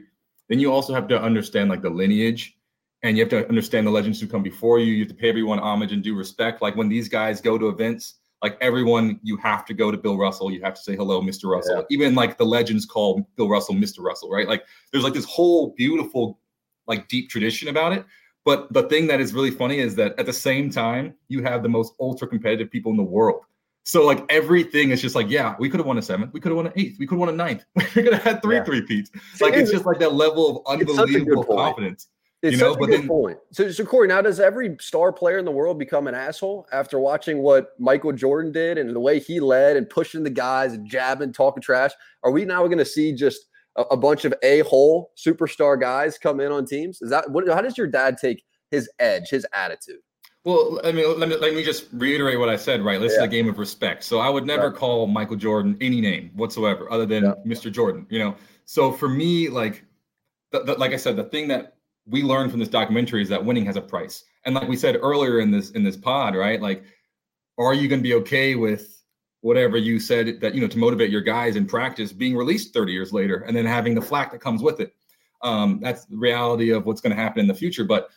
then 0.48 0.60
you 0.60 0.72
also 0.72 0.94
have 0.94 1.08
to 1.08 1.20
understand 1.20 1.70
like 1.70 1.82
the 1.82 1.90
lineage, 1.90 2.56
and 3.02 3.16
you 3.16 3.22
have 3.22 3.30
to 3.30 3.48
understand 3.48 3.86
the 3.86 3.90
legends 3.90 4.20
who 4.20 4.26
come 4.26 4.42
before 4.42 4.78
you. 4.78 4.92
You 4.92 5.04
have 5.04 5.08
to 5.08 5.14
pay 5.14 5.30
everyone 5.30 5.58
homage 5.58 5.92
and 5.92 6.02
due 6.02 6.14
respect. 6.14 6.60
Like 6.60 6.76
when 6.76 6.88
these 6.88 7.08
guys 7.08 7.40
go 7.40 7.56
to 7.56 7.68
events, 7.68 8.16
like 8.42 8.56
everyone, 8.60 9.20
you 9.22 9.36
have 9.38 9.64
to 9.66 9.74
go 9.74 9.90
to 9.90 9.96
Bill 9.96 10.16
Russell. 10.16 10.50
You 10.50 10.62
have 10.62 10.74
to 10.74 10.80
say 10.80 10.96
hello, 10.96 11.20
Mr. 11.20 11.50
Russell. 11.50 11.76
Yeah. 11.76 11.82
Even 11.90 12.14
like 12.14 12.38
the 12.38 12.46
legends 12.46 12.86
call 12.86 13.28
Bill 13.36 13.48
Russell 13.48 13.74
Mr. 13.74 14.02
Russell, 14.02 14.30
right? 14.30 14.48
Like 14.48 14.64
there's 14.92 15.04
like 15.04 15.14
this 15.14 15.26
whole 15.26 15.74
beautiful, 15.76 16.40
like 16.86 17.08
deep 17.08 17.28
tradition 17.28 17.68
about 17.68 17.92
it. 17.92 18.04
But 18.44 18.72
the 18.72 18.84
thing 18.84 19.06
that 19.08 19.20
is 19.20 19.34
really 19.34 19.50
funny 19.50 19.78
is 19.78 19.94
that 19.96 20.18
at 20.18 20.26
the 20.26 20.32
same 20.32 20.70
time, 20.70 21.14
you 21.28 21.42
have 21.42 21.62
the 21.62 21.68
most 21.68 21.94
ultra 22.00 22.26
competitive 22.26 22.70
people 22.70 22.90
in 22.90 22.96
the 22.96 23.02
world 23.02 23.44
so 23.82 24.04
like 24.04 24.24
everything 24.28 24.90
is 24.90 25.00
just 25.00 25.14
like, 25.14 25.30
yeah, 25.30 25.56
we 25.58 25.68
could 25.68 25.80
have 25.80 25.86
won 25.86 25.98
a 25.98 26.02
seventh, 26.02 26.32
we 26.32 26.40
could 26.40 26.50
have 26.50 26.56
won 26.56 26.66
an 26.66 26.72
eighth, 26.76 26.98
we 26.98 27.06
could 27.06 27.14
have 27.14 27.20
won 27.20 27.28
a 27.28 27.32
ninth, 27.32 27.64
we 27.76 28.02
could 28.02 28.12
have 28.12 28.22
had 28.22 28.42
three 28.42 28.56
yeah. 28.56 28.64
three 28.64 28.82
peats. 28.82 29.10
Like 29.40 29.54
it's 29.54 29.70
just 29.70 29.86
like 29.86 29.98
that 30.00 30.14
level 30.14 30.62
of 30.64 30.80
unbelievable 30.80 31.44
confidence. 31.44 32.08
It's 32.42 32.56
you 32.56 32.58
know, 32.58 32.74
but 32.74 32.88
then, 32.88 33.06
point. 33.06 33.38
So, 33.52 33.70
so 33.70 33.84
Corey, 33.84 34.08
now 34.08 34.22
does 34.22 34.40
every 34.40 34.74
star 34.80 35.12
player 35.12 35.36
in 35.36 35.44
the 35.44 35.50
world 35.50 35.78
become 35.78 36.06
an 36.06 36.14
asshole 36.14 36.66
after 36.72 36.98
watching 36.98 37.42
what 37.42 37.78
Michael 37.78 38.12
Jordan 38.12 38.50
did 38.50 38.78
and 38.78 38.94
the 38.96 39.00
way 39.00 39.18
he 39.18 39.40
led 39.40 39.76
and 39.76 39.88
pushing 39.88 40.22
the 40.22 40.30
guys 40.30 40.72
and 40.72 40.88
jabbing, 40.88 41.34
talking 41.34 41.62
trash? 41.62 41.90
Are 42.22 42.30
we 42.30 42.46
now 42.46 42.64
going 42.66 42.78
to 42.78 42.84
see 42.84 43.12
just 43.12 43.42
a, 43.76 43.82
a 43.82 43.96
bunch 43.96 44.24
of 44.24 44.32
a-hole 44.42 45.10
superstar 45.18 45.78
guys 45.78 46.16
come 46.16 46.40
in 46.40 46.50
on 46.50 46.64
teams? 46.64 47.02
Is 47.02 47.10
that 47.10 47.30
what? 47.30 47.46
How 47.46 47.60
does 47.60 47.76
your 47.76 47.88
dad 47.88 48.16
take 48.16 48.42
his 48.70 48.88
edge, 48.98 49.28
his 49.28 49.46
attitude? 49.52 50.00
Well, 50.44 50.80
I 50.82 50.92
mean, 50.92 51.18
let 51.18 51.28
me 51.28 51.36
let 51.36 51.52
me 51.52 51.62
just 51.62 51.88
reiterate 51.92 52.38
what 52.38 52.48
I 52.48 52.56
said. 52.56 52.82
Right, 52.82 52.98
this 52.98 53.12
yeah. 53.12 53.18
is 53.18 53.24
a 53.24 53.28
game 53.28 53.50
of 53.50 53.58
respect. 53.58 54.02
So 54.02 54.18
I 54.20 54.30
would 54.30 54.46
never 54.46 54.70
right. 54.70 54.76
call 54.76 55.06
Michael 55.06 55.36
Jordan 55.36 55.76
any 55.82 56.00
name 56.00 56.30
whatsoever, 56.34 56.90
other 56.90 57.04
than 57.04 57.24
yeah. 57.24 57.34
Mr. 57.46 57.70
Jordan. 57.70 58.06
You 58.08 58.20
know, 58.20 58.36
so 58.64 58.90
for 58.90 59.10
me, 59.10 59.50
like, 59.50 59.84
the, 60.52 60.62
the, 60.62 60.74
like 60.74 60.92
I 60.92 60.96
said, 60.96 61.16
the 61.16 61.24
thing 61.24 61.48
that 61.48 61.74
we 62.10 62.22
learned 62.22 62.50
from 62.50 62.60
this 62.60 62.68
documentary 62.68 63.22
is 63.22 63.28
that 63.28 63.44
winning 63.44 63.64
has 63.66 63.76
a 63.76 63.80
price. 63.80 64.24
And 64.44 64.54
like 64.54 64.68
we 64.68 64.76
said 64.76 64.98
earlier 65.00 65.40
in 65.40 65.50
this 65.50 65.70
in 65.70 65.82
this 65.82 65.96
pod, 65.96 66.34
right? 66.34 66.60
Like, 66.60 66.84
are 67.58 67.74
you 67.74 67.88
going 67.88 68.00
to 68.00 68.08
be 68.08 68.14
okay 68.14 68.54
with 68.54 69.02
whatever 69.42 69.78
you 69.78 69.98
said 69.98 70.40
that 70.40 70.54
you 70.54 70.60
know 70.60 70.68
to 70.68 70.78
motivate 70.78 71.10
your 71.10 71.20
guys 71.20 71.56
in 71.56 71.66
practice 71.66 72.12
being 72.12 72.36
released 72.36 72.74
30 72.74 72.92
years 72.92 73.12
later, 73.12 73.44
and 73.46 73.56
then 73.56 73.66
having 73.66 73.94
the 73.94 74.02
flack 74.02 74.32
that 74.32 74.40
comes 74.40 74.62
with 74.62 74.80
it? 74.80 74.94
Um, 75.42 75.80
that's 75.80 76.04
the 76.04 76.16
reality 76.16 76.70
of 76.70 76.84
what's 76.84 77.00
going 77.00 77.14
to 77.14 77.22
happen 77.22 77.40
in 77.40 77.46
the 77.46 77.54
future. 77.54 77.84
But 77.84 78.10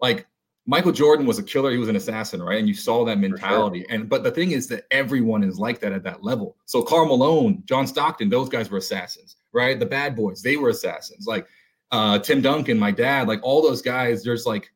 like 0.00 0.26
Michael 0.66 0.92
Jordan 0.92 1.26
was 1.26 1.38
a 1.38 1.42
killer. 1.42 1.70
He 1.70 1.78
was 1.78 1.88
an 1.88 1.96
assassin, 1.96 2.42
right? 2.42 2.58
And 2.58 2.68
you 2.68 2.74
saw 2.74 3.04
that 3.04 3.18
mentality. 3.18 3.80
Sure. 3.80 3.94
And 3.94 4.08
but 4.08 4.24
the 4.24 4.30
thing 4.30 4.50
is 4.50 4.66
that 4.68 4.84
everyone 4.90 5.44
is 5.44 5.58
like 5.58 5.80
that 5.80 5.92
at 5.92 6.02
that 6.02 6.24
level. 6.24 6.56
So 6.66 6.82
Karl 6.82 7.06
Malone, 7.06 7.62
John 7.66 7.86
Stockton, 7.86 8.28
those 8.28 8.48
guys 8.48 8.70
were 8.70 8.78
assassins, 8.78 9.36
right? 9.52 9.78
The 9.78 9.86
bad 9.86 10.16
boys, 10.16 10.42
they 10.42 10.56
were 10.56 10.70
assassins. 10.70 11.26
Like 11.26 11.46
uh, 11.92 12.18
Tim 12.18 12.40
Duncan, 12.40 12.78
my 12.78 12.90
dad, 12.90 13.28
like 13.28 13.40
all 13.42 13.62
those 13.62 13.82
guys, 13.82 14.22
there's 14.22 14.46
like 14.46 14.72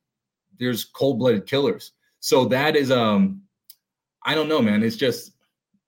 there's 0.59 0.85
cold-blooded 0.85 1.47
killers. 1.47 1.93
So 2.21 2.45
that 2.47 2.77
is 2.77 2.91
um, 2.91 3.43
I 4.25 4.35
don't 4.35 4.49
know, 4.49 4.63
man. 4.63 4.83
It's 4.83 4.97
just 4.97 5.33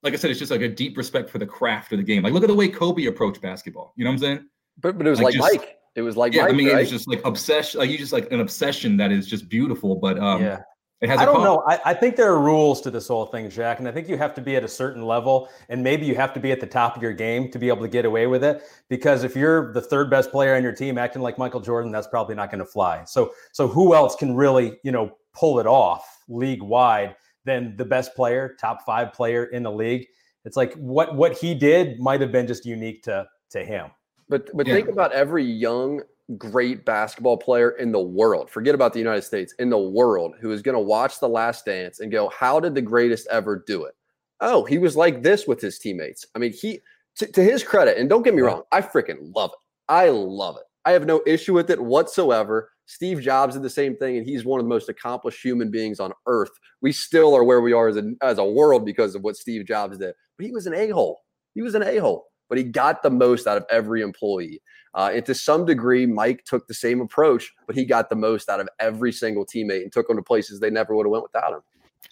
like 0.02 0.14
I 0.14 0.16
said, 0.16 0.30
it's 0.30 0.38
just 0.38 0.50
like 0.50 0.62
a 0.62 0.68
deep 0.68 0.96
respect 0.96 1.30
for 1.30 1.38
the 1.38 1.46
craft 1.46 1.92
of 1.92 1.98
the 1.98 2.04
game. 2.04 2.22
Like 2.22 2.32
look 2.32 2.42
at 2.42 2.48
the 2.48 2.54
way 2.54 2.68
Kobe 2.68 3.06
approached 3.06 3.40
basketball. 3.40 3.92
You 3.96 4.04
know 4.04 4.10
what 4.10 4.14
I'm 4.14 4.20
saying? 4.20 4.46
But 4.80 4.98
but 4.98 5.06
it 5.06 5.10
was 5.10 5.20
like, 5.20 5.34
like 5.36 5.52
just, 5.52 5.58
Mike. 5.60 5.78
It 5.94 6.02
was 6.02 6.16
like 6.16 6.32
yeah, 6.32 6.42
Mike, 6.42 6.52
I 6.52 6.56
mean, 6.56 6.68
right? 6.68 6.82
it's 6.82 6.90
just 6.90 7.06
like 7.06 7.24
obsession. 7.24 7.80
Like 7.80 7.90
you 7.90 7.98
just 7.98 8.12
like 8.12 8.32
an 8.32 8.40
obsession 8.40 8.96
that 8.96 9.12
is 9.12 9.26
just 9.26 9.48
beautiful. 9.48 9.96
But 9.96 10.18
um, 10.18 10.42
yeah. 10.42 10.62
It 11.02 11.10
has 11.10 11.18
I 11.18 11.24
don't 11.24 11.42
know. 11.42 11.64
I, 11.66 11.80
I, 11.84 11.94
think 11.94 12.14
there 12.14 12.30
are 12.30 12.38
rules 12.38 12.80
to 12.82 12.90
this 12.90 13.08
whole 13.08 13.26
thing, 13.26 13.50
Jac, 13.50 13.80
and 13.80 13.88
I 13.88 13.90
think 13.90 14.08
you 14.08 14.16
have 14.16 14.36
to 14.36 14.40
be 14.40 14.54
at 14.54 14.62
a 14.62 14.68
certain 14.68 15.02
level, 15.02 15.48
and 15.68 15.82
maybe 15.82 16.06
you 16.06 16.14
have 16.14 16.32
to 16.34 16.38
be 16.38 16.52
at 16.52 16.60
the 16.60 16.66
top 16.66 16.96
of 16.96 17.02
your 17.02 17.12
game 17.12 17.50
to 17.50 17.58
be 17.58 17.66
able 17.66 17.82
to 17.82 17.88
get 17.88 18.04
away 18.04 18.28
with 18.28 18.44
it. 18.44 18.62
Because 18.88 19.24
if 19.24 19.34
you're 19.34 19.72
the 19.72 19.80
third 19.80 20.10
best 20.10 20.30
player 20.30 20.54
on 20.54 20.62
your 20.62 20.70
team 20.70 20.98
acting 20.98 21.20
like 21.20 21.38
Michael 21.38 21.58
Jordan, 21.58 21.90
that's 21.90 22.06
probably 22.06 22.36
not 22.36 22.52
going 22.52 22.60
to 22.60 22.64
fly. 22.64 23.02
So, 23.04 23.32
so 23.50 23.66
who 23.66 23.96
else 23.96 24.14
can 24.14 24.36
really, 24.36 24.78
you 24.84 24.92
know, 24.92 25.16
pull 25.34 25.58
it 25.58 25.66
off 25.66 26.20
league 26.28 26.62
wide 26.62 27.16
than 27.44 27.76
the 27.76 27.84
best 27.84 28.14
player, 28.14 28.54
top 28.60 28.86
five 28.86 29.12
player 29.12 29.46
in 29.46 29.64
the 29.64 29.72
league? 29.72 30.06
It's 30.44 30.56
like 30.56 30.74
what 30.74 31.16
what 31.16 31.36
he 31.36 31.52
did 31.52 31.98
might 31.98 32.20
have 32.20 32.30
been 32.30 32.46
just 32.46 32.64
unique 32.64 33.02
to 33.04 33.26
to 33.50 33.64
him. 33.64 33.90
But 34.28 34.56
but 34.56 34.68
yeah. 34.68 34.74
think 34.74 34.88
about 34.88 35.10
every 35.10 35.44
young 35.44 36.02
great 36.38 36.84
basketball 36.84 37.36
player 37.36 37.70
in 37.70 37.92
the 37.92 38.00
world. 38.00 38.50
Forget 38.50 38.74
about 38.74 38.92
the 38.92 38.98
United 38.98 39.22
States, 39.22 39.54
in 39.58 39.70
the 39.70 39.78
world 39.78 40.34
who 40.40 40.52
is 40.52 40.62
going 40.62 40.74
to 40.74 40.80
watch 40.80 41.20
The 41.20 41.28
Last 41.28 41.64
Dance 41.64 42.00
and 42.00 42.12
go, 42.12 42.28
"How 42.28 42.60
did 42.60 42.74
the 42.74 42.82
greatest 42.82 43.26
ever 43.28 43.62
do 43.66 43.84
it?" 43.84 43.94
Oh, 44.40 44.64
he 44.64 44.78
was 44.78 44.96
like 44.96 45.22
this 45.22 45.46
with 45.46 45.60
his 45.60 45.78
teammates. 45.78 46.26
I 46.34 46.38
mean, 46.38 46.52
he 46.52 46.80
to, 47.16 47.26
to 47.26 47.42
his 47.42 47.62
credit, 47.62 47.98
and 47.98 48.08
don't 48.08 48.22
get 48.22 48.34
me 48.34 48.42
wrong, 48.42 48.62
I 48.72 48.80
freaking 48.80 49.34
love 49.34 49.50
it. 49.52 49.58
I 49.88 50.08
love 50.08 50.56
it. 50.56 50.64
I 50.84 50.92
have 50.92 51.06
no 51.06 51.22
issue 51.26 51.54
with 51.54 51.70
it 51.70 51.80
whatsoever. 51.80 52.70
Steve 52.86 53.20
Jobs 53.20 53.54
did 53.54 53.62
the 53.62 53.70
same 53.70 53.96
thing, 53.96 54.16
and 54.16 54.26
he's 54.26 54.44
one 54.44 54.58
of 54.58 54.64
the 54.64 54.68
most 54.68 54.88
accomplished 54.88 55.42
human 55.42 55.70
beings 55.70 56.00
on 56.00 56.12
earth. 56.26 56.50
We 56.80 56.92
still 56.92 57.34
are 57.34 57.44
where 57.44 57.60
we 57.60 57.72
are 57.72 57.88
as 57.88 57.96
a, 57.96 58.12
as 58.22 58.38
a 58.38 58.44
world 58.44 58.84
because 58.84 59.14
of 59.14 59.22
what 59.22 59.36
Steve 59.36 59.66
Jobs 59.66 59.98
did. 59.98 60.14
But 60.36 60.46
he 60.46 60.52
was 60.52 60.66
an 60.66 60.74
a 60.74 60.88
hole. 60.88 61.20
He 61.54 61.62
was 61.62 61.74
an 61.74 61.82
a 61.82 61.98
hole 61.98 62.26
but 62.52 62.58
he 62.58 62.64
got 62.64 63.02
the 63.02 63.08
most 63.08 63.46
out 63.46 63.56
of 63.56 63.64
every 63.70 64.02
employee. 64.02 64.60
Uh, 64.94 65.10
and 65.14 65.24
to 65.26 65.34
some 65.34 65.64
degree, 65.64 66.06
Mike 66.06 66.44
took 66.44 66.66
the 66.66 66.74
same 66.74 67.00
approach, 67.00 67.52
but 67.66 67.74
he 67.74 67.84
got 67.84 68.10
the 68.10 68.16
most 68.16 68.48
out 68.48 68.60
of 68.60 68.68
every 68.78 69.12
single 69.12 69.46
teammate 69.46 69.82
and 69.82 69.92
took 69.92 70.06
them 70.06 70.16
to 70.16 70.22
places 70.22 70.60
they 70.60 70.70
never 70.70 70.94
would 70.94 71.06
have 71.06 71.10
went 71.10 71.22
without 71.22 71.52
him. 71.52 71.60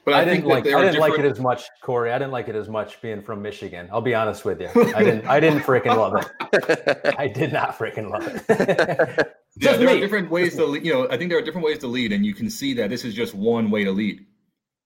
But 0.04 0.14
I, 0.14 0.22
I 0.22 0.24
didn't 0.24 0.46
like 0.46 0.60
I 0.60 0.70
didn't 0.70 0.92
different... 0.92 1.00
like 1.00 1.18
it 1.18 1.24
as 1.26 1.40
much, 1.40 1.64
Corey. 1.82 2.12
I 2.12 2.18
didn't 2.18 2.32
like 2.32 2.48
it 2.48 2.54
as 2.54 2.68
much 2.68 3.02
being 3.02 3.20
from 3.20 3.42
Michigan. 3.42 3.88
I'll 3.92 4.00
be 4.00 4.14
honest 4.14 4.44
with 4.44 4.60
you. 4.60 4.68
I 4.94 5.04
didn't 5.04 5.26
I 5.26 5.40
didn't 5.40 5.60
freaking 5.60 5.96
love 5.96 6.14
it. 6.16 7.14
I 7.18 7.26
did 7.26 7.52
not 7.52 7.76
freaking 7.76 8.08
love 8.08 8.26
it. 8.26 8.44
yeah, 9.56 9.76
there 9.76 9.88
me. 9.88 9.98
are 9.98 10.00
different 10.00 10.30
ways 10.30 10.56
to 10.56 10.64
lead. 10.64 10.86
You 10.86 10.94
know, 10.94 11.08
I 11.10 11.18
think 11.18 11.28
there 11.28 11.38
are 11.38 11.42
different 11.42 11.66
ways 11.66 11.78
to 11.78 11.86
lead, 11.86 12.12
and 12.12 12.24
you 12.24 12.34
can 12.34 12.48
see 12.48 12.72
that 12.74 12.88
this 12.88 13.04
is 13.04 13.14
just 13.14 13.34
one 13.34 13.70
way 13.70 13.84
to 13.84 13.90
lead. 13.90 14.24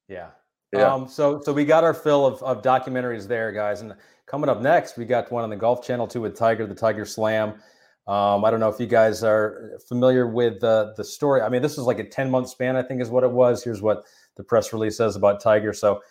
Yeah. 0.09 0.31
Yeah. 0.73 0.93
Um, 0.93 1.07
so 1.07 1.41
so 1.45 1.53
we 1.53 1.65
got 1.65 1.85
our 1.85 1.95
fill 1.95 2.27
of, 2.27 2.43
of 2.43 2.63
documentaries 2.63 3.29
there, 3.29 3.53
guys. 3.53 3.83
And 3.83 3.95
Coming 4.27 4.49
up 4.49 4.63
next, 4.63 4.97
we 4.97 5.05
got 5.05 5.31
one 5.31 5.45
on 5.45 5.51
the 5.51 5.57
Golf 5.57 5.85
Channel 5.85 6.07
too 6.07 6.23
with 6.23 6.37
Tiger, 6.37 6.67
the 6.67 6.75
Tiger 6.75 7.05
Slam. 7.05 7.55
Um, 8.07 8.45
I 8.45 8.51
don't 8.51 8.61
know 8.61 8.69
if 8.69 8.79
you 8.79 8.87
guys 8.87 9.25
are 9.25 9.79
familiar 9.89 10.27
with 10.27 10.61
the 10.61 10.93
the 10.97 11.05
story. 11.05 11.41
I 11.41 11.49
mean, 11.49 11.63
this 11.63 11.79
is 11.79 11.85
like 11.85 11.99
a 11.99 12.05
10 12.05 12.31
month 12.31 12.51
span, 12.51 12.77
I 12.77 12.83
think 12.83 13.01
is 13.01 13.09
what 13.09 13.25
it 13.25 13.31
was. 13.31 13.65
Here's 13.65 13.81
what 13.81 14.05
the 14.37 14.45
press 14.45 14.73
release 14.73 14.99
says 14.99 15.17
about 15.17 15.41
Tiger. 15.41 15.73
So 15.73 16.03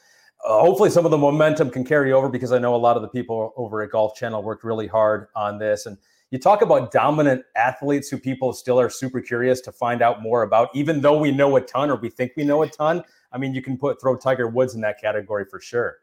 uh, 0.43 0.60
hopefully 0.60 0.89
some 0.89 1.06
of 1.06 1.12
the 1.12 1.17
momentum 1.17 1.69
can 1.69 1.86
carry 1.86 2.12
over 2.12 2.29
because 2.29 2.51
I 2.51 2.60
know 2.60 2.75
a 2.75 2.77
lot 2.77 2.95
of 2.95 3.01
the 3.01 3.08
people 3.08 3.53
over 3.56 3.82
at 3.82 3.91
Golf 3.91 4.15
Channel 4.15 4.41
worked 4.41 4.63
really 4.63 4.88
hard 4.88 5.27
on 5.36 5.60
this. 5.60 5.86
And 5.86 5.97
you 6.32 6.39
talk 6.39 6.63
about 6.63 6.91
dominant 6.91 7.43
athletes 7.56 8.10
who 8.10 8.17
people 8.17 8.53
still 8.53 8.79
are 8.79 8.89
super 8.89 9.21
curious 9.21 9.62
to 9.62 9.71
find 9.71 10.01
out 10.01 10.21
more 10.23 10.41
about, 10.41 10.69
even 10.73 10.99
though 10.99 11.17
we 11.17 11.32
know 11.32 11.56
a 11.56 11.62
ton 11.62 11.91
or 11.91 11.95
we 11.95 12.10
think 12.10 12.34
we 12.36 12.43
know 12.43 12.63
a 12.63 12.67
ton. 12.67 13.03
I 13.32 13.38
mean, 13.38 13.53
you 13.53 13.62
can 13.62 13.77
put 13.77 14.01
throw 14.01 14.17
Tiger 14.17 14.47
Woods 14.47 14.73
in 14.73 14.82
that 14.82 14.99
category 14.99 15.45
for 15.45 15.60
sure. 15.60 15.99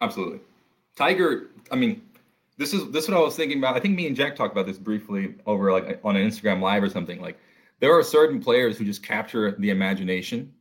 Absolutely. 0.00 0.40
Tiger, 0.96 1.50
I 1.70 1.76
mean, 1.76 2.02
this 2.60 2.74
is 2.74 2.90
this 2.90 3.04
is 3.04 3.10
what 3.10 3.16
I 3.16 3.20
was 3.22 3.36
thinking 3.36 3.56
about. 3.56 3.74
I 3.74 3.80
think 3.80 3.96
me 3.96 4.06
and 4.06 4.14
Jac 4.14 4.36
talked 4.36 4.52
about 4.52 4.66
this 4.66 4.76
briefly 4.76 5.34
over 5.46 5.72
like 5.72 5.98
on 6.04 6.14
an 6.14 6.28
Instagram 6.28 6.60
live 6.60 6.82
or 6.82 6.90
something. 6.90 7.18
Like 7.18 7.38
there 7.80 7.96
are 7.96 8.02
certain 8.02 8.38
players 8.38 8.76
who 8.76 8.84
just 8.84 9.02
capture 9.02 9.52
the 9.52 9.70
imagination 9.70 10.52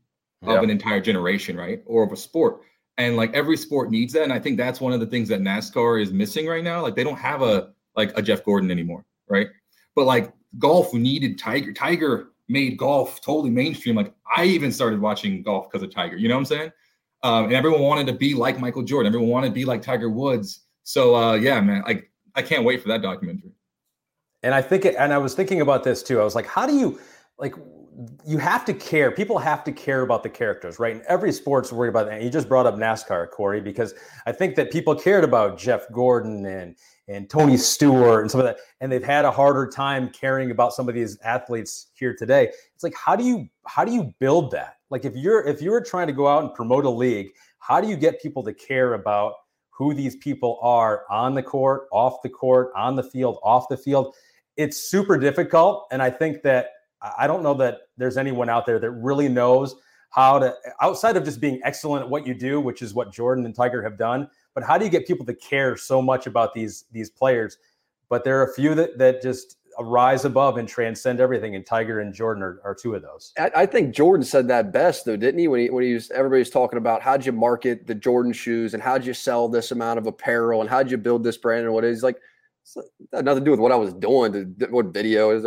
yeah. 0.42 0.54
of 0.54 0.64
an 0.64 0.70
entire 0.70 1.02
generation, 1.02 1.58
right? 1.58 1.84
Or 1.86 2.04
of 2.04 2.14
a 2.14 2.16
sport. 2.16 2.62
And 2.98 3.18
like 3.18 3.34
every 3.34 3.58
sport 3.58 3.92
needs 3.92 4.14
that. 4.14 4.24
And 4.24 4.32
I 4.32 4.40
think 4.40 4.56
that's 4.56 4.80
one 4.80 4.94
of 4.94 5.02
the 5.02 5.06
things 5.06 5.28
that 5.28 5.42
NASCAR 5.42 6.02
is 6.02 6.14
missing 6.14 6.48
right 6.48 6.64
now. 6.64 6.82
Like 6.82 6.96
they 6.96 7.04
don't 7.04 7.20
have 7.20 7.42
a 7.42 7.74
like 7.98 8.18
a 8.18 8.22
Jeff 8.22 8.46
Gordon 8.46 8.72
anymore, 8.72 9.04
right? 9.28 9.48
But 9.94 10.06
like 10.06 10.32
golf 10.58 10.94
needed 10.94 11.38
Tiger. 11.38 11.74
Tiger 11.74 12.30
made 12.48 12.78
golf 12.78 13.20
totally 13.20 13.50
mainstream. 13.50 13.98
Like 13.98 14.14
I 14.38 14.46
even 14.46 14.72
started 14.72 15.02
watching 15.02 15.44
golf 15.44 15.70
because 15.70 15.84
of 15.84 15.94
Tiger. 15.94 16.16
You 16.16 16.30
know 16.30 16.36
what 16.36 16.40
I'm 16.40 16.46
saying? 16.46 16.72
Um, 17.24 17.44
and 17.46 17.54
everyone 17.54 17.82
wanted 17.82 18.08
to 18.08 18.14
be 18.14 18.36
like 18.36 18.58
Michael 18.58 18.84
Jordan. 18.84 19.08
Everyone 19.08 19.30
wanted 19.30 19.48
to 19.50 19.54
be 19.54 19.66
like 19.66 19.82
Tiger 19.82 20.10
Woods. 20.10 20.62
So 20.90 21.16
uh, 21.16 21.34
yeah, 21.34 21.62
man, 21.62 21.84
like 21.86 22.10
I 22.34 22.42
can't 22.42 22.64
wait 22.64 22.82
for 22.82 22.88
that 22.88 23.04
documentary. 23.04 23.52
And 24.42 24.56
I 24.56 24.64
think, 24.64 24.86
and 24.86 25.14
I 25.14 25.20
was 25.20 25.36
thinking 25.36 25.62
about 25.62 25.84
this 25.84 26.02
too. 26.02 26.20
I 26.20 26.24
was 26.24 26.34
like, 26.34 26.48
how 26.48 26.66
do 26.66 26.76
you 26.76 27.00
like? 27.38 27.54
You 28.26 28.40
have 28.40 28.66
to 28.66 28.74
care. 28.74 29.12
People 29.12 29.38
have 29.38 29.64
to 29.66 29.72
care 29.72 30.02
about 30.02 30.24
the 30.24 30.30
characters, 30.30 30.80
right? 30.80 30.96
And 30.96 31.04
every 31.04 31.32
sport's 31.32 31.72
worried 31.72 31.90
about 31.90 32.08
that. 32.08 32.24
You 32.24 32.32
just 32.32 32.50
brought 32.50 32.66
up 32.66 32.74
NASCAR, 32.74 33.30
Corey, 33.30 33.62
because 33.62 33.94
I 34.26 34.32
think 34.32 34.56
that 34.56 34.72
people 34.72 34.96
cared 34.96 35.24
about 35.24 35.60
Jeff 35.60 35.84
Gordon 35.92 36.44
and 36.48 36.76
and 37.08 37.30
Tony 37.30 37.58
Stewart 37.58 38.22
and 38.22 38.32
some 38.32 38.40
of 38.40 38.48
that, 38.48 38.58
and 38.82 38.92
they've 38.92 39.04
had 39.04 39.26
a 39.26 39.32
harder 39.32 39.68
time 39.68 40.10
caring 40.10 40.50
about 40.50 40.74
some 40.74 40.90
of 40.90 40.96
these 40.96 41.20
athletes 41.24 41.92
here 41.94 42.16
today. 42.16 42.50
It's 42.74 42.84
like, 42.84 42.96
how 42.96 43.16
do 43.16 43.24
you 43.24 43.48
how 43.68 43.86
do 43.86 43.92
you 43.92 44.12
build 44.18 44.50
that? 44.54 44.78
Like, 44.90 45.06
if 45.06 45.16
you're 45.16 45.46
if 45.46 45.62
you're 45.62 45.84
trying 45.84 46.08
to 46.08 46.14
go 46.14 46.28
out 46.28 46.46
and 46.46 46.54
promote 46.56 46.86
a 46.86 46.90
league, 46.90 47.30
how 47.60 47.80
do 47.80 47.88
you 47.88 47.96
get 47.96 48.20
people 48.20 48.44
to 48.44 48.56
care 48.56 48.96
about 48.96 49.34
who 49.80 49.96
these 49.96 50.16
people 50.18 50.60
are 50.62 51.06
on 51.10 51.34
the 51.34 51.42
court, 51.42 51.88
off 51.92 52.22
the 52.22 52.30
court, 52.30 52.72
on 52.76 52.96
the 52.96 53.04
field, 53.04 53.40
off 53.42 53.68
the 53.68 53.78
field? 53.78 54.14
It's 54.56 54.78
super 54.78 55.18
difficult, 55.18 55.88
and 55.92 56.02
I 56.02 56.12
think 56.12 56.44
that 56.44 56.68
I 57.18 57.26
don't 57.26 57.42
know 57.42 57.56
that 57.56 57.80
there's 57.98 58.18
anyone 58.18 58.50
out 58.50 58.68
there 58.68 58.78
that 58.78 58.92
really 58.92 59.30
knows 59.30 59.76
how 60.12 60.38
to 60.38 60.54
outside 60.82 61.18
of 61.18 61.24
just 61.24 61.40
being 61.40 61.60
excellent 61.64 62.04
at 62.04 62.10
what 62.10 62.28
you 62.28 62.36
do, 62.36 62.62
which 62.62 62.84
is 62.84 62.94
what 62.94 63.12
Jordan 63.12 63.46
and 63.46 63.56
Tiger 63.56 63.82
have 63.82 63.98
done 63.98 64.30
but 64.60 64.64
how 64.64 64.78
do 64.78 64.84
you 64.84 64.92
get 64.92 65.08
people 65.08 65.26
to 65.26 65.34
care 65.34 65.78
so 65.78 66.02
much 66.02 66.28
about 66.28 66.54
these 66.54 66.86
these 66.92 67.10
players? 67.10 67.58
But 68.10 68.24
there 68.24 68.40
are 68.40 68.44
a 68.44 68.54
few 68.54 68.76
that 68.76 68.98
that 68.98 69.22
just 69.22 69.56
rise 69.80 70.26
above 70.26 70.58
and 70.58 70.68
transcend 70.68 71.20
everything. 71.20 71.56
And 71.56 71.66
Tiger 71.66 72.02
and 72.02 72.14
Jordan 72.14 72.44
are, 72.44 72.60
are 72.64 72.76
two 72.76 72.96
of 72.96 73.02
those. 73.02 73.34
I, 73.38 73.52
I, 73.56 73.66
think 73.66 73.96
Jordan 73.96 74.26
said 74.26 74.48
that 74.50 74.74
best 74.74 75.06
though, 75.06 75.16
didn't 75.16 75.40
he? 75.40 75.48
When 75.48 75.62
he 75.62 75.70
when 75.70 75.84
he 75.84 75.94
was 75.94 76.12
everybody's 76.12 76.50
talking 76.50 76.78
about 76.78 77.02
how'd 77.02 77.26
you 77.26 77.32
market 77.32 77.88
the 77.88 77.96
Jordan 77.96 78.34
shoes 78.34 78.74
and 78.74 78.84
how'd 78.84 79.06
you 79.06 79.14
sell 79.14 79.48
this 79.48 79.72
amount 79.72 80.00
of 80.00 80.08
apparel 80.08 80.62
and 80.62 80.70
how'd 80.70 80.92
you 80.92 80.98
build 80.98 81.24
this 81.24 81.38
brand 81.38 81.66
and 81.66 81.74
what 81.74 81.86
is 81.86 82.04
like 82.04 82.18
nothing 83.14 83.42
to 83.42 83.46
do 83.46 83.52
with 83.52 83.60
what 83.60 83.72
I 83.72 83.76
was 83.76 83.94
doing, 83.94 84.56
what 84.70 84.88
video 84.88 85.32
is. 85.32 85.46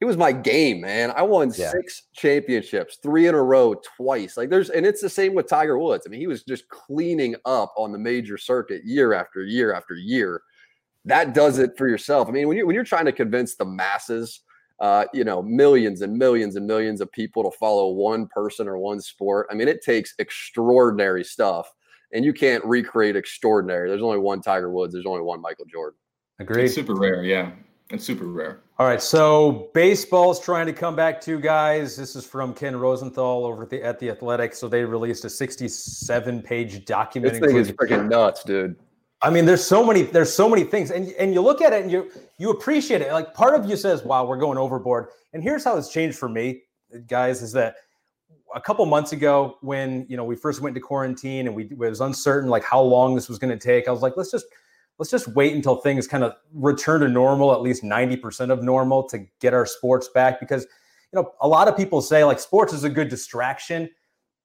It 0.00 0.06
was 0.06 0.16
my 0.16 0.32
game, 0.32 0.80
man. 0.80 1.12
I 1.16 1.22
won 1.22 1.52
yeah. 1.56 1.70
six 1.70 2.02
championships, 2.12 2.98
three 3.02 3.26
in 3.26 3.34
a 3.34 3.42
row, 3.42 3.74
twice. 3.96 4.36
Like 4.36 4.50
there's, 4.50 4.70
and 4.70 4.84
it's 4.84 5.00
the 5.00 5.08
same 5.08 5.34
with 5.34 5.48
Tiger 5.48 5.78
Woods. 5.78 6.04
I 6.06 6.10
mean, 6.10 6.20
he 6.20 6.26
was 6.26 6.42
just 6.42 6.68
cleaning 6.68 7.36
up 7.44 7.72
on 7.76 7.92
the 7.92 7.98
major 7.98 8.36
circuit 8.36 8.84
year 8.84 9.14
after 9.14 9.44
year 9.44 9.72
after 9.72 9.94
year. 9.94 10.42
That 11.04 11.34
does 11.34 11.58
it 11.58 11.76
for 11.76 11.88
yourself. 11.88 12.28
I 12.28 12.32
mean, 12.32 12.48
when 12.48 12.56
you 12.56 12.66
when 12.66 12.74
you're 12.74 12.84
trying 12.84 13.04
to 13.04 13.12
convince 13.12 13.56
the 13.56 13.64
masses, 13.64 14.40
uh, 14.80 15.04
you 15.12 15.24
know, 15.24 15.42
millions 15.42 16.00
and 16.00 16.16
millions 16.16 16.56
and 16.56 16.66
millions 16.66 17.00
of 17.00 17.12
people 17.12 17.44
to 17.44 17.56
follow 17.58 17.90
one 17.90 18.26
person 18.28 18.66
or 18.66 18.78
one 18.78 19.00
sport, 19.00 19.46
I 19.50 19.54
mean, 19.54 19.68
it 19.68 19.82
takes 19.82 20.14
extraordinary 20.18 21.24
stuff, 21.24 21.70
and 22.12 22.24
you 22.24 22.32
can't 22.32 22.64
recreate 22.64 23.16
extraordinary. 23.16 23.88
There's 23.88 24.02
only 24.02 24.18
one 24.18 24.40
Tiger 24.40 24.70
Woods. 24.70 24.94
There's 24.94 25.06
only 25.06 25.22
one 25.22 25.40
Michael 25.40 25.66
Jordan. 25.66 25.98
Agreed. 26.38 26.64
It's 26.64 26.74
super 26.74 26.94
rare, 26.94 27.22
yeah. 27.22 27.52
It's 27.90 28.04
super 28.04 28.26
rare. 28.26 28.60
All 28.78 28.86
right, 28.86 29.00
so 29.00 29.70
baseball's 29.72 30.40
trying 30.40 30.66
to 30.66 30.72
come 30.72 30.96
back 30.96 31.20
to 31.22 31.38
guys. 31.38 31.96
This 31.96 32.16
is 32.16 32.26
from 32.26 32.54
Ken 32.54 32.74
Rosenthal 32.74 33.44
over 33.44 33.62
at 33.62 33.70
the, 33.70 33.82
at 33.84 34.00
the 34.00 34.10
Athletic. 34.10 34.54
So 34.54 34.68
they 34.68 34.84
released 34.84 35.24
a 35.24 35.28
67-page 35.28 36.84
document. 36.86 37.34
This 37.34 37.40
thing 37.40 37.56
is 37.56 37.70
freaking 37.70 38.08
nuts, 38.08 38.42
dude. 38.42 38.74
I 39.24 39.30
mean, 39.30 39.46
there's 39.46 39.64
so 39.64 39.84
many, 39.84 40.02
there's 40.02 40.32
so 40.32 40.48
many 40.48 40.64
things, 40.64 40.90
and 40.90 41.08
and 41.12 41.32
you 41.32 41.40
look 41.40 41.62
at 41.62 41.72
it 41.72 41.82
and 41.82 41.90
you 41.90 42.10
you 42.38 42.50
appreciate 42.50 43.00
it. 43.00 43.10
Like 43.10 43.32
part 43.32 43.54
of 43.54 43.68
you 43.68 43.76
says, 43.76 44.04
"Wow, 44.04 44.26
we're 44.26 44.36
going 44.36 44.58
overboard." 44.58 45.08
And 45.32 45.42
here's 45.42 45.64
how 45.64 45.76
it's 45.78 45.88
changed 45.88 46.18
for 46.18 46.28
me, 46.28 46.62
guys, 47.06 47.40
is 47.40 47.52
that 47.52 47.76
a 48.54 48.60
couple 48.60 48.84
months 48.84 49.12
ago 49.12 49.56
when 49.62 50.04
you 50.10 50.18
know 50.18 50.24
we 50.24 50.36
first 50.36 50.60
went 50.60 50.74
to 50.74 50.80
quarantine 50.80 51.46
and 51.46 51.56
we 51.56 51.64
it 51.64 51.78
was 51.78 52.02
uncertain 52.02 52.50
like 52.50 52.62
how 52.62 52.80
long 52.80 53.14
this 53.14 53.28
was 53.28 53.38
going 53.38 53.58
to 53.58 53.58
take, 53.58 53.88
I 53.88 53.92
was 53.92 54.02
like, 54.02 54.12
let's 54.16 54.30
just 54.30 54.44
let's 54.98 55.10
just 55.10 55.28
wait 55.28 55.54
until 55.54 55.76
things 55.76 56.06
kind 56.06 56.22
of 56.22 56.34
return 56.52 57.00
to 57.00 57.08
normal, 57.08 57.52
at 57.52 57.62
least 57.62 57.82
90% 57.82 58.50
of 58.50 58.62
normal 58.62 59.08
to 59.08 59.26
get 59.40 59.54
our 59.54 59.66
sports 59.66 60.08
back. 60.14 60.38
Because, 60.38 60.62
you 61.12 61.20
know, 61.20 61.32
a 61.40 61.48
lot 61.48 61.66
of 61.66 61.76
people 61.76 62.00
say 62.00 62.24
like 62.24 62.38
sports 62.38 62.72
is 62.72 62.84
a 62.84 62.90
good 62.90 63.08
distraction. 63.08 63.88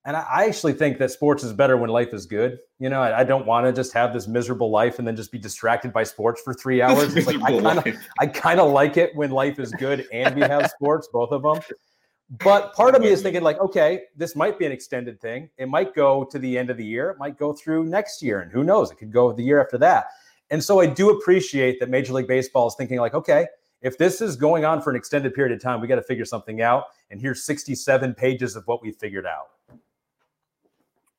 And 0.06 0.16
I 0.16 0.46
actually 0.46 0.74
think 0.74 0.98
that 1.00 1.12
sports 1.12 1.44
is 1.44 1.52
better 1.52 1.76
when 1.76 1.90
life 1.90 2.14
is 2.14 2.26
good. 2.26 2.60
You 2.80 2.90
know, 2.90 3.02
I, 3.02 3.20
I 3.20 3.24
don't 3.26 3.46
want 3.46 3.66
to 3.66 3.74
just 3.74 3.94
have 3.94 4.14
this 4.14 4.28
miserable 4.28 4.72
life 4.72 4.98
and 4.98 5.08
then 5.08 5.16
just 5.16 5.32
be 5.32 5.38
distracted 5.38 5.92
by 5.92 6.04
sports 6.04 6.42
for 6.42 6.54
three 6.54 6.82
hours. 6.82 7.16
Like, 7.28 7.42
I 7.44 7.60
kind 7.60 7.80
of, 7.80 7.96
I 8.20 8.28
kind 8.28 8.60
of 8.60 8.72
like 8.72 8.98
it 8.98 9.14
when 9.16 9.32
life 9.32 9.60
is 9.60 9.72
good 9.72 10.08
and 10.14 10.36
we 10.36 10.42
have 10.42 10.70
sports, 10.72 11.10
both 11.12 11.32
of 11.32 11.44
them. 11.44 11.60
But 12.44 12.74
part 12.76 12.96
of 12.96 13.02
me 13.02 13.08
is 13.08 13.24
thinking, 13.24 13.42
like, 13.42 13.60
okay, 13.60 14.04
this 14.16 14.36
might 14.36 14.60
be 14.60 14.66
an 14.66 14.72
extended 14.72 15.20
thing. 15.20 15.50
It 15.58 15.68
might 15.68 15.96
go 15.96 16.24
to 16.26 16.38
the 16.38 16.58
end 16.58 16.70
of 16.70 16.78
the 16.78 16.86
year. 16.86 17.10
It 17.10 17.18
might 17.18 17.40
go 17.40 17.54
through 17.54 17.86
next 17.86 18.22
year, 18.22 18.42
and 18.42 18.52
who 18.52 18.64
knows? 18.64 18.92
It 18.92 19.00
could 19.00 19.12
go 19.12 19.34
the 19.34 19.44
year 19.44 19.60
after 19.60 19.80
that. 19.80 20.06
And 20.52 20.64
so 20.64 20.80
I 20.80 20.86
do 20.86 21.10
appreciate 21.10 21.80
that 21.80 21.90
Major 21.90 22.14
League 22.14 22.28
Baseball 22.28 22.68
is 22.68 22.76
thinking 22.76 23.00
like, 23.00 23.16
okay, 23.16 23.48
if 23.82 23.98
this 23.98 24.22
is 24.22 24.36
going 24.36 24.64
on 24.64 24.82
for 24.82 24.92
an 24.92 24.96
extended 24.96 25.34
period 25.34 25.56
of 25.56 25.62
time, 25.62 25.82
we 25.82 25.88
got 25.88 25.96
to 25.96 26.04
figure 26.04 26.26
something 26.26 26.62
out. 26.62 26.86
And 27.10 27.20
here's 27.20 27.44
67 27.44 28.14
pages 28.14 28.56
of 28.56 28.66
what 28.68 28.82
we 28.82 28.92
figured 28.92 29.26
out. 29.26 29.50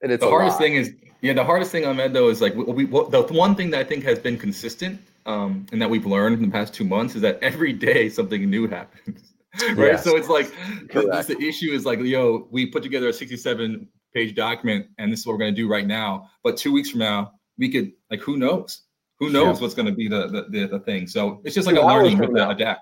And 0.02 0.12
it's 0.12 0.22
the 0.22 0.30
hardest 0.30 0.54
lot. 0.54 0.60
thing 0.60 0.74
is, 0.74 0.94
yeah, 1.20 1.32
the 1.32 1.44
hardest 1.44 1.70
thing 1.70 1.84
Ahmed 1.84 2.12
though 2.12 2.28
is 2.28 2.40
like 2.40 2.54
we, 2.54 2.84
we, 2.84 2.84
the 2.86 3.26
one 3.30 3.54
thing 3.54 3.70
that 3.70 3.80
I 3.80 3.84
think 3.84 4.04
has 4.04 4.18
been 4.18 4.38
consistent 4.38 5.00
um, 5.26 5.66
and 5.72 5.80
that 5.82 5.90
we've 5.90 6.06
learned 6.06 6.36
in 6.36 6.42
the 6.42 6.50
past 6.50 6.72
two 6.72 6.84
months 6.84 7.14
is 7.14 7.22
that 7.22 7.38
every 7.42 7.72
day 7.72 8.08
something 8.08 8.48
new 8.48 8.66
happens. 8.78 9.32
right. 9.60 9.92
Yes. 9.92 10.04
So 10.04 10.16
it's 10.16 10.28
like 10.28 10.50
the, 10.92 11.24
the 11.26 11.38
issue 11.40 11.72
is 11.72 11.84
like, 11.84 11.98
yo, 12.00 12.48
we 12.50 12.66
put 12.66 12.82
together 12.82 13.08
a 13.08 13.12
67 13.12 13.88
page 14.14 14.34
document 14.34 14.86
and 14.98 15.12
this 15.12 15.20
is 15.20 15.26
what 15.26 15.34
we're 15.34 15.40
going 15.40 15.54
to 15.54 15.60
do 15.60 15.68
right 15.68 15.86
now. 15.86 16.30
But 16.42 16.56
two 16.56 16.72
weeks 16.72 16.90
from 16.90 17.00
now, 17.00 17.32
we 17.58 17.70
could 17.70 17.92
like, 18.10 18.20
who 18.20 18.36
knows? 18.36 18.82
who 19.20 19.28
knows 19.28 19.58
yeah. 19.58 19.62
what's 19.62 19.74
going 19.74 19.86
to 19.86 19.92
be 19.92 20.08
the, 20.08 20.26
the, 20.26 20.46
the 20.48 20.66
the 20.66 20.80
thing. 20.80 21.06
So 21.06 21.40
it's 21.44 21.54
just 21.54 21.66
like 21.66 21.76
a 21.76 21.86
learning 21.86 22.18
with 22.18 22.34
the 22.34 22.48
adapt. 22.48 22.80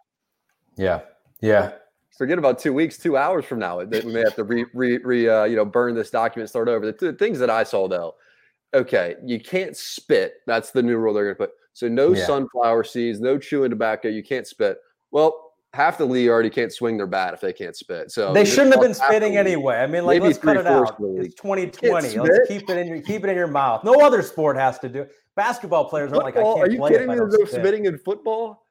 Yeah, 0.76 1.00
yeah. 1.42 1.72
Forget 2.16 2.38
about 2.38 2.58
two 2.58 2.72
weeks, 2.72 2.98
two 2.98 3.16
hours 3.16 3.44
from 3.44 3.60
now. 3.60 3.78
We 3.78 3.86
may 4.02 4.20
have 4.20 4.34
to 4.36 4.44
re, 4.44 4.66
re, 4.74 4.98
re 4.98 5.28
uh, 5.28 5.44
you 5.44 5.56
know, 5.56 5.64
burn 5.64 5.94
this 5.94 6.10
document, 6.10 6.48
start 6.50 6.68
over. 6.68 6.86
The, 6.86 7.12
the 7.12 7.12
things 7.12 7.38
that 7.38 7.50
I 7.50 7.62
saw 7.62 7.86
though, 7.86 8.16
okay, 8.74 9.14
you 9.24 9.40
can't 9.40 9.76
spit. 9.76 10.34
That's 10.46 10.70
the 10.70 10.82
new 10.82 10.96
rule 10.96 11.14
they're 11.14 11.24
going 11.24 11.36
to 11.36 11.38
put. 11.38 11.50
So 11.74 11.86
no 11.86 12.12
yeah. 12.12 12.26
sunflower 12.26 12.84
seeds, 12.84 13.20
no 13.20 13.38
chewing 13.38 13.70
tobacco. 13.70 14.08
You 14.08 14.24
can't 14.24 14.46
spit. 14.46 14.78
Well, 15.12 15.52
half 15.74 15.98
the 15.98 16.04
league 16.04 16.28
already 16.28 16.50
can't 16.50 16.72
swing 16.72 16.96
their 16.96 17.06
bat 17.06 17.34
if 17.34 17.40
they 17.40 17.52
can't 17.52 17.76
spit. 17.76 18.10
So 18.10 18.32
they 18.32 18.44
shouldn't 18.44 18.72
have 18.72 18.82
been 18.82 18.94
spitting 18.94 19.36
anyway. 19.36 19.76
I 19.76 19.86
mean, 19.86 20.04
like 20.04 20.20
let's 20.22 20.38
cut 20.38 20.56
it 20.56 20.66
out. 20.66 20.96
It's 21.00 21.34
2020. 21.34 22.18
Let's 22.18 22.48
keep 22.48 22.68
it 22.68 22.78
in 22.78 22.88
your 22.88 23.00
keep 23.02 23.24
it 23.24 23.30
in 23.30 23.36
your 23.36 23.46
mouth. 23.46 23.84
No 23.84 24.00
other 24.00 24.22
sport 24.22 24.56
has 24.56 24.78
to 24.80 24.88
do. 24.88 25.02
It. 25.02 25.12
Basketball 25.36 25.88
players 25.88 26.12
are 26.12 26.16
like, 26.16 26.36
I 26.36 26.42
can't 26.42 26.58
Are 26.58 26.68
you 26.68 26.84
kidding 26.88 27.08
me? 27.08 27.14
There's 27.14 27.50
spitting 27.50 27.84
in 27.84 27.96
football. 27.98 28.66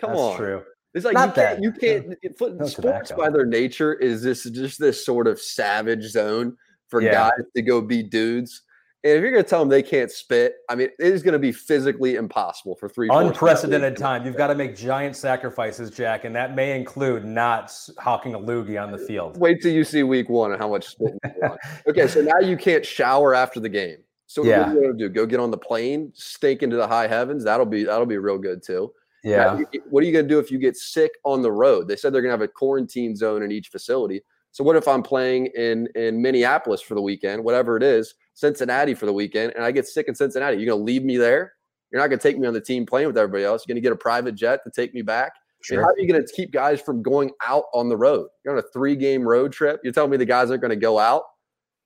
Come 0.00 0.10
That's 0.10 0.20
on. 0.20 0.36
True. 0.36 0.62
It's 0.94 1.04
like 1.04 1.14
Not 1.14 1.28
you 1.28 1.42
can't. 1.42 1.62
You 1.62 1.72
can't. 1.72 2.18
Eh, 2.24 2.28
foot, 2.38 2.58
no 2.58 2.66
sports 2.66 3.08
tobacco. 3.08 3.16
by 3.16 3.30
their 3.30 3.46
nature 3.46 3.94
is 3.94 4.22
this 4.22 4.44
just 4.44 4.78
this 4.78 5.04
sort 5.04 5.26
of 5.26 5.40
savage 5.40 6.04
zone 6.04 6.56
for 6.88 7.00
yeah. 7.00 7.12
guys 7.12 7.44
to 7.56 7.62
go 7.62 7.80
be 7.80 8.02
dudes. 8.02 8.62
And 9.04 9.14
if 9.14 9.22
you're 9.22 9.32
going 9.32 9.42
to 9.42 9.48
tell 9.48 9.58
them 9.58 9.68
they 9.68 9.82
can't 9.82 10.12
spit, 10.12 10.54
I 10.68 10.76
mean, 10.76 10.88
it 11.00 11.12
is 11.12 11.24
going 11.24 11.32
to 11.32 11.38
be 11.38 11.50
physically 11.50 12.14
impossible 12.14 12.76
for 12.76 12.88
three. 12.88 13.08
Unprecedented 13.10 13.96
time. 13.96 14.24
You've 14.24 14.36
got 14.36 14.46
to 14.46 14.54
make 14.54 14.76
giant 14.76 15.16
sacrifices, 15.16 15.90
Jac, 15.90 16.24
and 16.24 16.36
that 16.36 16.54
may 16.54 16.78
include 16.78 17.24
not 17.24 17.72
hawking 17.98 18.34
a 18.34 18.38
loogie 18.38 18.80
on 18.80 18.92
the 18.92 19.02
eh, 19.02 19.06
field. 19.08 19.38
Wait 19.38 19.60
till 19.60 19.72
you 19.72 19.82
see 19.82 20.04
week 20.04 20.28
one 20.28 20.52
and 20.52 20.60
how 20.60 20.68
much 20.68 20.86
spit. 20.86 21.14
okay, 21.88 22.06
so 22.06 22.20
now 22.20 22.38
you 22.38 22.56
can't 22.56 22.86
shower 22.86 23.34
after 23.34 23.58
the 23.58 23.68
game. 23.68 23.96
So 24.26 24.44
yeah. 24.44 24.60
what 24.60 24.68
are 24.68 24.74
you 24.74 24.80
going 24.82 24.98
to 24.98 25.08
do? 25.08 25.08
Go 25.08 25.26
get 25.26 25.40
on 25.40 25.50
the 25.50 25.58
plane, 25.58 26.12
stink 26.14 26.62
into 26.62 26.76
the 26.76 26.86
high 26.86 27.08
heavens. 27.08 27.42
That'll 27.42 27.66
be 27.66 27.82
that'll 27.84 28.06
be 28.06 28.18
real 28.18 28.38
good 28.38 28.62
too. 28.62 28.92
Yeah. 29.22 29.60
What 29.88 30.02
are 30.02 30.06
you 30.06 30.12
going 30.12 30.26
to 30.26 30.28
do 30.28 30.38
if 30.38 30.50
you 30.50 30.58
get 30.58 30.76
sick 30.76 31.12
on 31.24 31.42
the 31.42 31.52
road? 31.52 31.86
They 31.88 31.96
said 31.96 32.12
they're 32.12 32.22
going 32.22 32.30
to 32.30 32.38
have 32.38 32.42
a 32.42 32.48
quarantine 32.48 33.14
zone 33.14 33.42
in 33.42 33.52
each 33.52 33.68
facility. 33.68 34.22
So 34.50 34.64
what 34.64 34.76
if 34.76 34.86
I'm 34.86 35.02
playing 35.02 35.46
in 35.54 35.88
in 35.94 36.20
Minneapolis 36.20 36.82
for 36.82 36.94
the 36.94 37.00
weekend, 37.00 37.42
whatever 37.42 37.76
it 37.76 37.82
is, 37.82 38.14
Cincinnati 38.34 38.94
for 38.94 39.06
the 39.06 39.12
weekend, 39.12 39.52
and 39.54 39.64
I 39.64 39.70
get 39.70 39.86
sick 39.86 40.08
in 40.08 40.14
Cincinnati? 40.14 40.56
You're 40.56 40.66
going 40.66 40.80
to 40.80 40.84
leave 40.84 41.04
me 41.04 41.16
there? 41.16 41.54
You're 41.90 42.00
not 42.00 42.08
going 42.08 42.18
to 42.18 42.22
take 42.22 42.38
me 42.38 42.46
on 42.46 42.54
the 42.54 42.60
team 42.60 42.84
playing 42.84 43.06
with 43.06 43.16
everybody 43.16 43.44
else. 43.44 43.64
You're 43.66 43.74
going 43.74 43.82
to 43.82 43.86
get 43.86 43.92
a 43.92 43.96
private 43.96 44.34
jet 44.34 44.60
to 44.64 44.70
take 44.70 44.94
me 44.94 45.02
back. 45.02 45.32
Sure. 45.62 45.80
how 45.80 45.88
are 45.88 45.98
you 45.98 46.08
going 46.08 46.20
to 46.20 46.32
keep 46.32 46.50
guys 46.50 46.80
from 46.80 47.02
going 47.02 47.30
out 47.46 47.64
on 47.72 47.88
the 47.88 47.96
road? 47.96 48.26
You're 48.44 48.54
on 48.54 48.58
a 48.58 48.68
three 48.72 48.96
game 48.96 49.22
road 49.22 49.52
trip. 49.52 49.80
You're 49.84 49.92
telling 49.92 50.10
me 50.10 50.16
the 50.16 50.24
guys 50.24 50.50
aren't 50.50 50.60
going 50.60 50.70
to 50.70 50.76
go 50.76 50.98
out? 50.98 51.22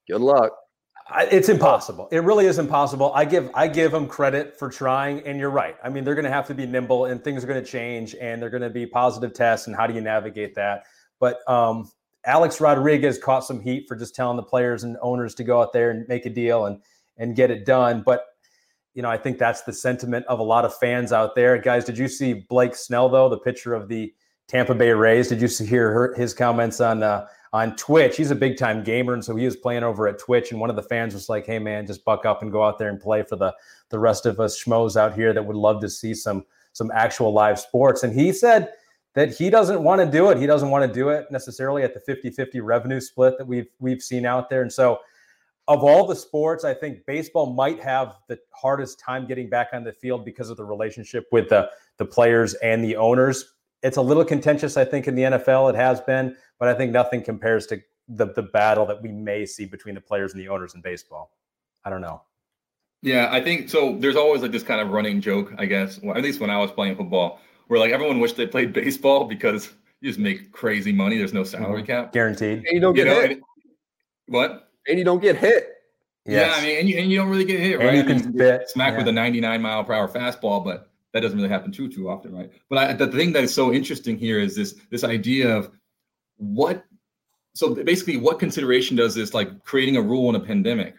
Good 0.09 0.23
luck 0.23 0.53
it's 1.15 1.49
impossible. 1.49 2.09
It 2.11 2.25
really 2.25 2.47
is 2.47 2.59
impossible. 2.59 3.13
I 3.15 3.25
give 3.25 3.51
I 3.55 3.69
give 3.69 3.93
them 3.93 4.09
credit 4.09 4.59
for 4.59 4.69
trying, 4.69 5.21
and 5.21 5.39
you're 5.39 5.51
right. 5.51 5.77
I 5.83 5.89
mean, 5.89 6.05
they're 6.05 6.15
going 6.15 6.25
to 6.25 6.31
have 6.31 6.47
to 6.49 6.55
be 6.55 6.67
nimble, 6.67 7.07
and 7.07 7.23
things 7.23 7.45
are 7.45 7.47
going 7.47 7.63
to 7.63 7.71
change, 7.71 8.15
and 8.21 8.43
they're 8.43 8.51
going 8.51 8.63
to 8.63 8.71
be 8.71 8.87
positive 8.87 9.33
tests, 9.33 9.67
and 9.67 9.77
how 9.77 9.87
do 9.87 9.95
you 9.95 10.01
navigate 10.01 10.55
that? 10.57 10.85
But 11.21 11.49
um, 11.49 11.91
Alex 12.25 12.61
Rodriguez 12.61 13.19
caught 13.19 13.45
some 13.45 13.61
heat 13.61 13.87
for 13.87 13.95
just 13.97 14.15
telling 14.15 14.37
the 14.37 14.43
players 14.43 14.83
and 14.83 14.97
owners 15.01 15.35
to 15.37 15.45
go 15.45 15.63
out 15.63 15.73
there 15.73 15.91
and 15.91 16.07
make 16.09 16.27
a 16.27 16.31
deal 16.31 16.67
and 16.67 16.83
and 17.17 17.37
get 17.37 17.51
it 17.51 17.65
done. 17.65 18.03
But 18.05 18.25
you 18.95 19.03
know, 19.03 19.11
I 19.11 19.17
think 19.17 19.39
that's 19.39 19.63
the 19.63 19.73
sentiment 19.73 20.27
of 20.27 20.41
a 20.41 20.43
lot 20.43 20.65
of 20.65 20.75
fans 20.75 21.13
out 21.13 21.35
there. 21.35 21.57
Guys, 21.59 21.85
did 21.85 21.99
you 21.99 22.09
see 22.09 22.47
Blake 22.49 22.75
Snell 22.75 23.09
though, 23.09 23.29
the 23.29 23.39
pitcher 23.39 23.75
of 23.75 23.89
the 23.89 24.13
Tampa 24.49 24.75
Bay 24.75 24.91
Rays. 24.91 25.29
Did 25.29 25.41
you 25.41 25.67
hear 25.67 25.93
her, 25.93 26.15
his 26.15 26.33
comments 26.33 26.81
on 26.81 27.03
uh, 27.03 27.27
on 27.53 27.77
Twitch? 27.77 28.17
He's 28.17 28.31
a 28.31 28.35
big 28.35 28.57
time 28.57 28.83
gamer, 28.83 29.15
and 29.15 29.25
so 29.25 29.37
he 29.37 29.45
was 29.45 29.57
playing 29.57 29.83
over 29.83 30.09
at 30.09 30.19
Twitch. 30.19 30.51
And 30.51 30.61
one 30.61 30.71
of 30.71 30.77
the 30.77 30.83
fans 30.83 31.15
was 31.15 31.29
like, 31.29 31.47
"Hey 31.47 31.59
man, 31.59 31.87
just 31.87 32.05
buck 32.05 32.25
up 32.27 32.43
and 32.43 32.53
go 32.53 32.63
out 32.63 32.79
there 32.79 32.89
and 32.89 33.01
play 33.01 33.23
for 33.23 33.37
the 33.37 33.55
the 33.89 33.99
rest 33.99 34.27
of 34.27 34.41
us 34.41 34.63
schmoes 34.63 34.97
out 34.97 35.15
here 35.15 35.33
that 35.33 35.45
would 35.45 35.57
love 35.57 35.81
to 35.81 35.89
see 35.89 36.15
some 36.15 36.45
some 36.73 36.91
actual 36.95 37.33
live 37.33 37.59
sports." 37.59 38.03
And 38.03 38.13
he 38.13 38.33
said 38.33 38.73
that 39.15 39.35
he 39.35 39.51
doesn't 39.51 39.83
want 39.83 40.01
to 40.01 40.11
do 40.11 40.31
it. 40.31 40.39
He 40.39 40.47
doesn't 40.47 40.71
want 40.71 40.87
to 40.87 40.93
do 40.93 41.09
it 41.09 41.31
necessarily 41.31 41.83
at 41.83 41.95
the 41.95 42.01
50-50 42.01 42.61
revenue 42.63 43.01
split 43.01 43.39
that 43.39 43.47
we've 43.47 43.69
we've 43.81 44.03
seen 44.03 44.27
out 44.27 44.51
there. 44.51 44.63
And 44.63 44.73
so 44.73 45.01
of 45.69 45.83
all 45.83 46.07
the 46.07 46.15
sports, 46.15 46.65
I 46.65 46.75
think 46.75 47.05
baseball 47.07 47.53
might 47.53 47.81
have 47.81 48.17
the 48.29 48.39
hardest 48.53 49.01
time 49.01 49.27
getting 49.27 49.49
back 49.49 49.71
on 49.73 49.83
the 49.83 49.93
field 49.93 50.25
because 50.25 50.49
of 50.49 50.57
the 50.57 50.65
relationship 50.65 51.27
with 51.33 51.49
the 51.49 51.71
the 51.97 52.05
players 52.05 52.55
and 52.55 52.85
the 52.85 52.97
owners. 52.97 53.55
It's 53.83 53.97
a 53.97 54.03
little 54.03 54.25
contentious, 54.25 54.77
I 54.77 54.85
think, 54.85 55.07
in 55.09 55.15
the 55.15 55.23
NFL. 55.23 55.71
It 55.71 55.77
has 55.77 56.01
been, 56.01 56.37
but 56.59 56.69
I 56.69 56.75
think 56.75 56.93
nothing 56.93 57.23
compares 57.23 57.67
to 57.69 57.81
the 58.09 58.27
the 58.27 58.43
battle 58.43 58.87
that 58.87 59.03
we 59.03 59.11
may 59.11 59.47
see 59.47 59.65
between 59.65 59.95
the 59.95 60.01
players 60.01 60.33
and 60.33 60.41
the 60.41 60.49
owners 60.49 60.75
in 60.75 60.81
baseball. 60.81 61.33
I 61.85 61.91
don't 61.91 62.01
know. 62.01 62.23
Yeah, 63.03 63.29
I 63.31 63.41
think 63.41 63.69
so. 63.69 63.97
There's 63.99 64.17
always 64.17 64.43
like 64.43 64.53
this 64.53 64.63
kind 64.63 64.81
of 64.81 64.91
running 64.91 65.21
joke, 65.21 65.53
I 65.59 65.67
guess, 65.67 65.99
at 65.99 66.23
least 66.23 66.41
when 66.41 66.51
I 66.51 66.59
was 66.59 66.71
playing 66.71 66.97
football, 66.97 67.41
where 67.69 67.79
like 67.79 67.93
everyone 67.93 68.21
wished 68.21 68.37
they 68.37 68.47
played 68.47 68.73
baseball 68.73 69.25
because 69.25 69.73
you 70.01 70.11
just 70.11 70.19
make 70.19 70.53
crazy 70.53 70.93
money. 70.93 71.19
There's 71.19 71.35
no 71.35 71.45
salary 71.45 71.83
mm-hmm. 71.83 71.87
cap, 71.87 72.13
guaranteed. 72.13 72.59
And 72.59 72.69
you 72.73 72.81
don't 72.81 72.95
get 72.95 73.07
you 73.07 73.15
know, 73.15 73.21
hit. 73.21 73.41
what? 74.27 74.71
And 74.89 74.99
you 74.99 75.05
don't 75.05 75.21
get 75.21 75.37
hit. 75.37 75.73
Yes. 76.25 76.49
Yeah, 76.49 76.61
I 76.61 76.67
mean, 76.67 76.81
and 76.81 76.89
you, 76.89 76.99
and 76.99 77.11
you 77.11 77.19
don't 77.19 77.29
really 77.29 77.45
get 77.45 77.61
hit, 77.61 77.79
right? 77.79 77.89
And 77.89 77.97
you 77.97 78.03
can 78.03 78.17
I 78.17 78.25
mean, 78.25 78.33
spit, 78.35 78.71
smack 78.71 78.93
yeah. 78.93 78.99
with 78.99 79.09
a 79.09 79.13
99 79.13 79.63
mile 79.63 79.85
per 79.85 79.93
hour 79.93 80.09
fastball, 80.09 80.65
but 80.65 80.91
that 81.13 81.21
doesn't 81.21 81.37
really 81.37 81.49
happen 81.49 81.71
too 81.71 81.89
too 81.89 82.11
often, 82.11 82.35
right? 82.35 82.51
But 82.69 82.79
I, 82.79 82.93
the 82.95 83.07
thing 83.07 83.33
that 83.33 83.45
is 83.45 83.55
so 83.55 83.73
interesting 83.73 84.19
here 84.19 84.41
is 84.41 84.57
this 84.57 84.75
this 84.91 85.05
idea 85.05 85.55
of 85.57 85.71
what. 86.37 86.85
So 87.55 87.75
basically, 87.75 88.19
what 88.19 88.39
consideration 88.39 88.97
does 88.97 89.15
this 89.15 89.33
like 89.33 89.65
creating 89.65 89.97
a 89.97 90.03
rule 90.03 90.29
in 90.29 90.37
a 90.37 90.45
pandemic? 90.45 90.97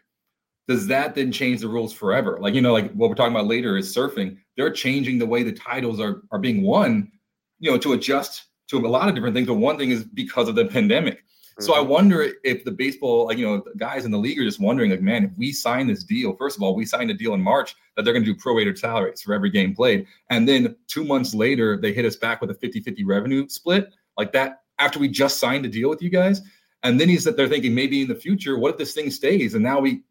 Does 0.68 0.88
that 0.88 1.16
then 1.16 1.32
change 1.32 1.62
the 1.62 1.68
rules 1.68 1.94
forever? 1.94 2.38
Like 2.42 2.54
you 2.54 2.62
know, 2.62 2.74
like 2.74 2.92
what 2.94 3.10
we're 3.10 3.16
talking 3.16 3.34
about 3.34 3.48
later 3.48 3.78
is 3.78 3.96
surfing. 3.96 4.38
They're 4.56 4.72
changing 4.72 5.20
the 5.20 5.26
way 5.26 5.44
the 5.44 5.54
titles 5.54 6.00
are 6.00 6.24
are 6.32 6.40
being 6.40 6.64
won, 6.64 7.12
you 7.60 7.72
know, 7.72 7.78
to 7.78 7.94
adjust 7.94 8.46
to 8.70 8.86
a 8.86 8.88
lot 8.88 9.08
of 9.08 9.16
different 9.16 9.36
things. 9.36 9.48
But 9.48 9.56
one 9.56 9.78
thing 9.78 9.92
is 9.92 10.04
because 10.04 10.50
of 10.50 10.56
the 10.56 10.66
pandemic. 10.66 11.24
So 11.60 11.74
I 11.74 11.80
mm-hmm. 11.80 11.90
wonder 11.90 12.30
if 12.44 12.64
the 12.64 12.72
baseball, 12.72 13.26
like 13.26 13.38
you 13.38 13.46
know, 13.46 13.64
the 13.66 13.78
guys 13.78 14.06
in 14.06 14.12
the 14.12 14.18
league 14.18 14.40
are 14.40 14.44
just 14.44 14.60
wondering, 14.60 14.92
like, 14.92 15.02
man, 15.02 15.24
if 15.26 15.32
we 15.38 15.52
sign 15.52 15.88
this 15.88 16.04
deal, 16.04 16.36
first 16.36 16.56
of 16.56 16.64
all, 16.64 16.76
we 16.76 16.86
signed 16.86 17.10
a 17.10 17.16
deal 17.16 17.34
in 17.34 17.42
March 17.42 17.76
that 17.96 18.04
they're 18.04 18.14
going 18.14 18.26
to 18.26 18.34
do 18.34 18.40
prorated 18.40 18.78
salaries 18.78 19.22
for 19.22 19.34
every 19.34 19.50
game 19.50 19.74
played, 19.74 20.06
and 20.30 20.48
then 20.48 20.76
two 20.88 21.04
months 21.04 21.34
later 21.34 21.78
they 21.78 21.94
hit 21.94 22.06
us 22.06 22.16
back 22.16 22.42
with 22.42 22.52
a 22.52 22.56
50-50 22.56 23.04
revenue 23.06 23.48
split, 23.50 23.92
like 24.18 24.32
that 24.34 24.62
after 24.80 25.00
we 25.00 25.08
just 25.08 25.40
signed 25.40 25.66
a 25.66 25.70
deal 25.70 25.90
with 25.90 26.02
you 26.02 26.10
guys, 26.10 26.42
and 26.84 27.00
then 27.00 27.10
he's 27.10 27.24
that 27.24 27.38
they're 27.38 27.48
thinking 27.48 27.74
maybe 27.74 28.02
in 28.02 28.08
the 28.08 28.16
future, 28.16 28.58
what 28.58 28.72
if 28.72 28.78
this 28.78 28.94
thing 28.94 29.10
stays, 29.12 29.54
and 29.54 29.64
now 29.64 29.80
we 29.80 30.04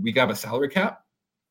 we 0.00 0.12
got 0.12 0.30
a 0.30 0.34
salary 0.34 0.68
cap. 0.68 1.04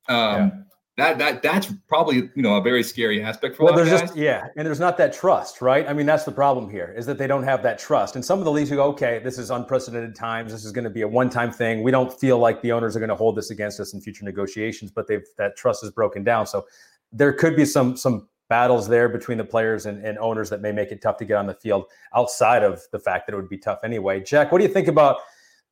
Um, 0.09 0.17
yeah. 0.17 0.49
that 0.97 1.17
that 1.17 1.41
that's 1.41 1.71
probably 1.87 2.29
you 2.35 2.41
know 2.41 2.57
a 2.57 2.61
very 2.61 2.83
scary 2.83 3.23
aspect 3.23 3.55
for 3.55 3.63
well 3.63 3.73
there's 3.73 3.89
guys. 3.89 4.01
just 4.01 4.17
yeah 4.17 4.47
and 4.57 4.67
there's 4.67 4.81
not 4.81 4.97
that 4.97 5.13
trust 5.13 5.61
right? 5.61 5.87
I 5.87 5.93
mean 5.93 6.05
that's 6.05 6.25
the 6.25 6.31
problem 6.31 6.69
here 6.69 6.93
is 6.97 7.05
that 7.05 7.17
they 7.17 7.27
don't 7.27 7.43
have 7.43 7.63
that 7.63 7.79
trust. 7.79 8.15
And 8.15 8.25
some 8.25 8.39
of 8.39 8.45
the 8.45 8.51
leagues 8.51 8.69
who 8.69 8.75
go 8.75 8.83
okay 8.89 9.19
this 9.23 9.37
is 9.37 9.49
unprecedented 9.49 10.13
times. 10.13 10.51
This 10.51 10.65
is 10.65 10.73
going 10.73 10.83
to 10.83 10.89
be 10.89 11.01
a 11.01 11.07
one-time 11.07 11.51
thing. 11.51 11.83
We 11.83 11.91
don't 11.91 12.11
feel 12.11 12.37
like 12.37 12.61
the 12.61 12.73
owners 12.73 12.97
are 12.97 12.99
going 12.99 13.09
to 13.09 13.15
hold 13.15 13.37
this 13.37 13.49
against 13.49 13.79
us 13.79 13.93
in 13.93 14.01
future 14.01 14.25
negotiations 14.25 14.91
but 14.91 15.07
they've 15.07 15.25
that 15.37 15.55
trust 15.55 15.85
is 15.85 15.91
broken 15.91 16.23
down. 16.23 16.47
So 16.47 16.65
there 17.13 17.31
could 17.31 17.55
be 17.55 17.63
some 17.63 17.95
some 17.95 18.27
battles 18.53 18.87
there 18.87 19.09
between 19.09 19.37
the 19.37 19.43
players 19.43 19.85
and, 19.87 20.05
and 20.05 20.17
owners 20.19 20.49
that 20.49 20.61
may 20.61 20.71
make 20.71 20.91
it 20.91 21.01
tough 21.01 21.17
to 21.17 21.25
get 21.25 21.37
on 21.37 21.47
the 21.47 21.55
field 21.55 21.85
outside 22.15 22.63
of 22.63 22.81
the 22.91 22.99
fact 22.99 23.25
that 23.25 23.33
it 23.33 23.35
would 23.35 23.49
be 23.49 23.57
tough 23.57 23.79
anyway 23.83 24.21
Jac 24.21 24.51
what 24.51 24.59
do 24.59 24.63
you 24.63 24.73
think 24.73 24.87
about 24.87 25.17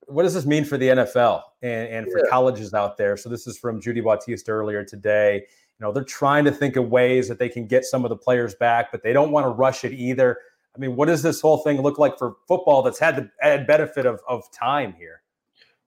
what 0.08 0.24
does 0.24 0.34
this 0.34 0.46
mean 0.46 0.66
for 0.66 0.78
the 0.78 0.88
NFL 0.88 1.42
and, 1.62 1.88
and 1.88 2.12
for 2.12 2.20
yeah. 2.20 2.30
colleges 2.30 2.74
out 2.74 2.98
there? 2.98 3.16
So 3.18 3.30
this 3.30 3.48
is 3.48 3.58
from 3.58 3.82
Judy 3.82 4.02
Battista 4.02 4.52
earlier 4.52 4.84
today. 4.84 5.46
You 5.80 5.86
know, 5.86 5.92
they're 5.92 6.04
trying 6.04 6.46
to 6.46 6.52
think 6.52 6.76
of 6.76 6.90
ways 6.90 7.28
that 7.28 7.40
they 7.40 7.50
can 7.50 7.66
get 7.66 7.86
some 7.86 8.04
of 8.04 8.10
the 8.10 8.18
players 8.18 8.54
back, 8.56 8.92
but 8.92 9.04
they 9.04 9.14
don't 9.14 9.32
want 9.32 9.46
to 9.46 9.50
rush 9.50 9.84
it 9.84 9.94
either. 9.94 10.38
I 10.76 10.80
mean, 10.80 10.96
what 10.96 11.08
does 11.08 11.22
this 11.22 11.42
whole 11.42 11.58
thing 11.60 11.82
look 11.82 11.98
like 11.98 12.18
for 12.18 12.36
football 12.48 12.82
that's 12.82 13.00
had 13.00 13.16
the 13.16 13.30
added 13.42 13.68
benefit 13.68 14.06
of, 14.06 14.22
of 14.28 14.44
time 14.52 14.94
here? 14.94 15.22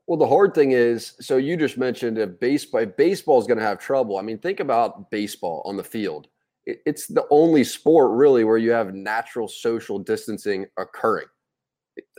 Well, 0.07 0.19
the 0.19 0.27
hard 0.27 0.55
thing 0.55 0.73
is, 0.73 1.15
so 1.21 1.39
you 1.39 1.57
just 1.57 1.79
mentioned 1.79 2.19
if 2.19 2.39
baseball, 2.39 2.85
baseball 2.85 3.41
is 3.41 3.47
going 3.47 3.59
to 3.59 3.65
have 3.65 3.79
trouble. 3.79 4.19
I 4.19 4.23
mean, 4.23 4.39
think 4.39 4.61
about 4.61 5.11
baseball 5.11 5.63
on 5.65 5.77
the 5.77 5.85
field. 5.85 6.29
It's 6.67 7.07
the 7.07 7.27
only 7.31 7.63
sport 7.63 8.13
really 8.13 8.45
where 8.45 8.57
you 8.57 8.71
have 8.71 8.95
natural 8.95 9.49
social 9.49 9.99
distancing 9.99 10.67
occurring 10.79 11.27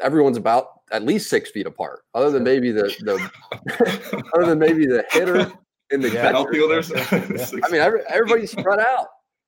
everyone's 0.02 0.38
about 0.38 0.68
at 0.91 1.04
least 1.04 1.30
six 1.30 1.52
feet 1.52 1.66
apart, 1.66 2.02
other 2.14 2.30
than 2.30 2.43
maybe 2.43 2.72
the 2.72 2.84
the 3.02 4.28
other 4.36 4.46
than 4.46 4.60
maybe 4.60 4.86
the 4.86 5.06
hitter 5.12 5.52
and 5.91 6.04
the 6.04 6.10
yeah, 6.10 6.32
outfielders. 6.36 6.91
I 7.12 7.70
mean, 7.70 7.82
every, 7.82 8.02
everybody's 8.10 8.52
spread 8.52 8.80
out. 8.80 9.08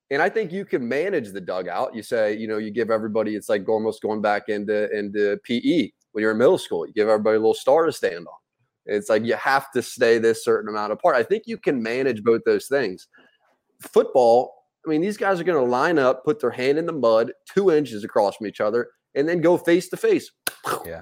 And 0.10 0.22
I 0.22 0.30
think 0.30 0.54
you 0.54 0.64
can 0.64 0.88
manage 0.88 1.32
the 1.32 1.41
dugout. 1.41 1.93
You 1.93 2.02
say, 2.02 2.38
you 2.38 2.48
know, 2.48 2.58
you 2.58 2.72
give 2.72 2.89
everybody, 2.89 3.36
it's 3.36 3.50
like 3.50 3.68
almost 3.68 4.02
going 4.02 4.22
back 4.22 4.43
into 4.48 4.89
into 4.98 5.38
PE 5.43 5.91
when 6.12 6.22
you're 6.22 6.32
in 6.32 6.38
middle 6.38 6.58
school. 6.58 6.88
You 6.88 6.93
give 6.93 7.10
everybody 7.10 7.36
a 7.36 7.39
little 7.39 7.54
star 7.54 7.86
to 7.86 7.91
stand 7.91 8.28
on. 8.28 8.34
It's 8.86 9.10
like 9.10 9.26
you 9.26 9.36
have 9.36 9.70
to 9.72 9.82
stay 9.82 10.18
this 10.18 10.45
certain 10.45 10.70
amount 10.70 10.93
apart. 10.93 11.18
I 11.18 11.24
think 11.24 11.43
you 11.45 11.58
can 11.58 11.84
manage 11.84 12.24
both 12.24 12.41
those 12.45 12.68
things. 12.68 13.08
Football, 13.82 14.57
I 14.88 14.90
mean, 14.90 15.02
these 15.02 15.18
guys 15.18 15.40
are 15.40 15.44
going 15.44 15.64
to 15.64 15.70
line 15.70 16.00
up, 16.00 16.24
put 16.24 16.40
their 16.40 16.50
hand 16.50 16.78
in 16.78 16.86
the 16.86 16.94
mud, 16.94 17.34
two 17.54 17.72
inches 17.72 18.04
across 18.04 18.38
from 18.38 18.48
each 18.48 18.62
other, 18.62 18.90
and 19.16 19.28
then 19.28 19.42
go 19.42 19.58
face 19.58 19.90
to 19.90 19.98
face. 19.98 20.32
Yeah. 20.86 21.02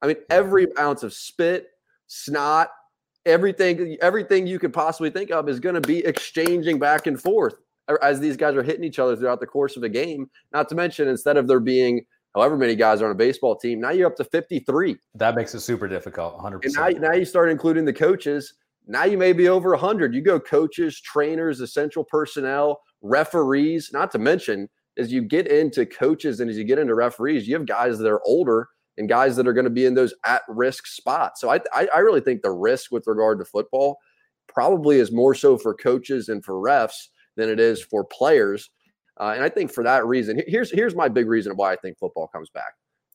I 0.00 0.06
mean, 0.06 0.16
every 0.30 0.66
ounce 0.78 1.02
of 1.02 1.12
spit, 1.12 1.68
snot, 2.06 2.70
everything, 3.26 3.96
everything 4.00 4.46
you 4.46 4.58
could 4.58 4.72
possibly 4.72 5.10
think 5.10 5.30
of 5.30 5.48
is 5.48 5.60
going 5.60 5.74
to 5.74 5.80
be 5.80 5.98
exchanging 5.98 6.78
back 6.78 7.06
and 7.06 7.20
forth 7.20 7.56
as 8.02 8.18
these 8.20 8.36
guys 8.36 8.54
are 8.54 8.62
hitting 8.62 8.84
each 8.84 8.98
other 8.98 9.16
throughout 9.16 9.40
the 9.40 9.46
course 9.46 9.76
of 9.76 9.82
a 9.82 9.88
game. 9.88 10.30
Not 10.52 10.68
to 10.70 10.74
mention, 10.74 11.08
instead 11.08 11.36
of 11.36 11.46
there 11.46 11.60
being 11.60 12.04
however 12.34 12.56
many 12.56 12.74
guys 12.74 13.02
are 13.02 13.06
on 13.06 13.12
a 13.12 13.16
baseball 13.16 13.56
team, 13.56 13.80
now 13.80 13.90
you're 13.90 14.06
up 14.06 14.16
to 14.16 14.24
53. 14.24 14.96
That 15.14 15.34
makes 15.34 15.54
it 15.54 15.60
super 15.60 15.88
difficult, 15.88 16.38
100%. 16.38 16.64
And 16.64 16.74
now, 16.74 17.08
now 17.08 17.14
you 17.14 17.24
start 17.24 17.50
including 17.50 17.84
the 17.84 17.92
coaches. 17.92 18.54
Now 18.86 19.04
you 19.04 19.18
may 19.18 19.32
be 19.32 19.48
over 19.48 19.70
100. 19.70 20.14
You 20.14 20.22
go 20.22 20.38
coaches, 20.38 21.00
trainers, 21.00 21.60
essential 21.60 22.04
personnel, 22.04 22.80
referees, 23.02 23.90
not 23.92 24.10
to 24.12 24.18
mention 24.18 24.68
as 24.98 25.12
you 25.12 25.22
get 25.22 25.46
into 25.46 25.84
coaches 25.84 26.40
and 26.40 26.50
as 26.50 26.56
you 26.56 26.64
get 26.64 26.78
into 26.78 26.94
referees, 26.94 27.46
you 27.46 27.54
have 27.54 27.66
guys 27.66 27.98
that 27.98 28.10
are 28.10 28.22
older 28.24 28.68
and 28.96 29.08
guys 29.08 29.36
that 29.36 29.46
are 29.46 29.52
going 29.52 29.64
to 29.64 29.70
be 29.70 29.84
in 29.84 29.94
those 29.94 30.14
at 30.24 30.42
risk 30.48 30.86
spots. 30.86 31.40
So 31.40 31.50
I, 31.50 31.60
I, 31.72 31.88
I 31.94 31.98
really 31.98 32.20
think 32.20 32.42
the 32.42 32.50
risk 32.50 32.90
with 32.90 33.06
regard 33.06 33.38
to 33.38 33.44
football 33.44 33.98
probably 34.48 34.98
is 34.98 35.12
more 35.12 35.34
so 35.34 35.58
for 35.58 35.74
coaches 35.74 36.28
and 36.28 36.44
for 36.44 36.54
refs 36.54 37.08
than 37.36 37.50
it 37.50 37.60
is 37.60 37.82
for 37.82 38.04
players. 38.04 38.70
Uh, 39.20 39.32
and 39.34 39.44
I 39.44 39.48
think 39.48 39.72
for 39.72 39.84
that 39.84 40.06
reason, 40.06 40.42
here's 40.46 40.70
here's 40.70 40.94
my 40.94 41.08
big 41.08 41.26
reason 41.26 41.52
why 41.56 41.72
I 41.72 41.76
think 41.76 41.98
football 41.98 42.28
comes 42.28 42.50
back. 42.50 42.72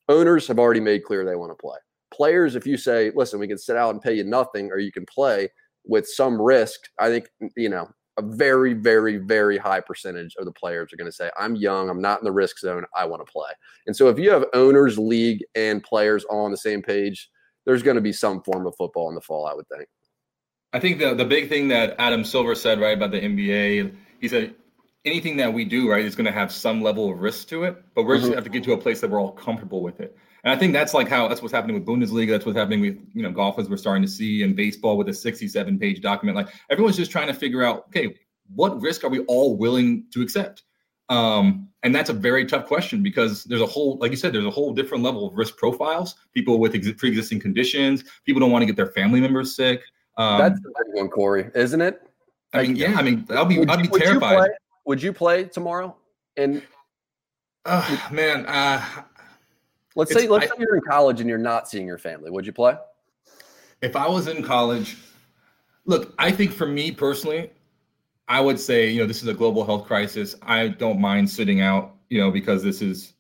Owners 0.10 0.48
have 0.48 0.60
already 0.60 0.80
made 0.80 1.04
clear 1.04 1.26
they 1.26 1.36
want 1.36 1.52
to 1.52 1.62
play. 1.62 1.78
Players, 2.14 2.56
if 2.56 2.66
you 2.66 2.76
say, 2.76 3.12
listen, 3.16 3.40
we 3.40 3.48
can 3.48 3.58
sit 3.58 3.78
out 3.78 3.92
and 3.92 4.02
pay 4.02 4.14
you 4.14 4.24
nothing, 4.24 4.72
or 4.72 4.80
you 4.80 4.92
can 4.92 5.06
play 5.06 5.48
with 5.86 6.08
some 6.08 6.42
risk, 6.42 6.82
I 7.00 7.10
think 7.10 7.28
you 7.56 7.70
know 7.70 7.90
a 8.22 8.36
very, 8.36 8.74
very, 8.74 9.18
very 9.18 9.58
high 9.58 9.82
percentage 9.82 10.36
of 10.38 10.46
the 10.46 10.52
players 10.52 10.94
are 10.94 10.98
going 10.98 11.10
to 11.10 11.16
say, 11.16 11.30
I'm 11.38 11.56
young, 11.56 11.90
I'm 11.90 12.02
not 12.02 12.20
in 12.20 12.26
the 12.26 12.32
risk 12.32 12.60
zone, 12.60 12.86
I 12.96 13.06
want 13.06 13.26
to 13.26 13.32
play. 13.32 13.50
And 13.88 13.96
so 13.96 14.10
if 14.10 14.20
you 14.20 14.32
have 14.32 14.46
owners, 14.54 14.98
league, 14.98 15.44
and 15.56 15.84
players 15.84 16.24
all 16.26 16.46
on 16.46 16.52
the 16.52 16.58
same 16.58 16.82
page, 16.82 17.30
there's 17.66 17.84
going 17.84 17.96
to 17.96 18.02
be 18.02 18.14
some 18.14 18.42
form 18.42 18.66
of 18.66 18.76
football 18.78 19.10
in 19.10 19.16
the 19.16 19.22
fall, 19.22 19.46
I 19.46 19.54
would 19.54 19.68
think. 19.68 19.88
I 20.74 20.80
think 20.80 21.00
the, 21.00 21.14
the 21.14 21.26
big 21.26 21.50
thing 21.50 21.68
that 21.70 21.96
Adam 22.00 22.24
Silver 22.24 22.56
said, 22.56 22.80
right, 22.80 22.96
about 22.96 23.12
the 23.12 23.20
NBA, 23.20 23.94
he 24.20 24.28
said, 24.28 24.56
anything 25.06 25.38
that 25.38 25.52
we 25.54 25.66
do, 25.66 25.90
right, 25.90 26.06
is 26.06 26.16
going 26.16 26.26
to 26.26 26.32
have 26.32 26.52
some 26.52 26.82
level 26.82 27.12
of 27.12 27.20
risk 27.20 27.50
to 27.50 27.64
it, 27.64 27.84
but 27.96 28.04
we're 28.04 28.16
mm-hmm. 28.16 28.26
just 28.26 28.36
have 28.36 28.44
to 28.44 28.50
get 28.50 28.64
to 28.64 28.74
a 28.74 28.78
place 28.78 29.02
that 29.02 29.10
we're 29.10 29.20
all 29.20 29.32
comfortable 29.32 29.82
with 29.82 30.00
it. 30.00 30.16
And 30.44 30.52
I 30.52 30.58
think 30.58 30.74
that's 30.74 30.94
like 30.94 31.08
how 31.08 31.28
that's 31.28 31.42
what's 31.42 31.54
happening 31.54 31.76
with 31.76 31.86
Bundesliga. 31.86 32.32
That's 32.32 32.46
what's 32.46 32.58
happening 32.58 32.82
with 32.82 32.98
you 33.14 33.22
know 33.22 33.32
golf 33.32 33.60
as 33.60 33.70
we're 33.70 33.78
starting 33.78 34.02
to 34.04 34.10
see 34.10 34.44
and 34.44 34.56
baseball 34.56 34.98
with 34.98 35.08
a 35.10 35.14
67 35.14 35.78
page 35.78 36.02
document. 36.02 36.36
Like 36.36 36.50
everyone's 36.70 36.98
just 36.98 37.12
trying 37.12 37.28
to 37.28 37.34
figure 37.34 37.64
out, 37.64 37.86
okay, 37.88 38.16
what 38.56 38.82
risk 38.82 39.04
are 39.04 39.10
we 39.10 39.20
all 39.22 39.56
willing 39.56 40.06
to 40.14 40.22
accept? 40.22 40.64
Um, 41.10 41.68
and 41.84 41.94
that's 41.94 42.10
a 42.10 42.14
very 42.14 42.46
tough 42.46 42.66
question 42.66 43.04
because 43.04 43.44
there's 43.44 43.62
a 43.62 43.66
whole, 43.66 43.98
like 43.98 44.12
you 44.12 44.18
said, 44.18 44.34
there's 44.34 44.46
a 44.46 44.52
whole 44.52 44.74
different 44.74 45.04
level 45.04 45.28
of 45.28 45.36
risk 45.36 45.58
profiles. 45.58 46.16
People 46.34 46.58
with 46.58 46.74
ex- 46.74 46.92
pre-existing 46.94 47.40
conditions. 47.40 48.04
People 48.26 48.40
don't 48.40 48.52
want 48.52 48.62
to 48.62 48.66
get 48.66 48.78
their 48.78 48.88
family 48.88 49.20
members 49.20 49.56
sick. 49.56 49.82
Um, 50.18 50.40
that's 50.40 50.62
the 50.62 50.70
big 50.70 50.96
one, 50.96 51.10
Corey, 51.10 51.50
isn't 51.54 51.82
it? 51.82 52.02
I 52.54 52.64
mean, 52.64 52.76
yeah. 52.76 52.96
I 52.98 53.02
mean, 53.02 53.26
I'll 53.30 53.46
be, 53.46 53.60
I'd 53.68 53.82
be 53.82 53.90
would 53.90 54.02
terrified. 54.02 54.32
You 54.32 54.38
play, 54.38 54.50
would 54.86 55.04
you 55.04 55.14
play 55.14 55.44
tomorrow? 55.46 55.96
And 56.38 56.62
uh, 57.66 57.98
man, 58.12 58.46
uh, 58.46 58.84
let's 59.96 60.14
say 60.14 60.28
let's 60.28 60.46
I, 60.46 60.48
say 60.50 60.56
you're 60.60 60.76
in 60.76 60.82
college 60.82 61.20
and 61.20 61.30
you're 61.30 61.38
not 61.38 61.70
seeing 61.70 61.88
your 61.88 61.98
family. 61.98 62.30
Would 62.30 62.46
you 62.46 62.54
play? 62.54 62.76
If 63.82 63.96
I 63.96 64.08
was 64.08 64.28
in 64.28 64.44
college, 64.44 64.98
look, 65.86 66.14
I 66.20 66.32
think 66.32 66.52
for 66.52 66.68
me 66.68 66.92
personally, 66.92 67.52
I 68.28 68.40
would 68.40 68.60
say, 68.60 68.90
you 68.90 69.02
know, 69.02 69.08
this 69.08 69.22
is 69.22 69.28
a 69.28 69.34
global 69.34 69.66
health 69.66 69.86
crisis. 69.86 70.36
I 70.42 70.70
don't 70.70 71.00
mind 71.00 71.30
sitting 71.30 71.62
out, 71.62 71.96
you 72.10 72.20
know, 72.20 72.32
because 72.32 72.64
this 72.64 72.82
is 72.82 73.14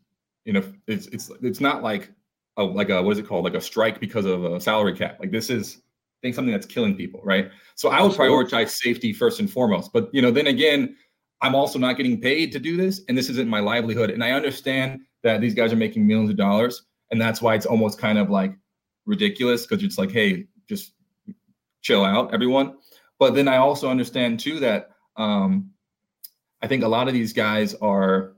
You 0.45 0.53
know, 0.53 0.63
it's 0.87 1.07
it's 1.07 1.29
it's 1.41 1.61
not 1.61 1.83
like 1.83 2.11
a 2.57 2.63
like 2.63 2.89
a 2.89 3.01
what 3.01 3.11
is 3.11 3.19
it 3.19 3.27
called 3.27 3.43
like 3.43 3.53
a 3.53 3.61
strike 3.61 3.99
because 3.99 4.25
of 4.25 4.43
a 4.43 4.59
salary 4.59 4.95
cap. 4.95 5.17
Like 5.19 5.31
this 5.31 5.49
is 5.49 5.77
I 5.77 6.19
think 6.23 6.35
something 6.35 6.51
that's 6.51 6.65
killing 6.65 6.95
people, 6.95 7.21
right? 7.23 7.51
So 7.75 7.89
I 7.89 8.01
would 8.01 8.13
prioritize 8.13 8.69
safety 8.69 9.13
first 9.13 9.39
and 9.39 9.49
foremost. 9.49 9.93
But 9.93 10.09
you 10.13 10.21
know, 10.21 10.31
then 10.31 10.47
again, 10.47 10.95
I'm 11.41 11.55
also 11.55 11.79
not 11.79 11.97
getting 11.97 12.19
paid 12.21 12.51
to 12.53 12.59
do 12.59 12.77
this, 12.77 13.01
and 13.07 13.17
this 13.17 13.29
isn't 13.29 13.47
my 13.47 13.59
livelihood. 13.59 14.09
And 14.09 14.23
I 14.23 14.31
understand 14.31 15.01
that 15.23 15.41
these 15.41 15.53
guys 15.53 15.71
are 15.73 15.77
making 15.77 16.05
millions 16.07 16.29
of 16.29 16.37
dollars, 16.37 16.83
and 17.11 17.21
that's 17.21 17.41
why 17.41 17.55
it's 17.55 17.65
almost 17.65 17.99
kind 17.99 18.17
of 18.17 18.29
like 18.29 18.53
ridiculous 19.05 19.65
because 19.65 19.83
it's 19.83 19.97
like, 19.97 20.11
hey, 20.11 20.45
just 20.67 20.93
chill 21.81 22.05
out, 22.05 22.33
everyone. 22.33 22.77
But 23.19 23.35
then 23.35 23.47
I 23.47 23.57
also 23.57 23.89
understand 23.89 24.39
too 24.39 24.59
that 24.59 24.91
um, 25.15 25.71
I 26.61 26.67
think 26.67 26.83
a 26.83 26.87
lot 26.87 27.07
of 27.07 27.13
these 27.13 27.33
guys 27.33 27.73
are 27.75 28.33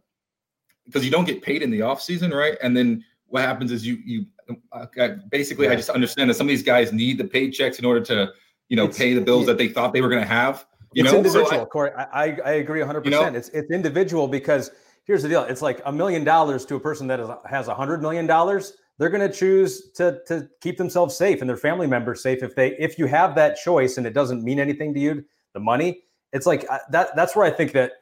because 0.85 1.05
you 1.05 1.11
don't 1.11 1.25
get 1.25 1.41
paid 1.41 1.61
in 1.61 1.71
the 1.71 1.81
off 1.81 2.01
season, 2.01 2.31
right? 2.31 2.57
And 2.61 2.75
then 2.75 3.03
what 3.27 3.43
happens 3.43 3.71
is 3.71 3.85
you 3.85 3.97
you 4.05 4.25
uh, 4.73 4.85
basically 5.29 5.67
yeah. 5.67 5.73
I 5.73 5.75
just 5.75 5.89
understand 5.89 6.29
that 6.29 6.35
some 6.35 6.47
of 6.47 6.49
these 6.49 6.63
guys 6.63 6.91
need 6.91 7.17
the 7.17 7.23
paychecks 7.23 7.79
in 7.79 7.85
order 7.85 8.01
to 8.01 8.31
you 8.69 8.75
know 8.75 8.85
it's, 8.85 8.97
pay 8.97 9.13
the 9.13 9.21
bills 9.21 9.45
that 9.45 9.57
they 9.57 9.67
thought 9.67 9.93
they 9.93 10.01
were 10.01 10.09
going 10.09 10.21
to 10.21 10.27
have. 10.27 10.65
You 10.93 11.03
it's 11.03 11.11
know, 11.11 11.17
individual, 11.19 11.49
so 11.49 11.61
I, 11.61 11.65
Corey. 11.65 11.91
I 11.91 12.37
I 12.45 12.51
agree 12.53 12.79
100. 12.79 13.05
You 13.05 13.11
know, 13.11 13.19
percent 13.19 13.35
It's 13.35 13.49
it's 13.49 13.71
individual 13.71 14.27
because 14.27 14.71
here's 15.05 15.23
the 15.23 15.29
deal. 15.29 15.43
It's 15.43 15.61
like 15.61 15.81
a 15.85 15.91
million 15.91 16.23
dollars 16.23 16.65
to 16.65 16.75
a 16.75 16.79
person 16.79 17.07
that 17.07 17.19
is, 17.19 17.29
has 17.49 17.67
a 17.67 17.75
hundred 17.75 18.01
million 18.01 18.27
dollars. 18.27 18.73
They're 18.97 19.09
going 19.09 19.27
to 19.27 19.35
choose 19.35 19.91
to 19.93 20.21
to 20.27 20.47
keep 20.61 20.77
themselves 20.77 21.15
safe 21.15 21.41
and 21.41 21.49
their 21.49 21.57
family 21.57 21.87
members 21.87 22.21
safe 22.21 22.43
if 22.43 22.55
they 22.55 22.77
if 22.77 22.97
you 22.99 23.05
have 23.07 23.35
that 23.35 23.57
choice 23.57 23.97
and 23.97 24.05
it 24.05 24.13
doesn't 24.13 24.43
mean 24.43 24.59
anything 24.59 24.93
to 24.93 24.99
you, 24.99 25.25
the 25.53 25.59
money. 25.59 26.03
It's 26.31 26.45
like 26.45 26.65
uh, 26.69 26.79
that. 26.91 27.15
That's 27.15 27.35
where 27.35 27.45
I 27.45 27.51
think 27.51 27.71
that 27.73 27.93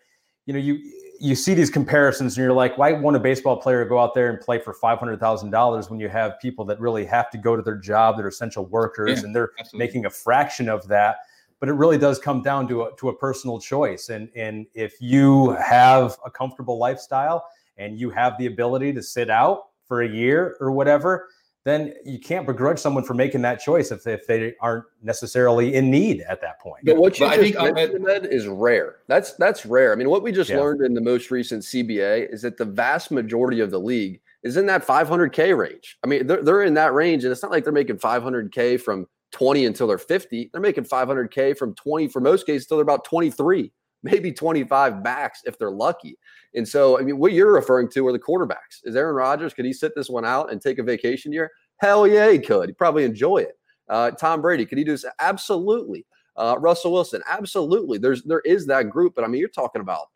you 0.45 0.53
know 0.53 0.59
you 0.59 0.79
you 1.19 1.35
see 1.35 1.53
these 1.53 1.69
comparisons 1.69 2.35
and 2.35 2.43
you're 2.43 2.53
like, 2.53 2.77
why 2.79 2.91
won't 2.93 3.15
a 3.15 3.19
baseball 3.19 3.55
player 3.55 3.85
go 3.85 3.99
out 3.99 4.15
there 4.15 4.29
and 4.29 4.41
play 4.41 4.59
for 4.59 4.73
five 4.73 4.99
hundred 4.99 5.19
thousand 5.19 5.51
dollars 5.51 5.89
when 5.89 5.99
you 5.99 6.09
have 6.09 6.39
people 6.41 6.65
that 6.65 6.79
really 6.79 7.05
have 7.05 7.29
to 7.29 7.37
go 7.37 7.55
to 7.55 7.61
their 7.61 7.77
job, 7.77 8.17
that 8.17 8.25
are 8.25 8.29
essential 8.29 8.65
workers, 8.65 9.19
yeah, 9.19 9.25
and 9.25 9.35
they're 9.35 9.51
absolutely. 9.59 9.87
making 9.87 10.05
a 10.05 10.09
fraction 10.09 10.67
of 10.67 10.87
that. 10.87 11.17
But 11.61 11.69
it 11.69 11.73
really 11.73 11.97
does 11.97 12.19
come 12.19 12.41
down 12.41 12.67
to 12.67 12.83
a, 12.83 12.95
to 12.97 13.07
a 13.09 13.15
personal 13.15 13.59
choice, 13.59 14.09
and 14.09 14.29
and 14.35 14.65
if 14.73 14.99
you 14.99 15.51
have 15.51 16.17
a 16.25 16.29
comfortable 16.29 16.77
lifestyle 16.77 17.45
and 17.77 17.97
you 17.97 18.09
have 18.09 18.37
the 18.37 18.47
ability 18.47 18.91
to 18.93 19.01
sit 19.01 19.29
out 19.29 19.67
for 19.87 20.01
a 20.01 20.09
year 20.09 20.57
or 20.59 20.71
whatever, 20.71 21.29
then 21.63 21.93
you 22.05 22.19
can't 22.19 22.47
begrudge 22.47 22.79
someone 22.79 23.03
for 23.03 23.13
making 23.13 23.41
that 23.43 23.59
choice 23.59 23.91
if, 23.91 24.07
if 24.07 24.25
they 24.25 24.55
aren't 24.61 24.85
necessarily 25.03 25.75
in 25.75 25.91
need 25.91 26.21
at 26.21 26.41
that 26.41 26.59
point. 26.59 26.83
But 26.83 26.97
what 26.97 27.19
you 27.19 27.25
but 27.25 27.35
just 27.35 27.55
I 27.55 27.61
think 27.61 27.75
mentioned 27.75 28.27
is 28.31 28.47
rare. 28.47 28.97
That's 29.07 29.33
that's 29.33 29.65
rare. 29.65 29.93
I 29.93 29.95
mean, 29.95 30.09
what 30.09 30.23
we 30.23 30.31
just 30.31 30.49
yeah. 30.49 30.59
learned 30.59 30.81
in 30.81 30.93
the 30.93 31.01
most 31.01 31.29
recent 31.29 31.63
CBA 31.63 32.33
is 32.33 32.41
that 32.41 32.57
the 32.57 32.65
vast 32.65 33.11
majority 33.11 33.59
of 33.59 33.69
the 33.69 33.79
league 33.79 34.21
is 34.43 34.57
in 34.57 34.65
that 34.65 34.85
500k 34.85 35.55
range. 35.55 35.99
I 36.03 36.07
mean, 36.07 36.25
they're, 36.25 36.41
they're 36.41 36.63
in 36.63 36.73
that 36.73 36.93
range, 36.93 37.23
and 37.23 37.31
it's 37.31 37.43
not 37.43 37.51
like 37.51 37.63
they're 37.63 37.71
making 37.71 37.97
500k 37.97 38.81
from 38.81 39.07
20 39.31 39.65
until 39.65 39.87
they're 39.87 39.97
50. 39.97 40.49
They're 40.51 40.61
making 40.61 40.85
500k 40.85 41.57
from 41.57 41.73
20 41.75 42.07
for 42.09 42.21
most 42.21 42.45
cases 42.45 42.65
until 42.65 42.77
they're 42.77 42.83
about 42.83 43.05
23, 43.05 43.71
maybe 44.03 44.31
25 44.31 45.03
backs 45.03 45.41
if 45.45 45.57
they're 45.57 45.71
lucky. 45.71 46.17
And 46.53 46.67
so, 46.67 46.99
I 46.99 47.03
mean, 47.03 47.17
what 47.17 47.33
you're 47.33 47.53
referring 47.53 47.89
to 47.91 48.07
are 48.07 48.11
the 48.11 48.19
quarterbacks. 48.19 48.81
Is 48.83 48.95
Aaron 48.95 49.15
Rodgers, 49.15 49.53
could 49.53 49.65
he 49.65 49.73
sit 49.73 49.93
this 49.95 50.09
one 50.09 50.25
out 50.25 50.51
and 50.51 50.61
take 50.61 50.79
a 50.79 50.83
vacation 50.83 51.31
year? 51.31 51.49
Hell 51.77 52.07
yeah, 52.07 52.29
he 52.31 52.39
could. 52.39 52.69
He'd 52.69 52.77
probably 52.77 53.05
enjoy 53.05 53.37
it. 53.37 53.57
Uh, 53.89 54.11
Tom 54.11 54.41
Brady, 54.41 54.65
could 54.65 54.77
he 54.77 54.83
do 54.83 54.91
this? 54.91 55.05
Absolutely. 55.19 56.05
Uh, 56.35 56.55
Russell 56.59 56.93
Wilson, 56.93 57.21
absolutely. 57.27 57.97
There's 57.97 58.23
there 58.23 58.39
is 58.41 58.65
that 58.67 58.89
group, 58.89 59.13
but 59.15 59.23
I 59.25 59.27
mean, 59.27 59.39
you're 59.39 59.49
talking 59.49 59.81
about 59.81 60.07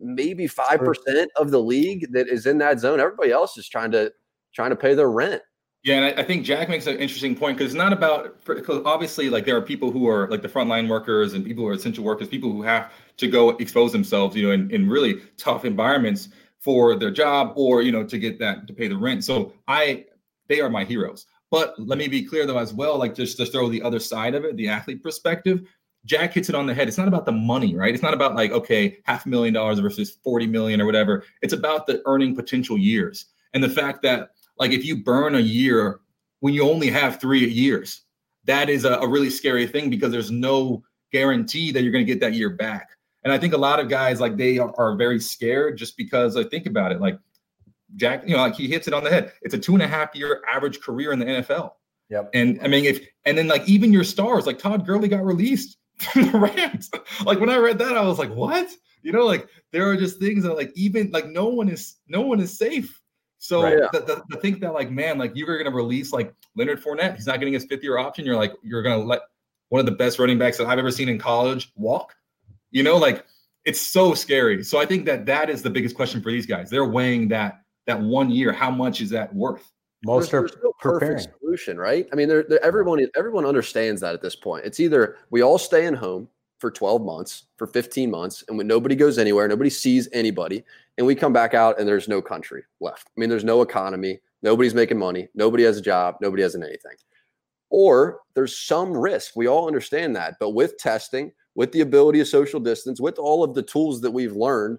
maybe 0.00 0.46
five 0.46 0.80
percent 0.80 1.30
of 1.36 1.50
the 1.50 1.60
league 1.60 2.12
that 2.12 2.28
is 2.28 2.46
in 2.46 2.58
that 2.58 2.80
zone. 2.80 2.98
Everybody 2.98 3.30
else 3.30 3.56
is 3.56 3.68
trying 3.68 3.92
to 3.92 4.12
trying 4.52 4.70
to 4.70 4.76
pay 4.76 4.94
their 4.94 5.10
rent. 5.10 5.42
Yeah, 5.84 5.96
and 5.96 6.04
I, 6.06 6.22
I 6.22 6.24
think 6.24 6.44
Jac 6.44 6.68
makes 6.68 6.86
an 6.86 6.96
interesting 6.96 7.36
point 7.36 7.56
because 7.56 7.72
it's 7.72 7.78
not 7.78 7.92
about 7.92 8.44
because 8.44 8.82
obviously 8.84 9.30
like 9.30 9.44
there 9.44 9.56
are 9.56 9.62
people 9.62 9.90
who 9.92 10.08
are 10.08 10.28
like 10.28 10.42
the 10.42 10.48
frontline 10.48 10.88
workers 10.88 11.34
and 11.34 11.44
people 11.44 11.62
who 11.64 11.70
are 11.70 11.74
essential 11.74 12.04
workers, 12.04 12.28
people 12.28 12.50
who 12.50 12.62
have 12.62 12.92
to 13.16 13.28
go 13.28 13.50
expose 13.50 13.92
themselves, 13.92 14.34
you 14.34 14.46
know, 14.46 14.52
in, 14.52 14.70
in 14.70 14.88
really 14.88 15.20
tough 15.36 15.64
environments 15.64 16.30
for 16.58 16.96
their 16.96 17.10
job 17.12 17.52
or 17.56 17.82
you 17.82 17.92
know 17.92 18.04
to 18.04 18.18
get 18.18 18.38
that 18.40 18.66
to 18.66 18.72
pay 18.72 18.88
the 18.88 18.96
rent. 18.96 19.24
So 19.24 19.52
I 19.68 20.06
they 20.48 20.60
are 20.60 20.68
my 20.70 20.84
heroes. 20.84 21.26
But 21.50 21.74
let 21.78 21.98
me 21.98 22.08
be 22.08 22.24
clear 22.24 22.44
though 22.44 22.58
as 22.58 22.74
well, 22.74 22.98
like 22.98 23.14
just 23.14 23.36
to 23.36 23.46
throw 23.46 23.68
the 23.68 23.82
other 23.82 24.00
side 24.00 24.34
of 24.34 24.44
it, 24.44 24.56
the 24.56 24.68
athlete 24.68 25.02
perspective. 25.02 25.62
Jac 26.04 26.32
hits 26.32 26.48
it 26.48 26.54
on 26.54 26.66
the 26.66 26.74
head. 26.74 26.88
It's 26.88 26.98
not 26.98 27.08
about 27.08 27.26
the 27.26 27.32
money, 27.32 27.74
right? 27.74 27.92
It's 27.92 28.02
not 28.02 28.14
about 28.14 28.34
like, 28.34 28.50
okay, 28.50 28.98
half 29.04 29.26
a 29.26 29.28
million 29.28 29.52
dollars 29.52 29.78
versus 29.78 30.16
40 30.22 30.46
million 30.46 30.80
or 30.80 30.86
whatever. 30.86 31.24
It's 31.42 31.52
about 31.52 31.86
the 31.86 32.02
earning 32.06 32.34
potential 32.34 32.78
years. 32.78 33.26
And 33.52 33.62
the 33.62 33.68
fact 33.68 34.02
that 34.02 34.30
like 34.58 34.72
if 34.72 34.84
you 34.84 34.96
burn 34.96 35.34
a 35.34 35.40
year 35.40 36.00
when 36.40 36.54
you 36.54 36.68
only 36.68 36.88
have 36.90 37.20
three 37.20 37.48
years, 37.48 38.02
that 38.44 38.68
is 38.68 38.84
a, 38.84 38.94
a 38.94 39.08
really 39.08 39.30
scary 39.30 39.66
thing 39.66 39.90
because 39.90 40.12
there's 40.12 40.30
no 40.30 40.82
guarantee 41.12 41.72
that 41.72 41.82
you're 41.82 41.92
going 41.92 42.06
to 42.06 42.12
get 42.12 42.20
that 42.20 42.34
year 42.34 42.50
back. 42.50 42.88
And 43.24 43.32
I 43.32 43.38
think 43.38 43.52
a 43.52 43.58
lot 43.58 43.80
of 43.80 43.88
guys 43.88 44.20
like 44.20 44.36
they 44.36 44.58
are, 44.58 44.72
are 44.78 44.96
very 44.96 45.20
scared 45.20 45.76
just 45.76 45.96
because 45.96 46.36
I 46.36 46.44
think 46.44 46.66
about 46.66 46.92
it. 46.92 47.00
Like 47.00 47.18
Jac, 47.96 48.26
you 48.26 48.36
know, 48.36 48.42
like 48.42 48.54
he 48.54 48.68
hits 48.68 48.86
it 48.86 48.94
on 48.94 49.04
the 49.04 49.10
head. 49.10 49.32
It's 49.42 49.54
a 49.54 49.58
two 49.58 49.74
and 49.74 49.82
a 49.82 49.88
half 49.88 50.14
year 50.14 50.42
average 50.48 50.80
career 50.80 51.12
in 51.12 51.18
the 51.18 51.26
NFL. 51.26 51.72
Yep. 52.10 52.30
And 52.34 52.58
I 52.62 52.68
mean, 52.68 52.84
if 52.84 53.06
and 53.24 53.36
then 53.36 53.48
like 53.48 53.68
even 53.68 53.92
your 53.92 54.04
stars, 54.04 54.46
like 54.46 54.58
Todd 54.58 54.86
Gurley 54.86 55.08
got 55.08 55.24
released 55.24 55.76
from 55.98 56.30
the 56.30 56.38
Rams. 56.38 56.90
like 57.24 57.40
when 57.40 57.50
I 57.50 57.56
read 57.56 57.78
that, 57.78 57.96
I 57.96 58.02
was 58.02 58.18
like, 58.18 58.30
what? 58.30 58.70
You 59.02 59.12
know, 59.12 59.26
like 59.26 59.48
there 59.72 59.88
are 59.90 59.96
just 59.96 60.18
things 60.18 60.42
that 60.44 60.54
like 60.54 60.72
even 60.74 61.10
like 61.10 61.26
no 61.26 61.48
one 61.48 61.68
is 61.68 61.96
no 62.08 62.22
one 62.22 62.40
is 62.40 62.56
safe. 62.56 63.00
So 63.38 63.62
right, 63.62 63.92
the, 63.92 64.00
the, 64.00 64.22
the 64.28 64.36
think 64.38 64.60
that 64.60 64.74
like 64.74 64.90
man, 64.90 65.16
like 65.16 65.32
you're 65.34 65.56
gonna 65.62 65.74
release 65.74 66.12
like 66.12 66.34
Leonard 66.56 66.82
Fournette, 66.82 67.14
he's 67.14 67.26
not 67.26 67.38
getting 67.38 67.54
his 67.54 67.64
fifth 67.64 67.82
year 67.82 67.98
option. 67.98 68.24
You're 68.24 68.36
like 68.36 68.52
you're 68.62 68.82
gonna 68.82 68.98
let 68.98 69.22
one 69.68 69.80
of 69.80 69.86
the 69.86 69.92
best 69.92 70.18
running 70.18 70.38
backs 70.38 70.58
that 70.58 70.66
I've 70.66 70.78
ever 70.78 70.90
seen 70.90 71.08
in 71.08 71.18
college 71.18 71.72
walk. 71.76 72.14
You 72.70 72.82
know, 72.82 72.96
like 72.96 73.24
it's 73.64 73.80
so 73.80 74.14
scary. 74.14 74.64
So 74.64 74.78
I 74.78 74.86
think 74.86 75.06
that 75.06 75.24
that 75.26 75.50
is 75.50 75.62
the 75.62 75.70
biggest 75.70 75.94
question 75.94 76.20
for 76.20 76.30
these 76.30 76.46
guys. 76.46 76.68
They're 76.68 76.84
weighing 76.84 77.28
that 77.28 77.62
that 77.86 78.00
one 78.00 78.30
year, 78.30 78.52
how 78.52 78.70
much 78.70 79.00
is 79.00 79.10
that 79.10 79.34
worth? 79.34 79.70
Most 80.04 80.30
there's, 80.30 80.34
are 80.34 80.48
there's 80.48 80.62
no 80.62 80.72
preparing. 80.78 81.16
perfect 81.16 81.38
solution, 81.40 81.76
right? 81.78 82.08
I 82.12 82.16
mean, 82.16 82.28
they're, 82.28 82.44
they're, 82.44 82.64
everyone 82.64 83.04
everyone 83.16 83.44
understands 83.44 84.00
that 84.00 84.14
at 84.14 84.22
this 84.22 84.36
point. 84.36 84.64
It's 84.64 84.80
either 84.80 85.16
we 85.30 85.42
all 85.42 85.58
stay 85.58 85.86
in 85.86 85.94
home 85.94 86.28
for 86.58 86.70
12 86.70 87.02
months, 87.02 87.44
for 87.56 87.66
15 87.66 88.10
months, 88.10 88.44
and 88.48 88.58
when 88.58 88.66
nobody 88.66 88.94
goes 88.94 89.18
anywhere, 89.18 89.48
nobody 89.48 89.70
sees 89.70 90.08
anybody, 90.12 90.64
and 90.96 91.06
we 91.06 91.14
come 91.14 91.32
back 91.32 91.54
out 91.54 91.78
and 91.78 91.86
there's 91.86 92.08
no 92.08 92.20
country 92.20 92.62
left. 92.80 93.08
I 93.08 93.20
mean, 93.20 93.30
there's 93.30 93.44
no 93.44 93.62
economy, 93.62 94.20
nobody's 94.42 94.74
making 94.74 94.98
money, 94.98 95.28
nobody 95.34 95.62
has 95.64 95.78
a 95.78 95.82
job, 95.82 96.16
nobody 96.20 96.42
has 96.42 96.56
anything. 96.56 96.96
Or 97.70 98.20
there's 98.34 98.58
some 98.58 98.96
risk. 98.96 99.36
We 99.36 99.46
all 99.46 99.66
understand 99.66 100.16
that, 100.16 100.36
but 100.40 100.50
with 100.50 100.78
testing, 100.78 101.32
with 101.54 101.72
the 101.72 101.82
ability 101.82 102.20
of 102.20 102.28
social 102.28 102.60
distance, 102.60 103.00
with 103.00 103.18
all 103.18 103.44
of 103.44 103.54
the 103.54 103.62
tools 103.62 104.00
that 104.00 104.10
we've 104.10 104.34
learned, 104.34 104.78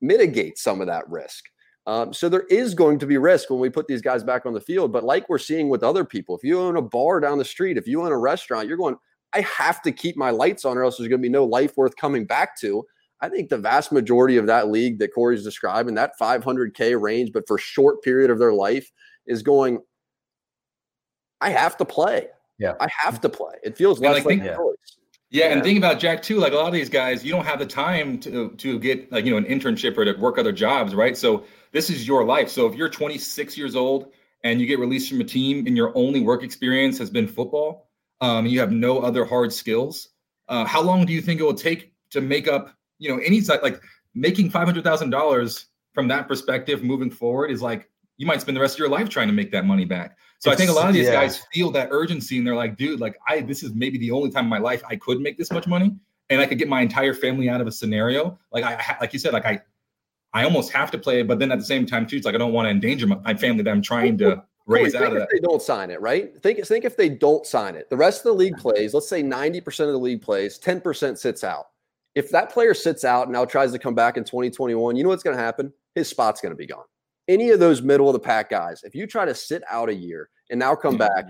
mitigate 0.00 0.58
some 0.58 0.80
of 0.80 0.86
that 0.86 1.08
risk. 1.08 1.44
Um, 1.86 2.12
so 2.12 2.28
there 2.28 2.46
is 2.48 2.74
going 2.74 2.98
to 3.00 3.06
be 3.06 3.18
risk 3.18 3.50
when 3.50 3.58
we 3.58 3.68
put 3.68 3.88
these 3.88 4.02
guys 4.02 4.22
back 4.22 4.46
on 4.46 4.52
the 4.52 4.60
field. 4.60 4.92
But 4.92 5.04
like 5.04 5.28
we're 5.28 5.38
seeing 5.38 5.68
with 5.68 5.82
other 5.82 6.04
people, 6.04 6.36
if 6.36 6.44
you 6.44 6.60
own 6.60 6.76
a 6.76 6.82
bar 6.82 7.18
down 7.20 7.38
the 7.38 7.44
street, 7.44 7.76
if 7.76 7.88
you 7.88 8.02
own 8.02 8.12
a 8.12 8.18
restaurant, 8.18 8.68
you're 8.68 8.76
going, 8.76 8.96
I 9.34 9.40
have 9.42 9.82
to 9.82 9.92
keep 9.92 10.16
my 10.16 10.30
lights 10.30 10.64
on, 10.64 10.76
or 10.76 10.84
else 10.84 10.98
there's 10.98 11.08
going 11.08 11.20
to 11.20 11.26
be 11.26 11.30
no 11.30 11.44
life 11.44 11.76
worth 11.76 11.96
coming 11.96 12.26
back 12.26 12.58
to. 12.60 12.84
I 13.20 13.28
think 13.28 13.50
the 13.50 13.58
vast 13.58 13.92
majority 13.92 14.36
of 14.36 14.46
that 14.46 14.68
league 14.68 14.98
that 14.98 15.14
Corey's 15.14 15.44
describing, 15.44 15.94
that 15.94 16.12
500K 16.20 17.00
range, 17.00 17.30
but 17.32 17.44
for 17.46 17.56
short 17.56 18.02
period 18.02 18.30
of 18.30 18.38
their 18.38 18.52
life, 18.52 18.90
is 19.26 19.42
going, 19.42 19.80
I 21.40 21.50
have 21.50 21.76
to 21.76 21.84
play. 21.84 22.26
Yeah. 22.58 22.74
I 22.80 22.88
have 22.96 23.20
to 23.20 23.28
play. 23.28 23.54
It 23.62 23.76
feels 23.76 24.00
less 24.00 24.14
like, 24.16 24.24
like 24.24 24.42
yeah. 24.42 24.56
choice. 24.56 24.76
Yeah, 25.30 25.46
yeah, 25.46 25.52
and 25.52 25.62
think 25.62 25.78
about 25.78 25.98
Jac 25.98 26.22
too. 26.22 26.36
Like 26.38 26.52
a 26.52 26.56
lot 26.56 26.66
of 26.66 26.74
these 26.74 26.90
guys, 26.90 27.24
you 27.24 27.32
don't 27.32 27.46
have 27.46 27.58
the 27.58 27.66
time 27.66 28.20
to 28.20 28.50
to 28.50 28.78
get 28.78 29.10
like 29.10 29.24
you 29.24 29.30
know 29.30 29.38
an 29.38 29.44
internship 29.44 29.96
or 29.96 30.04
to 30.04 30.12
work 30.12 30.36
other 30.36 30.52
jobs, 30.52 30.94
right? 30.94 31.16
So 31.16 31.44
this 31.72 31.88
is 31.88 32.06
your 32.06 32.24
life. 32.24 32.50
So 32.50 32.66
if 32.66 32.74
you're 32.74 32.90
26 32.90 33.56
years 33.56 33.74
old 33.74 34.12
and 34.44 34.60
you 34.60 34.66
get 34.66 34.78
released 34.78 35.08
from 35.08 35.22
a 35.22 35.24
team 35.24 35.66
and 35.66 35.74
your 35.74 35.96
only 35.96 36.20
work 36.20 36.42
experience 36.42 36.98
has 36.98 37.08
been 37.08 37.26
football, 37.26 37.88
um, 38.22 38.46
you 38.46 38.60
have 38.60 38.72
no 38.72 39.00
other 39.00 39.24
hard 39.26 39.52
skills. 39.52 40.08
Uh, 40.48 40.64
how 40.64 40.80
long 40.80 41.04
do 41.04 41.12
you 41.12 41.20
think 41.20 41.40
it 41.40 41.44
will 41.44 41.52
take 41.52 41.92
to 42.10 42.22
make 42.22 42.48
up? 42.48 42.74
You 42.98 43.10
know, 43.10 43.18
any 43.22 43.40
like 43.40 43.82
making 44.14 44.48
five 44.48 44.64
hundred 44.64 44.84
thousand 44.84 45.10
dollars 45.10 45.66
from 45.92 46.08
that 46.08 46.28
perspective 46.28 46.82
moving 46.82 47.10
forward 47.10 47.50
is 47.50 47.60
like 47.60 47.90
you 48.16 48.26
might 48.26 48.40
spend 48.40 48.56
the 48.56 48.60
rest 48.60 48.76
of 48.76 48.78
your 48.78 48.88
life 48.88 49.08
trying 49.08 49.26
to 49.26 49.32
make 49.34 49.50
that 49.50 49.66
money 49.66 49.84
back. 49.84 50.16
So 50.38 50.50
it's, 50.50 50.60
I 50.60 50.64
think 50.64 50.70
a 50.70 50.78
lot 50.78 50.88
of 50.88 50.94
these 50.94 51.06
yeah. 51.06 51.14
guys 51.14 51.42
feel 51.52 51.70
that 51.72 51.88
urgency 51.90 52.38
and 52.38 52.46
they're 52.46 52.54
like, 52.54 52.76
dude, 52.76 53.00
like 53.00 53.18
I 53.28 53.40
this 53.40 53.64
is 53.64 53.74
maybe 53.74 53.98
the 53.98 54.12
only 54.12 54.30
time 54.30 54.44
in 54.44 54.50
my 54.50 54.58
life 54.58 54.82
I 54.88 54.96
could 54.96 55.20
make 55.20 55.36
this 55.36 55.50
much 55.50 55.66
money 55.66 55.94
and 56.30 56.40
I 56.40 56.46
could 56.46 56.58
get 56.58 56.68
my 56.68 56.80
entire 56.80 57.14
family 57.14 57.48
out 57.48 57.60
of 57.60 57.66
a 57.66 57.72
scenario. 57.72 58.38
Like 58.52 58.62
I 58.62 58.96
like 59.00 59.12
you 59.12 59.18
said, 59.18 59.32
like 59.32 59.46
I 59.46 59.60
I 60.32 60.44
almost 60.44 60.70
have 60.72 60.92
to 60.92 60.98
play, 60.98 61.22
but 61.22 61.40
then 61.40 61.50
at 61.50 61.58
the 61.58 61.64
same 61.64 61.86
time 61.86 62.06
too, 62.06 62.16
it's 62.16 62.24
like 62.24 62.36
I 62.36 62.38
don't 62.38 62.52
want 62.52 62.66
to 62.66 62.70
endanger 62.70 63.08
my, 63.08 63.16
my 63.16 63.34
family 63.34 63.64
that 63.64 63.70
I'm 63.70 63.82
trying 63.82 64.16
to 64.18 64.44
raise 64.66 64.94
out 64.94 65.12
of 65.12 65.14
that. 65.14 65.28
They 65.32 65.40
don't 65.40 65.62
sign 65.62 65.90
it, 65.90 66.00
right? 66.00 66.36
Think 66.42 66.64
think 66.66 66.84
if 66.84 66.96
they 66.96 67.08
don't 67.08 67.46
sign 67.46 67.74
it, 67.74 67.90
the 67.90 67.96
rest 67.96 68.20
of 68.20 68.24
the 68.24 68.34
league 68.34 68.56
plays. 68.56 68.94
Let's 68.94 69.08
say 69.08 69.22
90% 69.22 69.66
of 69.80 69.92
the 69.92 69.98
league 69.98 70.22
plays, 70.22 70.58
10% 70.58 71.18
sits 71.18 71.44
out. 71.44 71.66
If 72.14 72.30
that 72.30 72.50
player 72.50 72.74
sits 72.74 73.04
out 73.04 73.24
and 73.24 73.32
now 73.32 73.44
tries 73.44 73.72
to 73.72 73.78
come 73.78 73.94
back 73.94 74.16
in 74.16 74.24
2021, 74.24 74.96
you 74.96 75.02
know 75.02 75.08
what's 75.08 75.22
going 75.22 75.36
to 75.36 75.42
happen? 75.42 75.72
His 75.94 76.08
spot's 76.08 76.40
going 76.40 76.52
to 76.52 76.56
be 76.56 76.66
gone. 76.66 76.84
any 77.28 77.50
of 77.50 77.60
those 77.60 77.82
middle 77.82 78.08
of 78.08 78.12
the 78.12 78.20
pack 78.20 78.50
guys, 78.50 78.82
if 78.82 78.94
you 78.94 79.06
try 79.06 79.24
to 79.24 79.34
sit 79.34 79.62
out 79.70 79.88
a 79.88 79.94
year 79.94 80.28
and 80.50 80.58
now 80.58 80.74
come 80.74 80.96
back, 80.96 81.26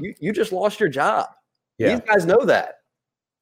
you, 0.00 0.14
you 0.20 0.32
just 0.32 0.52
lost 0.52 0.80
your 0.80 0.88
job. 0.88 1.26
Yeah. 1.78 1.94
These 1.94 2.00
guys 2.06 2.26
know 2.26 2.44
that. 2.44 2.76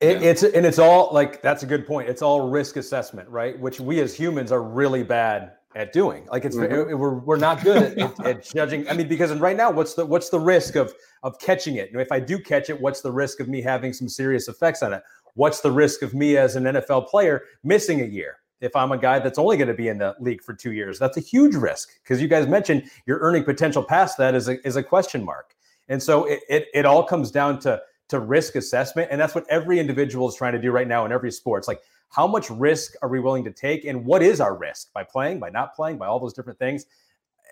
It, 0.01 0.23
yeah. 0.23 0.31
It's 0.31 0.43
and 0.43 0.65
it's 0.65 0.79
all 0.79 1.11
like 1.13 1.43
that's 1.43 1.63
a 1.63 1.67
good 1.67 1.87
point. 1.87 2.09
It's 2.09 2.23
all 2.23 2.49
risk 2.49 2.77
assessment, 2.77 3.29
right? 3.29 3.59
Which 3.59 3.81
we 3.81 4.01
as 4.01 4.15
humans 4.15 4.51
are 4.51 4.63
really 4.63 5.03
bad 5.03 5.53
at 5.75 5.93
doing. 5.93 6.27
Like 6.31 6.45
it's 6.45 6.57
mm-hmm. 6.57 6.97
we're, 6.97 7.15
we're 7.15 7.37
not 7.37 7.63
good 7.63 7.99
at, 7.99 8.27
at, 8.27 8.45
judging. 8.45 8.89
I 8.89 8.95
mean, 8.95 9.09
because 9.09 9.33
right 9.35 9.57
now, 9.57 9.71
what's 9.71 9.95
the 9.95 10.05
what's 10.05 10.29
the 10.29 10.41
risk 10.41 10.77
of 10.77 10.93
of 11.23 11.39
catching 11.39 11.77
it? 11.77 11.93
And 11.93 12.01
if 12.01 12.11
I 12.11 12.21
do 12.21 12.39
catch 12.39 12.71
it, 12.71 12.81
what's 12.81 13.01
the 13.01 13.13
risk 13.13 13.41
of 13.41 13.49
me 13.49 13.63
having 13.63 13.93
some 13.93 14.09
serious 14.09 14.49
effects 14.49 14.83
on 14.83 14.93
it? 14.93 15.03
What's 15.35 15.61
the 15.61 15.71
risk 15.71 16.03
of 16.03 16.15
me 16.15 16.37
as 16.37 16.57
an 16.57 16.65
NFL 16.65 17.09
player 17.09 17.43
missing 17.63 18.01
a 18.01 18.07
year? 18.07 18.39
If 18.61 18.77
I'm 18.77 18.93
a 18.93 18.99
guy 18.99 19.21
that's 19.21 19.39
only 19.39 19.57
going 19.57 19.69
to 19.69 19.75
be 19.75 19.89
in 19.89 19.99
the 19.99 20.15
league 20.21 20.43
for 20.43 20.53
two 20.53 20.73
years, 20.73 20.99
that's 20.99 21.17
a 21.17 21.21
huge 21.21 21.55
risk 21.55 21.89
because 22.03 22.21
you 22.21 22.29
guys 22.29 22.47
mentioned 22.47 22.91
your 23.07 23.19
earning 23.21 23.45
potential 23.45 23.83
past 23.83 24.19
that 24.19 24.35
is 24.35 24.49
a 24.49 24.67
is 24.67 24.77
a 24.77 24.83
question 24.83 25.25
mark. 25.25 25.55
And 25.89 26.03
so 26.03 26.25
it, 26.27 26.41
it, 26.49 26.69
it 26.75 26.87
all 26.87 27.03
comes 27.03 27.31
down 27.31 27.59
to 27.61 27.81
to 28.11 28.19
risk 28.19 28.57
assessment. 28.57 29.09
And 29.11 29.21
that's 29.21 29.35
what 29.35 29.47
every 29.49 29.79
individual 29.79 30.29
is 30.29 30.35
trying 30.35 30.53
to 30.53 30.59
do 30.59 30.73
right 30.73 30.87
now 30.87 31.07
in 31.07 31.13
every 31.13 31.31
sport. 31.31 31.61
It's 31.61 31.69
like, 31.69 31.81
how 32.11 32.27
much 32.27 32.51
risk 32.51 32.95
are 33.03 33.09
we 33.09 33.21
willing 33.21 33.45
to 33.45 33.53
take? 33.53 33.85
And 33.85 34.05
what 34.05 34.23
is 34.23 34.41
our 34.41 34.57
risk 34.57 34.93
by 34.93 35.05
playing, 35.05 35.39
by 35.39 35.51
not 35.51 35.75
playing, 35.75 35.97
by 35.97 36.07
all 36.07 36.19
those 36.21 36.33
different 36.33 36.59
things? 36.59 36.87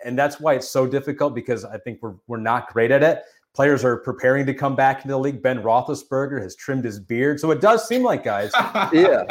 And 0.05 0.17
that's 0.17 0.39
why 0.39 0.53
it's 0.53 0.67
so 0.67 0.85
difficult 0.85 1.33
because 1.33 1.65
I 1.65 1.77
think 1.77 1.99
we're, 2.01 2.15
we're 2.27 2.37
not 2.37 2.71
great 2.71 2.91
at 2.91 3.01
it. 3.01 3.23
Players 3.53 3.83
are 3.83 3.97
preparing 3.97 4.45
to 4.45 4.53
come 4.53 4.75
back 4.75 4.97
into 4.97 5.09
the 5.09 5.19
league. 5.19 5.41
Ben 5.41 5.61
Roethlisberger 5.63 6.41
has 6.41 6.55
trimmed 6.55 6.85
his 6.85 6.99
beard. 6.99 7.39
So 7.39 7.51
it 7.51 7.61
does 7.61 7.87
seem 7.87 8.03
like, 8.03 8.23
guys, 8.23 8.51
yeah, 8.93 9.23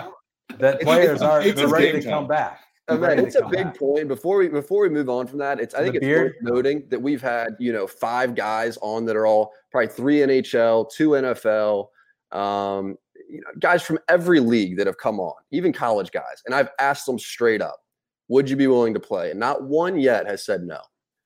that 0.58 0.80
players 0.80 1.22
are 1.22 1.38
ready 1.38 1.92
to 1.92 2.02
come 2.02 2.26
back. 2.26 2.64
I 2.88 2.96
mean, 2.96 3.18
it's 3.18 3.36
a 3.36 3.46
big 3.46 3.64
back. 3.64 3.78
point. 3.78 4.08
Before 4.08 4.38
we 4.38 4.48
before 4.48 4.82
we 4.82 4.88
move 4.88 5.10
on 5.10 5.26
from 5.26 5.38
that, 5.38 5.60
it's 5.60 5.74
I 5.74 5.82
think 5.82 5.96
it's 5.96 6.06
worth 6.06 6.32
noting 6.40 6.84
that 6.88 7.00
we've 7.00 7.20
had 7.20 7.54
you 7.58 7.72
know 7.72 7.86
five 7.86 8.34
guys 8.34 8.78
on 8.80 9.04
that 9.06 9.16
are 9.16 9.26
all 9.26 9.52
probably 9.70 9.88
three 9.88 10.18
NHL, 10.18 10.90
two 10.90 11.10
NFL, 11.10 11.88
um, 12.32 12.96
you 13.28 13.40
know, 13.40 13.50
guys 13.58 13.82
from 13.82 13.98
every 14.08 14.40
league 14.40 14.76
that 14.78 14.86
have 14.86 14.98
come 14.98 15.20
on, 15.20 15.34
even 15.50 15.72
college 15.72 16.10
guys, 16.10 16.42
and 16.46 16.54
I've 16.54 16.70
asked 16.78 17.06
them 17.06 17.18
straight 17.18 17.62
up, 17.62 17.80
"Would 18.28 18.48
you 18.48 18.56
be 18.56 18.66
willing 18.66 18.94
to 18.94 19.00
play?" 19.00 19.30
And 19.30 19.40
not 19.40 19.64
one 19.64 19.98
yet 19.98 20.26
has 20.26 20.44
said 20.44 20.62
no. 20.62 20.80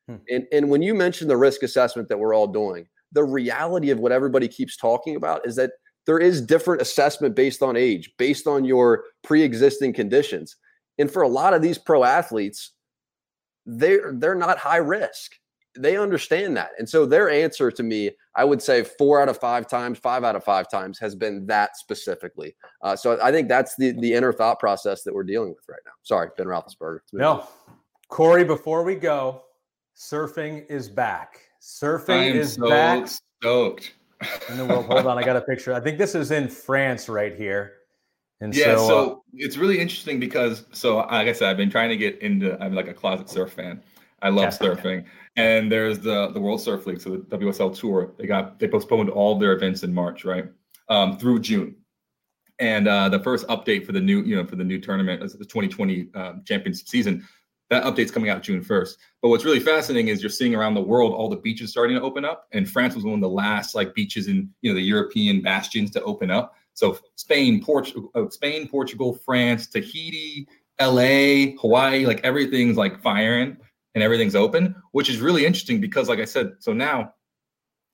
Hmm. 0.09 0.17
And 0.29 0.47
and 0.53 0.71
when 0.71 0.83
you 0.83 0.95
mention 0.95 1.29
the 1.29 1.37
risk 1.37 1.63
assessment 1.63 2.09
that 2.09 2.19
we're 2.19 2.35
all 2.35 2.47
doing, 2.47 2.87
the 3.13 3.25
reality 3.25 3.91
of 3.91 4.01
what 4.01 4.13
everybody 4.13 4.49
keeps 4.49 4.77
talking 4.77 5.17
about 5.17 5.47
is 5.47 5.57
that 5.57 5.73
there 6.07 6.19
is 6.19 6.41
different 6.41 6.83
assessment 6.83 7.37
based 7.37 7.63
on 7.63 7.77
age, 7.77 8.13
based 8.19 8.47
on 8.47 8.65
your 8.65 9.05
pre-existing 9.23 9.93
conditions. 9.93 10.57
And 10.99 11.11
for 11.11 11.23
a 11.23 11.29
lot 11.29 11.55
of 11.55 11.63
these 11.63 11.79
pro 11.79 12.05
athletes, 12.05 12.73
they're 13.67 14.13
they're 14.15 14.35
not 14.35 14.59
high 14.59 14.79
risk. 14.79 15.33
They 15.79 15.97
understand 15.97 16.57
that. 16.57 16.71
And 16.79 16.89
so 16.89 17.07
their 17.07 17.31
answer 17.31 17.71
to 17.71 17.83
me, 17.83 18.11
I 18.35 18.45
would 18.45 18.61
say 18.61 18.85
four 18.85 19.21
out 19.21 19.29
of 19.29 19.39
five 19.39 19.69
times, 19.69 19.99
five 19.99 20.25
out 20.25 20.37
of 20.37 20.45
five 20.45 20.71
times 20.71 20.99
has 20.99 21.15
been 21.15 21.47
that 21.47 21.77
specifically. 21.77 22.55
Uh, 22.83 22.97
so 22.97 23.19
I 23.23 23.31
think 23.31 23.49
that's 23.49 23.77
the 23.77 23.93
the 23.93 24.13
inner 24.13 24.33
thought 24.33 24.59
process 24.59 25.03
that 25.05 25.15
we're 25.15 25.25
dealing 25.25 25.51
with 25.51 25.65
right 25.69 25.81
now. 25.87 25.93
Sorry, 26.03 26.29
Ben 26.37 26.47
Roethlisberger. 26.47 27.01
No, 27.13 27.47
Corey. 28.09 28.45
Before 28.45 28.83
we 28.83 28.95
go, 28.95 29.43
surfing 29.97 30.67
is 30.69 30.89
back. 30.89 31.41
Surfing 31.61 32.35
is 32.35 32.55
so 32.55 32.69
back. 32.69 33.09
Stoked. 33.41 33.95
in 34.49 34.59
the 34.59 34.65
world. 34.65 34.87
Hold 34.87 35.07
on, 35.07 35.19
I 35.19 35.23
got 35.23 35.37
a 35.37 35.41
picture. 35.49 35.75
I 35.75 35.81
think 35.81 35.99
this 35.99 36.15
is 36.15 36.31
in 36.31 36.49
France 36.49 37.09
right 37.09 37.35
here. 37.35 37.75
And 38.43 38.55
yeah, 38.55 38.77
so, 38.77 38.89
so 38.89 39.13
uh, 39.13 39.17
it's 39.35 39.57
really 39.57 39.79
interesting 39.79 40.19
because 40.19 40.65
so 40.73 40.97
like 40.97 41.29
I 41.29 41.33
said, 41.33 41.49
I've 41.49 41.57
been 41.57 41.71
trying 41.71 41.91
to 41.91 41.97
get 41.97 42.19
into. 42.21 42.61
I'm 42.61 42.75
like 42.75 42.89
a 42.89 42.95
closet 42.95 43.31
surf 43.31 43.53
fan. 43.53 43.83
I 44.23 44.29
love 44.29 44.51
surfing, 44.51 45.05
and 45.37 45.71
there's 45.71 45.99
the 45.99 46.29
the 46.29 46.41
World 46.41 46.61
Surf 46.61 46.87
League, 46.87 47.01
so 47.01 47.11
the 47.11 47.39
WSL 47.39 47.77
Tour. 47.77 48.15
They 48.19 48.27
got 48.27 48.59
they 48.59 48.69
postponed 48.69 49.11
all 49.11 49.39
their 49.39 49.53
events 49.53 49.83
in 49.83 49.93
March, 49.93 50.25
right, 50.25 50.47
um, 50.89 51.19
through 51.19 51.41
June. 51.41 51.77
And 52.59 52.87
uh, 52.87 53.09
the 53.09 53.19
first 53.19 53.47
update 53.49 53.85
for 53.85 53.93
the 53.93 54.01
new, 54.01 54.23
you 54.23 54.37
know, 54.37 54.47
for 54.47 54.55
the 54.55 54.65
new 54.65 54.81
tournament, 54.81 55.21
the 55.21 55.45
2020 55.45 56.11
um, 56.15 56.43
championship 56.47 56.87
season, 56.87 57.27
that 57.71 57.83
update's 57.83 58.13
coming 58.13 58.31
out 58.31 58.43
June 58.43 58.63
1st. 58.63 58.97
But 59.21 59.31
what's 59.31 59.45
really 59.45 59.59
fascinating 59.59 60.09
is 60.09 60.23
you're 60.23 60.31
seeing 60.31 60.55
around 60.55 60.75
the 60.75 60.83
world 60.83 61.15
all 61.15 61.29
the 61.29 61.39
beaches 61.39 61.71
starting 61.71 61.97
to 61.97 62.03
open 62.03 62.25
up, 62.25 62.47
and 62.53 62.69
France 62.69 62.95
was 62.95 63.05
one 63.05 63.15
of 63.15 63.21
the 63.21 63.29
last 63.29 63.75
like 63.75 63.95
beaches 63.95 64.29
in 64.29 64.49
you 64.61 64.71
know 64.71 64.77
the 64.77 64.83
European 64.83 65.43
bastions 65.43 65.91
to 65.93 66.03
open 66.05 66.31
up. 66.31 66.55
So 66.75 66.99
Spain, 67.17 67.63
Portugal, 67.63 68.11
uh, 68.15 68.29
Spain, 68.31 68.69
Portugal, 68.69 69.19
France, 69.25 69.67
Tahiti, 69.67 70.47
LA, 70.81 71.57
Hawaii, 71.61 72.07
like 72.07 72.21
everything's 72.23 72.77
like 72.77 73.03
firing 73.03 73.57
and 73.95 74.03
everything's 74.03 74.35
open, 74.35 74.75
which 74.93 75.09
is 75.11 75.19
really 75.19 75.45
interesting 75.45 75.81
because, 75.81 76.09
like 76.09 76.19
I 76.19 76.25
said, 76.25 76.53
so 76.59 76.73
now 76.73 77.15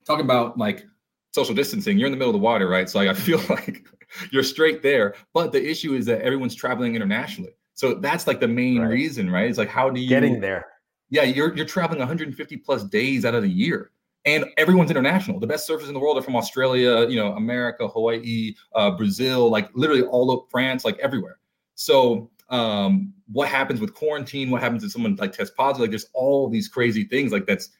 talking 0.05 0.25
about 0.25 0.59
like 0.59 0.85
social 1.33 1.55
distancing, 1.55 1.99
you're 1.99 2.07
in 2.07 2.13
the 2.13 2.19
middle 2.19 2.35
of 2.35 2.41
the 2.41 2.45
water, 2.45 2.69
right? 2.69 2.89
So 2.89 2.99
like, 2.99 3.09
I 3.09 3.15
feel 3.21 3.41
like 3.49 3.87
you're 4.31 4.43
straight 4.43 4.83
there. 4.83 5.15
But 5.35 5.53
the 5.53 5.65
issue 5.65 5.95
is 5.95 6.07
that 6.07 6.23
everyone's 6.23 6.55
traveling 6.55 6.95
internationally. 6.95 7.53
So 7.75 7.95
that's 7.95 8.27
like 8.27 8.41
the 8.41 8.49
main 8.49 8.81
right. 8.81 8.89
reason, 8.89 9.31
right? 9.31 9.49
It's 9.49 9.59
like 9.59 9.69
how 9.69 9.91
do 9.91 10.01
you 10.01 10.09
getting 10.09 10.41
there? 10.41 10.67
Yeah, 11.11 11.23
you're 11.23 11.55
you're 11.57 11.67
traveling 11.67 12.01
150 12.01 12.57
plus 12.59 12.85
days 12.85 13.25
out 13.25 13.35
of 13.35 13.43
the 13.43 13.49
year 13.49 13.93
and 14.25 14.45
everyone's 14.57 14.91
international. 14.91 15.41
The 15.41 15.47
best 15.47 15.69
surfers 15.69 15.89
in 15.89 15.95
the 15.95 16.01
world 16.01 16.19
are 16.19 16.23
from 16.23 16.37
Australia, 16.37 17.09
you 17.09 17.17
know, 17.17 17.33
America, 17.33 17.89
Hawaii, 17.89 18.55
uh, 18.75 18.91
Brazil, 18.91 19.49
like 19.51 19.71
literally 19.75 20.03
all 20.03 20.31
of 20.31 20.51
France, 20.51 20.85
like 20.85 20.99
everywhere. 20.99 21.39
So, 21.77 22.31
um, 22.49 23.13
what 23.31 23.49
happens 23.49 23.81
with 23.81 23.95
quarantine? 23.95 24.51
What 24.51 24.63
happens 24.63 24.85
if 24.85 24.93
someone 24.93 25.17
like 25.17 25.33
tests 25.33 25.55
positive? 25.57 25.83
Like, 25.83 25.91
there's 25.91 26.09
all 26.15 26.49
these 26.49 26.69
crazy 26.69 27.05
things 27.05 27.33
like 27.33 27.47
that's 27.47 27.71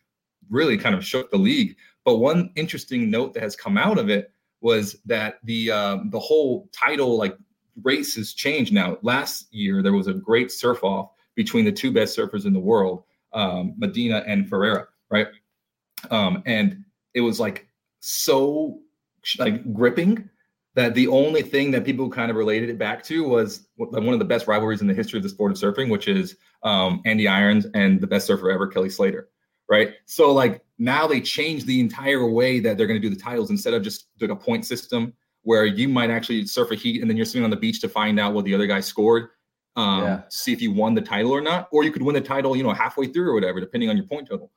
really 0.51 0.77
kind 0.77 0.95
of 0.95 1.05
shook 1.05 1.31
the 1.31 1.39
league. 1.39 1.77
But 2.05 2.19
one 2.19 2.51
interesting 2.55 3.11
note 3.11 3.35
that 3.35 3.43
has 3.43 3.57
come 3.57 3.77
out 3.77 3.99
of 3.99 4.09
it 4.09 4.33
was 4.61 4.97
that 5.07 5.39
the 5.45 5.71
um, 5.71 6.11
the 6.11 6.21
whole 6.21 6.69
title 6.73 7.17
like 7.17 7.37
race 7.83 8.15
has 8.17 8.33
changed 8.33 8.73
now. 8.73 8.99
Last 9.03 9.53
year 9.53 9.83
there 9.83 9.93
was 9.93 10.09
a 10.09 10.15
great 10.15 10.51
surf 10.51 10.83
off 10.83 11.11
between 11.35 11.65
the 11.65 11.73
two 11.73 11.93
best 11.93 12.17
surfers 12.17 12.47
in 12.47 12.53
the 12.53 12.61
world, 12.61 13.05
um, 13.33 13.75
Medina 13.79 14.25
and 14.27 14.49
Ferreira, 14.49 14.89
right? 15.11 15.29
um, 16.11 16.43
and 16.47 16.85
it 17.15 17.21
was 17.21 17.41
like 17.41 17.67
so 18.01 18.79
like 19.39 19.73
gripping 19.73 20.29
that 20.79 20.95
the 20.95 21.09
only 21.09 21.43
thing 21.43 21.73
that 21.73 21.85
people 21.85 22.09
kind 22.09 22.31
of 22.31 22.37
related 22.37 22.71
it 22.71 22.79
back 22.79 23.03
to 23.03 23.27
was 23.27 23.67
one 23.75 24.13
of 24.13 24.21
the 24.21 24.25
best 24.25 24.47
rivalries 24.47 24.81
in 24.81 24.87
the 24.87 24.95
history 24.95 25.17
of 25.17 25.25
the 25.25 25.29
sport 25.29 25.51
of 25.51 25.59
surfing, 25.59 25.91
which 25.91 26.07
is 26.07 26.37
um, 26.63 27.03
Andy 27.05 27.27
Irons 27.27 27.67
and 27.75 28.01
the 28.01 28.07
best 28.07 28.29
surfer 28.29 28.49
ever, 28.49 28.69
Kelly 28.69 28.89
Slater. 28.89 29.29
Right. 29.69 29.95
So 30.07 30.33
like 30.33 30.63
now 30.79 31.09
they 31.09 31.21
changed 31.21 31.67
the 31.67 31.81
entire 31.81 32.31
way 32.31 32.61
that 32.61 32.79
they're 32.79 32.87
going 32.87 33.01
to 33.01 33.09
do 33.09 33.13
the 33.13 33.21
titles 33.21 33.51
instead 33.51 33.75
of 33.75 33.83
just 33.83 34.07
doing 34.19 34.31
a 34.31 34.37
point 34.37 34.67
system 34.67 35.15
where 35.43 35.67
you 35.67 35.89
might 35.89 36.11
actually 36.11 36.47
surf 36.47 36.71
a 36.71 36.77
heat 36.77 37.01
and 37.01 37.11
then 37.11 37.17
you're 37.17 37.27
sitting 37.27 37.43
on 37.43 37.51
the 37.51 37.57
beach 37.57 37.81
to 37.81 37.89
find 37.89 38.21
out 38.21 38.33
what 38.33 38.45
the 38.45 38.55
other 38.55 38.69
guy 38.69 38.79
scored. 38.79 39.31
Um, 39.75 40.03
yeah. 40.03 40.17
to 40.17 40.37
see 40.37 40.53
if 40.53 40.63
you 40.63 40.73
won 40.73 40.95
the 40.95 41.01
title 41.01 41.33
or 41.33 41.41
not, 41.41 41.69
or 41.73 41.85
you 41.85 41.93
could 41.93 42.03
win 42.03 42.15
the 42.15 42.21
title, 42.21 42.57
you 42.57 42.63
know, 42.63 42.73
halfway 42.73 43.07
through 43.07 43.31
or 43.31 43.35
whatever, 43.35 43.61
depending 43.61 43.89
on 43.91 43.97
your 43.97 44.07
point 44.07 44.29
total. 44.29 44.51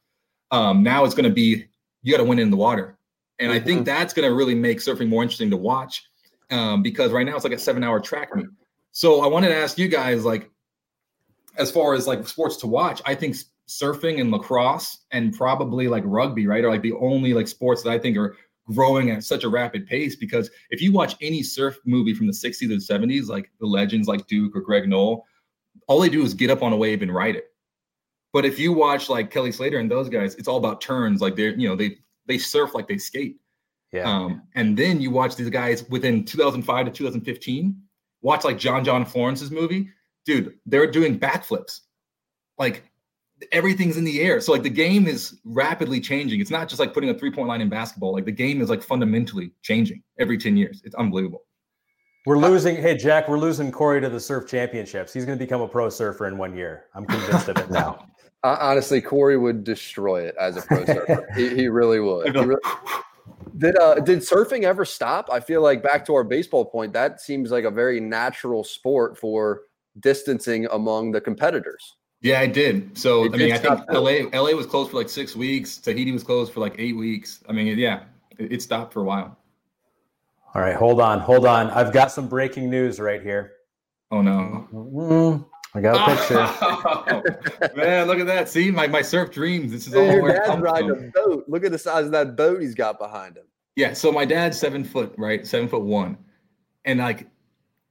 Um, 0.50 0.82
now 0.84 1.04
it's 1.04 1.14
going 1.14 1.30
to 1.30 1.34
be 1.34 1.66
you 2.02 2.12
got 2.12 2.18
to 2.18 2.24
win 2.24 2.40
in 2.40 2.50
the 2.50 2.58
water, 2.58 2.98
and 3.38 3.52
mm-hmm. 3.52 3.62
I 3.62 3.64
think 3.64 3.78
mm-hmm. 3.80 3.86
that's 3.86 4.16
going 4.16 4.28
to 4.28 4.34
really 4.34 4.56
make 4.56 4.80
surfing 4.80 5.10
more 5.10 5.22
interesting 5.22 5.52
to 5.52 5.58
watch 5.58 6.04
um, 6.52 6.82
because 6.82 7.12
right 7.12 7.26
now 7.26 7.36
it's 7.36 7.44
like 7.44 7.54
a 7.54 7.60
seven-hour 7.60 8.00
track 8.00 8.36
meet. 8.36 8.48
So 8.92 9.22
I 9.22 9.28
wanted 9.28 9.50
to 9.50 9.56
ask 9.56 9.78
you 9.78 9.88
guys, 9.88 10.26
like, 10.26 10.50
as 11.58 11.72
far 11.72 11.94
as 11.94 12.08
like 12.08 12.28
sports 12.28 12.58
to 12.58 12.68
watch, 12.68 13.02
I 13.06 13.16
think 13.16 13.36
surfing 13.68 14.20
and 14.20 14.32
lacrosse 14.32 15.00
and 15.12 15.36
probably 15.36 15.88
like 15.88 16.04
rugby, 16.06 16.48
right, 16.48 16.64
are 16.64 16.70
like 16.70 16.82
the 16.82 16.94
only 16.94 17.34
like 17.34 17.48
sports 17.48 17.84
that 17.84 17.92
I 17.92 18.00
think 18.00 18.18
are 18.18 18.36
growing 18.72 19.10
at 19.12 19.24
such 19.24 19.44
a 19.44 19.50
rapid 19.50 19.88
pace 19.88 20.16
because 20.16 20.50
if 20.70 20.82
you 20.82 20.94
watch 20.94 21.16
any 21.20 21.44
surf 21.44 21.78
movie 21.86 22.14
from 22.14 22.28
the 22.28 22.32
60s 22.32 22.70
or 22.70 23.00
70s 23.00 23.28
like 23.28 23.52
the 23.60 23.66
legends 23.66 24.08
like 24.08 24.26
duke 24.28 24.56
or 24.56 24.62
greg 24.62 24.88
noll 24.88 25.26
all 25.88 26.00
they 26.00 26.08
do 26.08 26.24
is 26.24 26.34
get 26.36 26.52
up 26.52 26.62
on 26.62 26.72
a 26.72 26.78
wave 26.78 27.02
and 27.02 27.14
ride 27.14 27.36
it 27.36 27.52
but 28.34 28.46
if 28.46 28.58
you 28.58 28.72
watch 28.72 29.10
like 29.10 29.30
Kelly 29.30 29.52
Slater 29.52 29.80
and 29.80 29.92
those 29.92 30.10
guys, 30.10 30.36
it's 30.36 30.48
all 30.48 30.58
about 30.58 30.82
turns. 30.82 31.22
Like 31.22 31.36
they're, 31.36 31.56
you 31.56 31.68
know, 31.68 31.76
they 31.76 31.98
they 32.28 32.38
surf 32.38 32.74
like 32.74 32.88
they 32.88 32.98
skate. 32.98 33.38
Yeah. 33.92 34.10
Um, 34.10 34.44
and 34.56 34.78
then 34.78 35.02
you 35.02 35.12
watch 35.12 35.36
these 35.36 35.50
guys 35.50 35.88
within 35.90 36.24
2005 36.24 36.86
to 36.86 36.92
2015. 36.92 37.76
Watch 38.22 38.44
like 38.44 38.58
John 38.58 38.86
John 38.86 39.06
Florence's 39.06 39.52
movie, 39.52 39.90
dude. 40.26 40.58
They're 40.66 40.90
doing 40.90 41.20
backflips, 41.20 41.82
like 42.58 42.84
everything's 43.52 43.98
in 43.98 44.04
the 44.04 44.22
air. 44.22 44.40
So 44.42 44.52
like 44.52 44.64
the 44.64 44.70
game 44.70 45.08
is 45.08 45.40
rapidly 45.44 46.00
changing. 46.00 46.40
It's 46.40 46.52
not 46.52 46.70
just 46.70 46.80
like 46.80 46.94
putting 46.94 47.10
a 47.10 47.14
three 47.14 47.32
point 47.32 47.48
line 47.48 47.62
in 47.62 47.70
basketball. 47.70 48.14
Like 48.14 48.26
the 48.26 48.32
game 48.32 48.62
is 48.62 48.70
like 48.70 48.84
fundamentally 48.84 49.52
changing 49.62 50.04
every 50.20 50.38
10 50.38 50.58
years. 50.58 50.82
It's 50.86 50.96
unbelievable. 50.96 51.44
We're 52.26 52.38
losing. 52.38 52.76
Hey, 52.76 52.96
Jac, 52.96 53.28
we're 53.28 53.40
losing 53.40 53.72
Corey 53.72 54.00
to 54.00 54.10
the 54.10 54.20
surf 54.20 54.48
championships. 54.48 55.12
He's 55.12 55.26
going 55.26 55.38
to 55.38 55.44
become 55.44 55.62
a 55.62 55.68
pro 55.68 55.90
surfer 55.90 56.28
in 56.28 56.38
one 56.38 56.56
year. 56.56 56.86
I'm 56.94 57.06
convinced 57.06 57.50
of 57.50 57.58
it 57.58 57.72
now. 57.72 58.06
honestly, 58.44 59.02
Corey 59.02 59.38
would 59.38 59.64
destroy 59.64 60.22
it 60.28 60.36
as 60.40 60.56
a 60.56 60.62
pro 60.62 60.86
surfer. 60.86 61.28
he, 61.36 61.50
he, 61.56 61.68
really 61.68 62.00
would. 62.00 62.28
He 62.28 62.40
really, 62.40 62.62
did 63.62 63.78
uh, 63.78 63.96
did 63.96 64.20
surfing 64.20 64.64
ever 64.64 64.84
stop? 64.84 65.30
I 65.32 65.40
feel 65.40 65.62
like 65.62 65.84
back 65.84 66.04
to 66.08 66.16
our 66.16 66.24
baseball 66.24 66.66
point, 66.66 66.94
that 66.94 67.22
seems 67.22 67.52
like 67.52 67.64
a 67.64 67.72
very 67.72 68.00
natural 68.00 68.64
sport 68.64 69.18
for 69.18 69.62
distancing 70.00 70.66
among 70.72 71.12
the 71.12 71.22
competitors. 71.22 71.96
Yeah, 72.22 72.40
I 72.40 72.48
did. 72.48 72.98
So 72.98 73.26
it 73.26 73.34
I 73.34 73.38
mean, 73.38 73.52
I 73.52 73.58
think 73.58 73.80
LA 73.92 74.40
LA 74.40 74.52
was 74.52 74.66
closed 74.66 74.92
for 74.92 74.98
like 74.98 75.10
six 75.10 75.36
weeks. 75.36 75.78
Tahiti 75.78 76.12
was 76.12 76.24
closed 76.24 76.52
for 76.54 76.60
like 76.60 76.76
eight 76.78 76.96
weeks. 76.96 77.44
I 77.48 77.52
mean, 77.52 77.78
yeah, 77.78 78.04
it, 78.38 78.54
it 78.54 78.62
stopped 78.62 78.94
for 78.94 79.02
a 79.02 79.06
while. 79.06 79.38
All 80.54 80.62
right, 80.62 80.76
hold 80.76 81.00
on, 81.00 81.20
hold 81.20 81.46
on. 81.46 81.70
I've 81.70 81.94
got 81.94 82.12
some 82.12 82.28
breaking 82.28 82.70
news 82.70 83.00
right 83.00 83.22
here. 83.22 83.54
Oh 84.10 84.22
no. 84.22 84.68
Mm-hmm. 84.74 85.44
I 85.74 85.82
got 85.82 86.10
a 86.10 87.22
picture. 87.62 87.76
Man, 87.76 88.08
look 88.08 88.20
at 88.20 88.26
that. 88.26 88.50
See, 88.50 88.72
my, 88.72 88.88
my 88.88 89.02
surf 89.02 89.32
dreams. 89.32 89.72
This 89.72 89.88
is 89.88 89.96
all 89.96 90.04
your 90.04 90.28
dad's 90.28 90.62
riding 90.62 90.90
from. 90.90 91.06
a 91.06 91.12
boat. 91.12 91.46
Look 91.48 91.64
at 91.64 91.72
the 91.72 91.80
size 91.80 92.06
of 92.06 92.12
that 92.12 92.36
boat 92.36 92.62
he's 92.62 92.76
got 92.76 93.00
behind 93.00 93.38
him. 93.38 93.46
Yeah. 93.76 93.94
So 93.94 94.12
my 94.12 94.26
dad's 94.26 94.60
seven 94.60 94.84
foot, 94.84 95.14
right? 95.18 95.46
Seven 95.46 95.68
foot 95.68 95.84
one. 95.84 96.18
And 96.86 97.00
like 97.00 97.28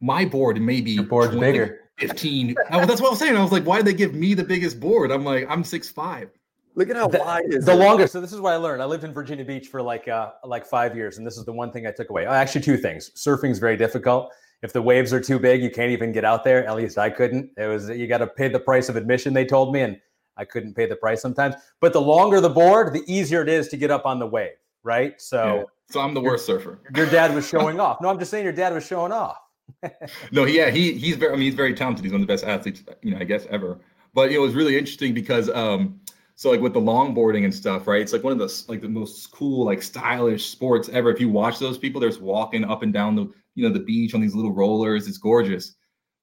my 0.01 0.24
board 0.24 0.61
maybe 0.61 0.93
Your 0.93 1.05
board's 1.05 1.35
20, 1.35 1.41
bigger. 1.53 1.81
15. 1.99 2.55
oh, 2.72 2.87
that's 2.87 3.01
what 3.01 3.09
I 3.09 3.11
was 3.11 3.18
saying. 3.18 3.37
I 3.37 3.43
was 3.43 3.53
like, 3.53 3.64
why 3.64 3.76
did 3.76 3.87
they 3.87 3.95
give 3.95 4.14
me 4.14 4.35
the 4.35 4.45
biggest 4.45 4.81
board? 4.81 5.11
I'm 5.11 5.24
like, 5.24 5.47
I'm 5.49 5.62
six 5.62 5.89
five. 5.89 6.31
Look 6.76 6.89
at 6.89 6.97
how 6.97 7.09
the, 7.09 7.18
wide 7.18 7.45
is 7.49 7.64
the 7.64 7.72
it? 7.72 7.76
longest. 7.76 8.12
So 8.12 8.20
this 8.20 8.33
is 8.33 8.41
what 8.41 8.53
I 8.53 8.57
learned. 8.57 8.81
I 8.81 8.87
lived 8.87 9.05
in 9.05 9.12
Virginia 9.12 9.45
Beach 9.45 9.68
for 9.68 9.83
like 9.83 10.09
uh 10.09 10.33
like 10.45 10.64
five 10.64 10.97
years, 10.97 11.18
and 11.18 11.26
this 11.26 11.37
is 11.37 11.45
the 11.45 11.53
one 11.53 11.72
thing 11.72 11.87
I 11.87 11.91
took 11.91 12.11
away. 12.11 12.26
Actually, 12.26 12.62
two 12.62 12.76
things. 12.76 13.11
Surfing 13.16 13.51
is 13.51 13.59
very 13.59 13.76
difficult 13.76 14.33
if 14.62 14.72
the 14.72 14.83
waves 14.83 15.12
are 15.12 15.20
too 15.20 15.39
big, 15.39 15.62
you 15.62 15.70
can't 15.70 15.91
even 15.91 16.12
get 16.12 16.24
out 16.24 16.45
there. 16.45 16.66
At 16.66 16.76
least 16.76 16.99
I 16.99 17.11
couldn't. 17.11 17.51
It 17.57 17.66
was 17.66 17.89
you 17.89 18.07
got 18.07 18.18
to 18.18 18.26
pay 18.26 18.49
the 18.49 18.61
price 18.61 18.89
of 18.89 18.97
admission. 18.97 19.33
They 19.33 19.47
told 19.47 19.72
me, 19.72 19.81
and 19.81 19.99
I 20.37 20.45
couldn't 20.45 20.74
pay 20.74 20.87
the 20.87 20.97
price 20.97 21.22
sometimes. 21.22 21.55
But 21.81 21.93
the 21.93 22.01
longer 22.01 22.41
the 22.41 22.51
board, 22.51 22.93
the 22.93 23.03
easier 23.07 23.43
it 23.43 23.49
is 23.49 23.68
to 23.68 23.76
get 23.76 23.91
up 23.91 24.05
on 24.05 24.18
the 24.18 24.26
wave. 24.26 24.51
Right. 24.83 25.20
So. 25.20 25.57
Yeah. 25.57 25.62
So 25.91 26.01
I'm 26.01 26.14
the 26.14 26.20
worst 26.20 26.47
surfer. 26.47 26.78
Your 26.95 27.07
dad 27.07 27.35
was 27.35 27.49
showing 27.49 27.81
off. 27.81 28.01
No, 28.01 28.09
I'm 28.09 28.18
just 28.18 28.31
saying 28.31 28.45
your 28.45 28.53
dad 28.53 28.72
was 28.72 28.87
showing 28.87 29.12
off. 29.12 29.39
no, 30.33 30.45
yeah, 30.45 30.70
he 30.70 30.93
he's 30.95 31.16
very. 31.16 31.33
I 31.33 31.37
mean, 31.37 31.45
he's 31.45 31.55
very 31.55 31.74
talented. 31.74 32.05
He's 32.05 32.12
one 32.12 32.20
of 32.20 32.26
the 32.26 32.33
best 32.33 32.45
athletes, 32.45 32.83
you 33.03 33.12
know, 33.12 33.18
I 33.18 33.24
guess 33.24 33.47
ever. 33.51 33.81
But 34.14 34.33
it 34.33 34.39
was 34.39 34.55
really 34.55 34.76
interesting 34.76 35.14
because, 35.14 35.49
um, 35.51 36.01
so 36.35 36.51
like 36.51 36.61
with 36.61 36.72
the 36.72 36.81
longboarding 36.81 37.45
and 37.45 37.55
stuff, 37.55 37.87
right? 37.87 38.01
It's 38.01 38.12
like 38.12 38.24
one 38.24 38.33
of 38.33 38.39
the 38.39 38.64
like 38.68 38.81
the 38.81 38.89
most 38.89 39.31
cool, 39.31 39.64
like 39.66 39.83
stylish 39.83 40.47
sports 40.47 40.89
ever. 40.89 41.11
If 41.11 41.20
you 41.20 41.28
watch 41.28 41.59
those 41.59 41.78
people, 41.78 42.01
they're 42.01 42.11
just 42.11 42.20
walking 42.20 42.64
up 42.64 42.83
and 42.83 42.93
down 42.93 43.14
the 43.14 43.31
you 43.55 43.66
know 43.66 43.72
the 43.72 43.85
beach 43.85 44.14
on 44.14 44.20
these 44.20 44.35
little 44.35 44.53
rollers. 44.53 45.07
It's 45.07 45.18
gorgeous. 45.18 45.74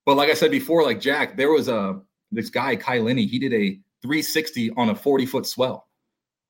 But 0.06 0.16
like 0.16 0.30
I 0.30 0.34
said 0.34 0.52
before, 0.52 0.84
like 0.84 1.02
Jac, 1.02 1.38
there 1.38 1.52
was 1.52 1.68
a 1.68 2.00
this 2.32 2.50
guy 2.50 2.76
Kai 2.76 3.00
Lenny. 3.00 3.26
He 3.26 3.40
did 3.40 3.54
a 3.54 3.80
360 4.02 4.72
on 4.72 4.90
a 4.90 4.96
40 4.96 5.26
foot 5.26 5.46
swell. 5.46 5.88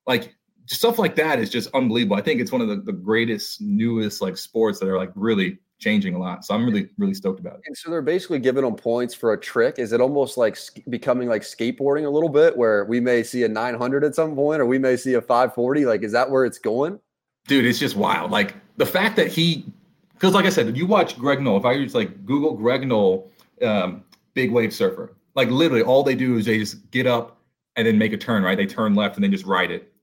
Like 0.05 0.36
stuff 0.68 0.99
like 0.99 1.15
that 1.15 1.39
is 1.39 1.49
just 1.49 1.70
unbelievable. 1.74 2.15
I 2.15 2.22
think 2.22 2.41
it's 2.41 2.51
one 2.51 2.61
of 2.61 2.68
the, 2.68 2.78
the 2.78 2.93
greatest, 2.93 3.61
newest 3.61 4.22
like 4.22 4.38
sports 4.38 4.80
that 4.80 4.88
are 4.88 4.97
like 4.97 5.11
really 5.15 5.59
changing 5.80 6.15
a 6.15 6.20
lot. 6.20 6.43
So 6.45 6.55
I'm 6.55 6.65
really, 6.65 6.89
really 6.97 7.13
stoked 7.13 7.39
about 7.39 7.55
it. 7.55 7.61
And 7.68 7.78
so 7.78 7.89
they're 7.89 8.01
basically 8.01 8.39
giving 8.39 8.63
them 8.63 8.76
points 8.76 9.13
for 9.13 9.34
a 9.34 9.39
trick. 9.39 9.80
Is 9.80 9.93
it 9.93 10.01
almost 10.01 10.38
like 10.38 10.57
becoming 10.89 11.30
like 11.30 11.43
skateboarding 11.43 12.05
a 12.05 12.09
little 12.09 12.30
bit, 12.30 12.57
where 12.57 12.86
we 12.86 12.99
may 12.99 13.24
see 13.24 13.43
a 13.43 13.47
900 13.47 14.03
at 14.03 14.15
some 14.15 14.36
point, 14.36 14.61
or 14.61 14.65
we 14.65 14.80
may 14.80 14.97
see 14.97 15.13
a 15.13 15.22
540? 15.22 15.86
Like, 15.86 16.03
is 16.03 16.11
that 16.11 16.30
where 16.30 16.45
it's 16.45 16.59
going? 16.59 16.99
Dude, 17.47 17.65
it's 17.65 17.80
just 17.80 17.95
wild. 17.95 18.32
Like 18.32 18.55
the 18.78 18.86
fact 18.86 19.15
that 19.15 19.28
he 19.28 19.65
because 20.13 20.34
like 20.34 20.45
I 20.45 20.49
said, 20.49 20.76
you 20.76 20.88
watch 20.88 21.18
Greg 21.18 21.41
Noll, 21.41 21.57
if 21.57 21.65
I 21.65 21.82
just 21.82 21.93
like 21.93 22.26
Google 22.26 22.55
Greg 22.55 22.88
Noll, 22.88 23.32
um, 23.61 24.03
big 24.34 24.51
wave 24.51 24.74
surfer, 24.74 25.15
like 25.36 25.49
literally 25.49 25.84
all 25.84 26.03
they 26.03 26.15
do 26.15 26.38
is 26.38 26.45
they 26.45 26.57
just 26.57 26.89
get 26.89 27.05
up 27.05 27.39
and 27.76 27.86
then 27.86 27.97
make 27.99 28.13
a 28.13 28.18
turn, 28.18 28.41
right? 28.41 28.57
They 28.57 28.65
turn 28.65 28.95
left 28.95 29.15
and 29.15 29.24
then 29.24 29.32
just 29.32 29.45
ride 29.45 29.70
it. 29.70 29.93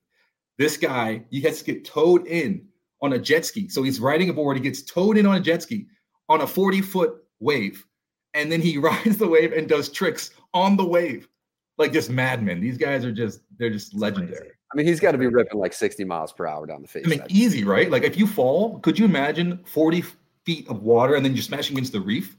This 0.58 0.76
guy, 0.76 1.24
he 1.30 1.40
has 1.42 1.58
to 1.58 1.64
get 1.64 1.84
towed 1.84 2.26
in 2.26 2.66
on 3.02 3.12
a 3.12 3.18
jet 3.18 3.44
ski. 3.44 3.68
So 3.68 3.82
he's 3.82 4.00
riding 4.00 4.28
a 4.28 4.32
board, 4.32 4.56
he 4.56 4.62
gets 4.62 4.82
towed 4.82 5.16
in 5.16 5.26
on 5.26 5.36
a 5.36 5.40
jet 5.40 5.62
ski 5.62 5.86
on 6.28 6.40
a 6.40 6.46
40 6.46 6.80
foot 6.80 7.14
wave. 7.40 7.86
And 8.32 8.50
then 8.50 8.60
he 8.60 8.78
rides 8.78 9.18
the 9.18 9.28
wave 9.28 9.52
and 9.52 9.68
does 9.68 9.88
tricks 9.88 10.30
on 10.52 10.76
the 10.76 10.84
wave. 10.84 11.28
Like 11.76 11.92
just 11.92 12.08
madmen. 12.08 12.60
These 12.60 12.78
guys 12.78 13.04
are 13.04 13.12
just, 13.12 13.40
they're 13.58 13.70
just 13.70 13.94
legendary. 13.94 14.50
I 14.72 14.76
mean, 14.76 14.86
he's 14.86 15.00
got 15.00 15.12
to 15.12 15.18
be 15.18 15.26
ripping 15.26 15.58
like 15.58 15.72
60 15.72 16.04
miles 16.04 16.32
per 16.32 16.46
hour 16.46 16.66
down 16.66 16.82
the 16.82 16.88
face. 16.88 17.04
I 17.06 17.08
mean, 17.08 17.22
easy, 17.28 17.64
right? 17.64 17.90
Like 17.90 18.04
if 18.04 18.16
you 18.16 18.26
fall, 18.26 18.78
could 18.80 18.98
you 18.98 19.04
imagine 19.04 19.60
40 19.66 20.04
feet 20.44 20.68
of 20.68 20.82
water 20.82 21.14
and 21.14 21.24
then 21.24 21.34
you're 21.34 21.42
smashing 21.42 21.76
against 21.76 21.92
the 21.92 22.00
reef? 22.00 22.36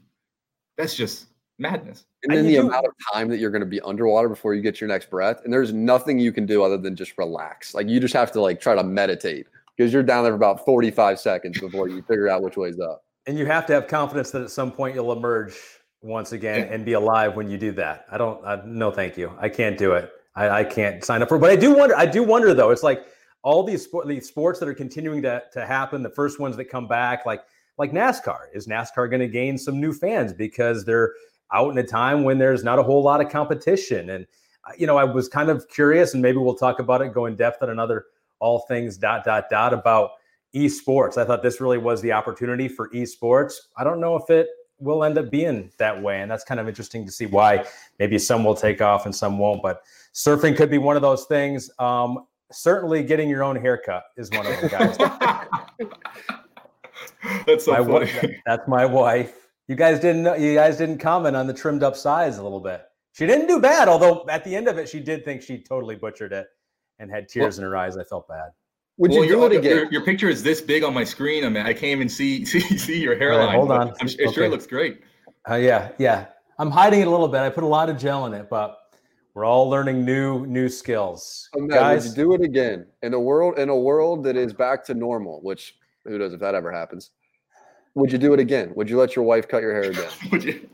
That's 0.76 0.94
just 0.94 1.26
madness. 1.58 2.04
And 2.22 2.36
then 2.36 2.46
the 2.46 2.56
amount 2.56 2.86
of 2.86 2.92
time 3.12 3.28
that 3.28 3.38
you're 3.38 3.50
going 3.50 3.60
to 3.60 3.66
be 3.66 3.80
underwater 3.80 4.28
before 4.28 4.54
you 4.54 4.62
get 4.62 4.80
your 4.80 4.88
next 4.88 5.10
breath. 5.10 5.40
And 5.44 5.52
there's 5.52 5.72
nothing 5.72 6.18
you 6.18 6.32
can 6.32 6.46
do 6.46 6.62
other 6.62 6.76
than 6.76 6.96
just 6.96 7.16
relax. 7.18 7.74
Like 7.74 7.88
you 7.88 8.00
just 8.00 8.14
have 8.14 8.32
to 8.32 8.40
like 8.40 8.60
try 8.60 8.74
to 8.74 8.82
meditate 8.82 9.46
because 9.76 9.92
you're 9.92 10.02
down 10.02 10.24
there 10.24 10.32
for 10.32 10.36
about 10.36 10.64
45 10.64 11.18
seconds 11.18 11.60
before 11.60 11.88
you 11.88 12.02
figure 12.02 12.28
out 12.28 12.42
which 12.42 12.56
way's 12.56 12.80
up. 12.80 13.04
And 13.26 13.38
you 13.38 13.46
have 13.46 13.66
to 13.66 13.72
have 13.72 13.88
confidence 13.88 14.30
that 14.32 14.42
at 14.42 14.50
some 14.50 14.70
point 14.70 14.94
you'll 14.94 15.12
emerge 15.12 15.54
once 16.02 16.32
again 16.32 16.60
yeah. 16.60 16.74
and 16.74 16.84
be 16.84 16.92
alive 16.92 17.34
when 17.34 17.50
you 17.50 17.58
do 17.58 17.72
that. 17.72 18.06
I 18.10 18.18
don't, 18.18 18.44
I, 18.44 18.62
no, 18.64 18.90
thank 18.90 19.16
you. 19.16 19.32
I 19.38 19.48
can't 19.48 19.76
do 19.76 19.92
it. 19.92 20.12
I, 20.36 20.60
I 20.60 20.64
can't 20.64 21.02
sign 21.02 21.22
up 21.22 21.28
for. 21.28 21.36
It. 21.36 21.40
But 21.40 21.50
I 21.50 21.56
do 21.56 21.74
wonder. 21.74 21.96
I 21.96 22.06
do 22.06 22.22
wonder 22.22 22.54
though. 22.54 22.70
It's 22.70 22.82
like 22.82 23.06
all 23.42 23.62
these 23.62 23.82
sport, 23.82 24.06
these 24.06 24.28
sports 24.28 24.60
that 24.60 24.68
are 24.68 24.74
continuing 24.74 25.22
to 25.22 25.42
to 25.52 25.64
happen. 25.64 26.02
The 26.02 26.10
first 26.10 26.38
ones 26.38 26.56
that 26.56 26.66
come 26.66 26.86
back, 26.86 27.24
like 27.24 27.42
like 27.78 27.92
NASCAR. 27.92 28.38
Is 28.54 28.66
NASCAR 28.66 29.08
going 29.10 29.20
to 29.20 29.28
gain 29.28 29.58
some 29.58 29.80
new 29.80 29.92
fans 29.92 30.32
because 30.32 30.84
they're 30.84 31.14
out 31.52 31.70
in 31.70 31.78
a 31.78 31.82
time 31.82 32.24
when 32.24 32.38
there's 32.38 32.64
not 32.64 32.78
a 32.78 32.82
whole 32.82 33.02
lot 33.02 33.20
of 33.20 33.30
competition? 33.30 34.10
And 34.10 34.26
uh, 34.66 34.72
you 34.76 34.86
know, 34.86 34.96
I 34.96 35.04
was 35.04 35.28
kind 35.28 35.48
of 35.48 35.68
curious, 35.68 36.14
and 36.14 36.22
maybe 36.22 36.38
we'll 36.38 36.56
talk 36.56 36.78
about 36.78 37.02
it, 37.02 37.12
go 37.12 37.26
in 37.26 37.36
depth 37.36 37.62
on 37.62 37.70
another 37.70 38.06
all 38.38 38.60
things 38.60 38.96
dot 38.96 39.24
dot 39.24 39.44
dot 39.50 39.72
about 39.72 40.10
esports. 40.54 41.16
I 41.16 41.24
thought 41.24 41.42
this 41.42 41.60
really 41.60 41.78
was 41.78 42.00
the 42.02 42.12
opportunity 42.12 42.68
for 42.68 42.88
esports. 42.90 43.54
I 43.76 43.84
don't 43.84 44.00
know 44.00 44.16
if 44.16 44.30
it 44.30 44.48
will 44.78 45.04
end 45.04 45.18
up 45.18 45.30
being 45.30 45.70
that 45.78 46.02
way. 46.02 46.20
And 46.20 46.30
that's 46.30 46.44
kind 46.44 46.60
of 46.60 46.68
interesting 46.68 47.06
to 47.06 47.12
see 47.12 47.26
why 47.26 47.64
maybe 47.98 48.18
some 48.18 48.44
will 48.44 48.54
take 48.54 48.82
off 48.82 49.06
and 49.06 49.14
some 49.14 49.38
won't. 49.38 49.62
But 49.62 49.82
surfing 50.14 50.56
could 50.56 50.70
be 50.70 50.78
one 50.78 50.96
of 50.96 51.02
those 51.02 51.24
things. 51.24 51.70
Um, 51.78 52.26
certainly 52.52 53.02
getting 53.02 53.28
your 53.28 53.42
own 53.42 53.56
haircut 53.56 54.04
is 54.16 54.30
one 54.30 54.46
of 54.46 54.60
them, 54.60 54.70
guys. 54.70 54.96
that's 57.46 57.64
so 57.64 57.72
my 57.72 57.78
funny. 57.78 57.90
Wife, 57.90 58.30
that's 58.44 58.68
my 58.68 58.84
wife. 58.84 59.45
You 59.68 59.74
guys 59.74 59.98
didn't 59.98 60.22
know, 60.22 60.34
you 60.34 60.54
guys 60.54 60.76
didn't 60.76 60.98
comment 60.98 61.34
on 61.34 61.46
the 61.46 61.54
trimmed 61.54 61.82
up 61.82 61.96
sides 61.96 62.38
a 62.38 62.42
little 62.42 62.60
bit. 62.60 62.82
She 63.12 63.26
didn't 63.26 63.48
do 63.48 63.60
bad, 63.60 63.88
although 63.88 64.26
at 64.28 64.44
the 64.44 64.54
end 64.54 64.68
of 64.68 64.78
it, 64.78 64.88
she 64.88 65.00
did 65.00 65.24
think 65.24 65.42
she 65.42 65.58
totally 65.58 65.96
butchered 65.96 66.32
it 66.32 66.46
and 66.98 67.10
had 67.10 67.28
tears 67.28 67.56
well, 67.56 67.66
in 67.66 67.70
her 67.72 67.76
eyes. 67.76 67.96
I 67.96 68.04
felt 68.04 68.28
bad. 68.28 68.50
Would 68.98 69.10
well, 69.10 69.24
you 69.24 69.30
do 69.30 69.46
it 69.46 69.52
again? 69.52 69.76
Your, 69.76 69.92
your, 69.92 70.02
picture 70.02 70.28
is 70.28 70.42
this 70.42 70.60
big 70.60 70.82
on 70.82 70.94
my 70.94 71.04
screen. 71.04 71.44
I 71.44 71.48
mean, 71.48 71.66
I 71.66 71.72
can't 71.72 71.84
even 71.84 72.08
see 72.08 72.44
see, 72.46 72.60
see 72.60 73.00
your 73.00 73.16
hairline. 73.16 73.48
Right, 73.48 73.56
hold 73.56 73.70
on. 73.70 73.88
I'm 74.00 74.06
okay. 74.06 74.32
sure 74.32 74.44
it 74.44 74.50
looks 74.50 74.66
great. 74.66 75.00
Uh, 75.48 75.56
yeah, 75.56 75.90
yeah. 75.98 76.26
I'm 76.58 76.70
hiding 76.70 77.00
it 77.00 77.06
a 77.06 77.10
little 77.10 77.28
bit. 77.28 77.40
I 77.40 77.50
put 77.50 77.64
a 77.64 77.68
lot 77.68 77.90
of 77.90 77.98
gel 77.98 78.26
in 78.26 78.34
it, 78.34 78.48
but 78.48 78.78
we're 79.34 79.44
all 79.44 79.68
learning 79.68 80.04
new 80.04 80.46
new 80.46 80.68
skills. 80.68 81.50
Oh, 81.54 81.66
Guys, 81.66 82.08
would 82.08 82.16
you 82.16 82.24
do 82.24 82.34
it 82.34 82.40
again 82.40 82.86
in 83.02 83.12
a 83.12 83.20
world 83.20 83.58
in 83.58 83.68
a 83.68 83.76
world 83.76 84.24
that 84.24 84.36
is 84.36 84.54
back 84.54 84.84
to 84.86 84.94
normal? 84.94 85.40
Which 85.42 85.74
who 86.04 86.18
knows 86.18 86.32
if 86.32 86.40
that 86.40 86.54
ever 86.54 86.72
happens? 86.72 87.10
Would 87.96 88.12
you 88.12 88.18
do 88.18 88.34
it 88.34 88.40
again? 88.40 88.72
Would 88.76 88.88
you 88.88 88.98
let 88.98 89.16
your 89.16 89.24
wife 89.24 89.48
cut 89.48 89.62
your 89.62 89.72
hair 89.72 89.90
again? 89.90 90.10
would 90.30 90.44
you? 90.44 90.68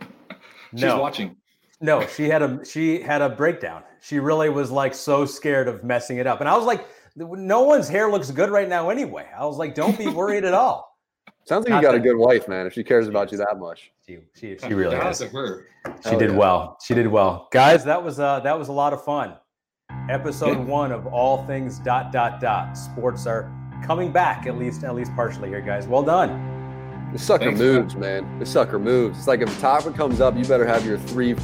She's 0.73 0.83
no. 0.83 1.01
watching. 1.01 1.37
No, 1.81 2.07
she 2.07 2.29
had 2.29 2.43
a 2.43 2.65
she 2.65 3.01
had 3.01 3.23
a 3.23 3.29
breakdown. 3.29 3.83
She 4.01 4.19
really 4.19 4.51
was 4.51 4.71
like 4.71 4.95
so 4.95 5.25
scared 5.25 5.69
of 5.69 5.83
messing 5.83 6.19
it 6.19 6.27
up, 6.27 6.41
and 6.41 6.49
I 6.49 6.57
was 6.57 6.67
like 6.67 6.87
no 7.17 7.63
one's 7.63 7.89
hair 7.89 8.11
looks 8.11 8.31
good 8.31 8.51
right 8.51 8.69
now 8.69 8.91
anyway. 8.91 9.29
I 9.37 9.45
was 9.45 9.57
like, 9.57 9.75
don't 9.75 9.97
be 9.99 10.07
worried 10.21 10.45
at 10.45 10.55
all. 10.55 10.99
Sounds 11.45 11.65
like 11.65 11.71
Not 11.71 11.77
you 11.77 11.83
got 11.83 11.93
that, 11.93 11.99
a 11.99 12.01
good 12.01 12.17
wife, 12.17 12.47
man. 12.47 12.67
If 12.67 12.73
she 12.73 12.85
cares 12.85 13.09
about 13.09 13.33
you 13.33 13.39
that 13.39 13.57
much, 13.59 13.93
she 14.07 14.19
she, 14.35 14.57
she 14.59 14.75
really 14.75 14.97
does. 14.97 15.19
She 15.19 15.29
Hell 16.09 16.19
did 16.19 16.31
yeah. 16.31 16.37
well. 16.37 16.79
She 16.83 16.95
did 16.95 17.09
well, 17.09 17.49
guys. 17.53 17.85
That 17.85 18.03
was 18.03 18.21
uh 18.21 18.41
that 18.41 18.57
was 18.57 18.69
a 18.69 18.73
lot 18.73 18.93
of 18.93 19.05
fun. 19.05 19.37
Episode 20.09 20.59
one 20.59 20.93
of 20.93 21.07
all 21.07 21.45
things 21.47 21.79
dot 21.81 22.13
dot 22.13 22.41
dot 22.41 22.77
sports 22.79 23.27
are 23.27 23.53
coming 23.85 24.13
back 24.13 24.47
at 24.47 24.57
least 24.57 24.85
at 24.85 24.95
least 24.95 25.15
partially 25.15 25.49
here, 25.49 25.61
guys. 25.61 25.87
Well 25.89 26.03
done. 26.03 26.52
The 27.13 27.19
sucker 27.19 27.47
Thanks, 27.47 27.61
moves, 27.61 27.97
man. 27.97 28.25
man. 28.25 28.39
The 28.39 28.47
sucker 28.47 28.79
moves. 28.79 29.19
It's 29.19 29.27
like 29.27 29.41
if 29.41 29.57
a 29.57 29.61
topic 29.61 29.95
comes 29.95 30.21
up, 30.21 30.37
you 30.37 30.45
better 30.45 30.67
have 30.67 30.87
your 30.87 30.99
three 30.99 31.35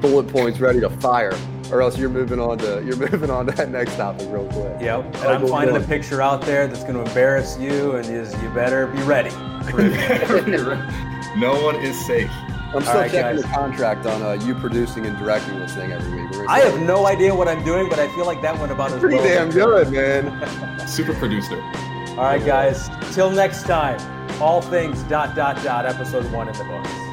bullet 0.00 0.28
points 0.28 0.60
ready 0.60 0.80
to 0.80 0.90
fire 0.90 1.36
or 1.70 1.82
else 1.82 1.98
you're 1.98 2.10
moving 2.10 2.38
on 2.38 2.58
to 2.58 2.82
you're 2.84 2.96
moving 3.10 3.30
on 3.30 3.46
to 3.46 3.52
that 3.52 3.70
next 3.70 3.96
topic 3.96 4.26
real 4.30 4.46
quick. 4.46 4.80
Yep. 4.80 5.04
And 5.04 5.16
I'm 5.16 5.46
finding 5.46 5.76
a 5.76 5.80
picture 5.80 6.20
out 6.20 6.42
there 6.42 6.66
that's 6.66 6.82
going 6.82 6.94
to 6.94 7.02
embarrass 7.02 7.58
you, 7.58 7.96
and 7.96 8.06
is 8.06 8.32
you 8.42 8.48
better 8.50 8.86
be 8.88 9.02
ready. 9.02 9.30
no 11.36 11.60
one 11.62 11.76
is 11.76 12.06
safe. 12.06 12.30
I'm 12.74 12.82
still 12.82 12.94
right, 12.94 13.10
checking 13.10 13.36
guys. 13.36 13.42
the 13.42 13.48
contract 13.48 14.04
on 14.04 14.22
uh, 14.22 14.32
you 14.44 14.54
producing 14.56 15.06
and 15.06 15.16
directing 15.16 15.60
this 15.60 15.74
thing 15.74 15.92
every 15.92 16.22
week. 16.22 16.48
I 16.48 16.58
have 16.58 16.80
no 16.80 17.06
idea 17.06 17.32
what 17.32 17.46
I'm 17.46 17.64
doing, 17.64 17.88
but 17.88 18.00
I 18.00 18.12
feel 18.16 18.26
like 18.26 18.42
that 18.42 18.58
went 18.58 18.72
about 18.72 18.90
as 18.90 19.00
Pretty 19.00 19.18
damn 19.18 19.50
good, 19.50 19.92
man. 19.92 20.88
Super 20.88 21.14
producer. 21.14 21.60
All 22.10 22.24
right, 22.24 22.44
guys. 22.44 22.90
Till 23.14 23.30
next 23.30 23.62
time. 23.62 23.98
All 24.40 24.60
things 24.60 25.02
dot 25.04 25.34
dot 25.34 25.62
dot. 25.62 25.86
Episode 25.86 26.30
one 26.32 26.48
in 26.48 26.54
the 26.56 26.64
books. 26.64 27.03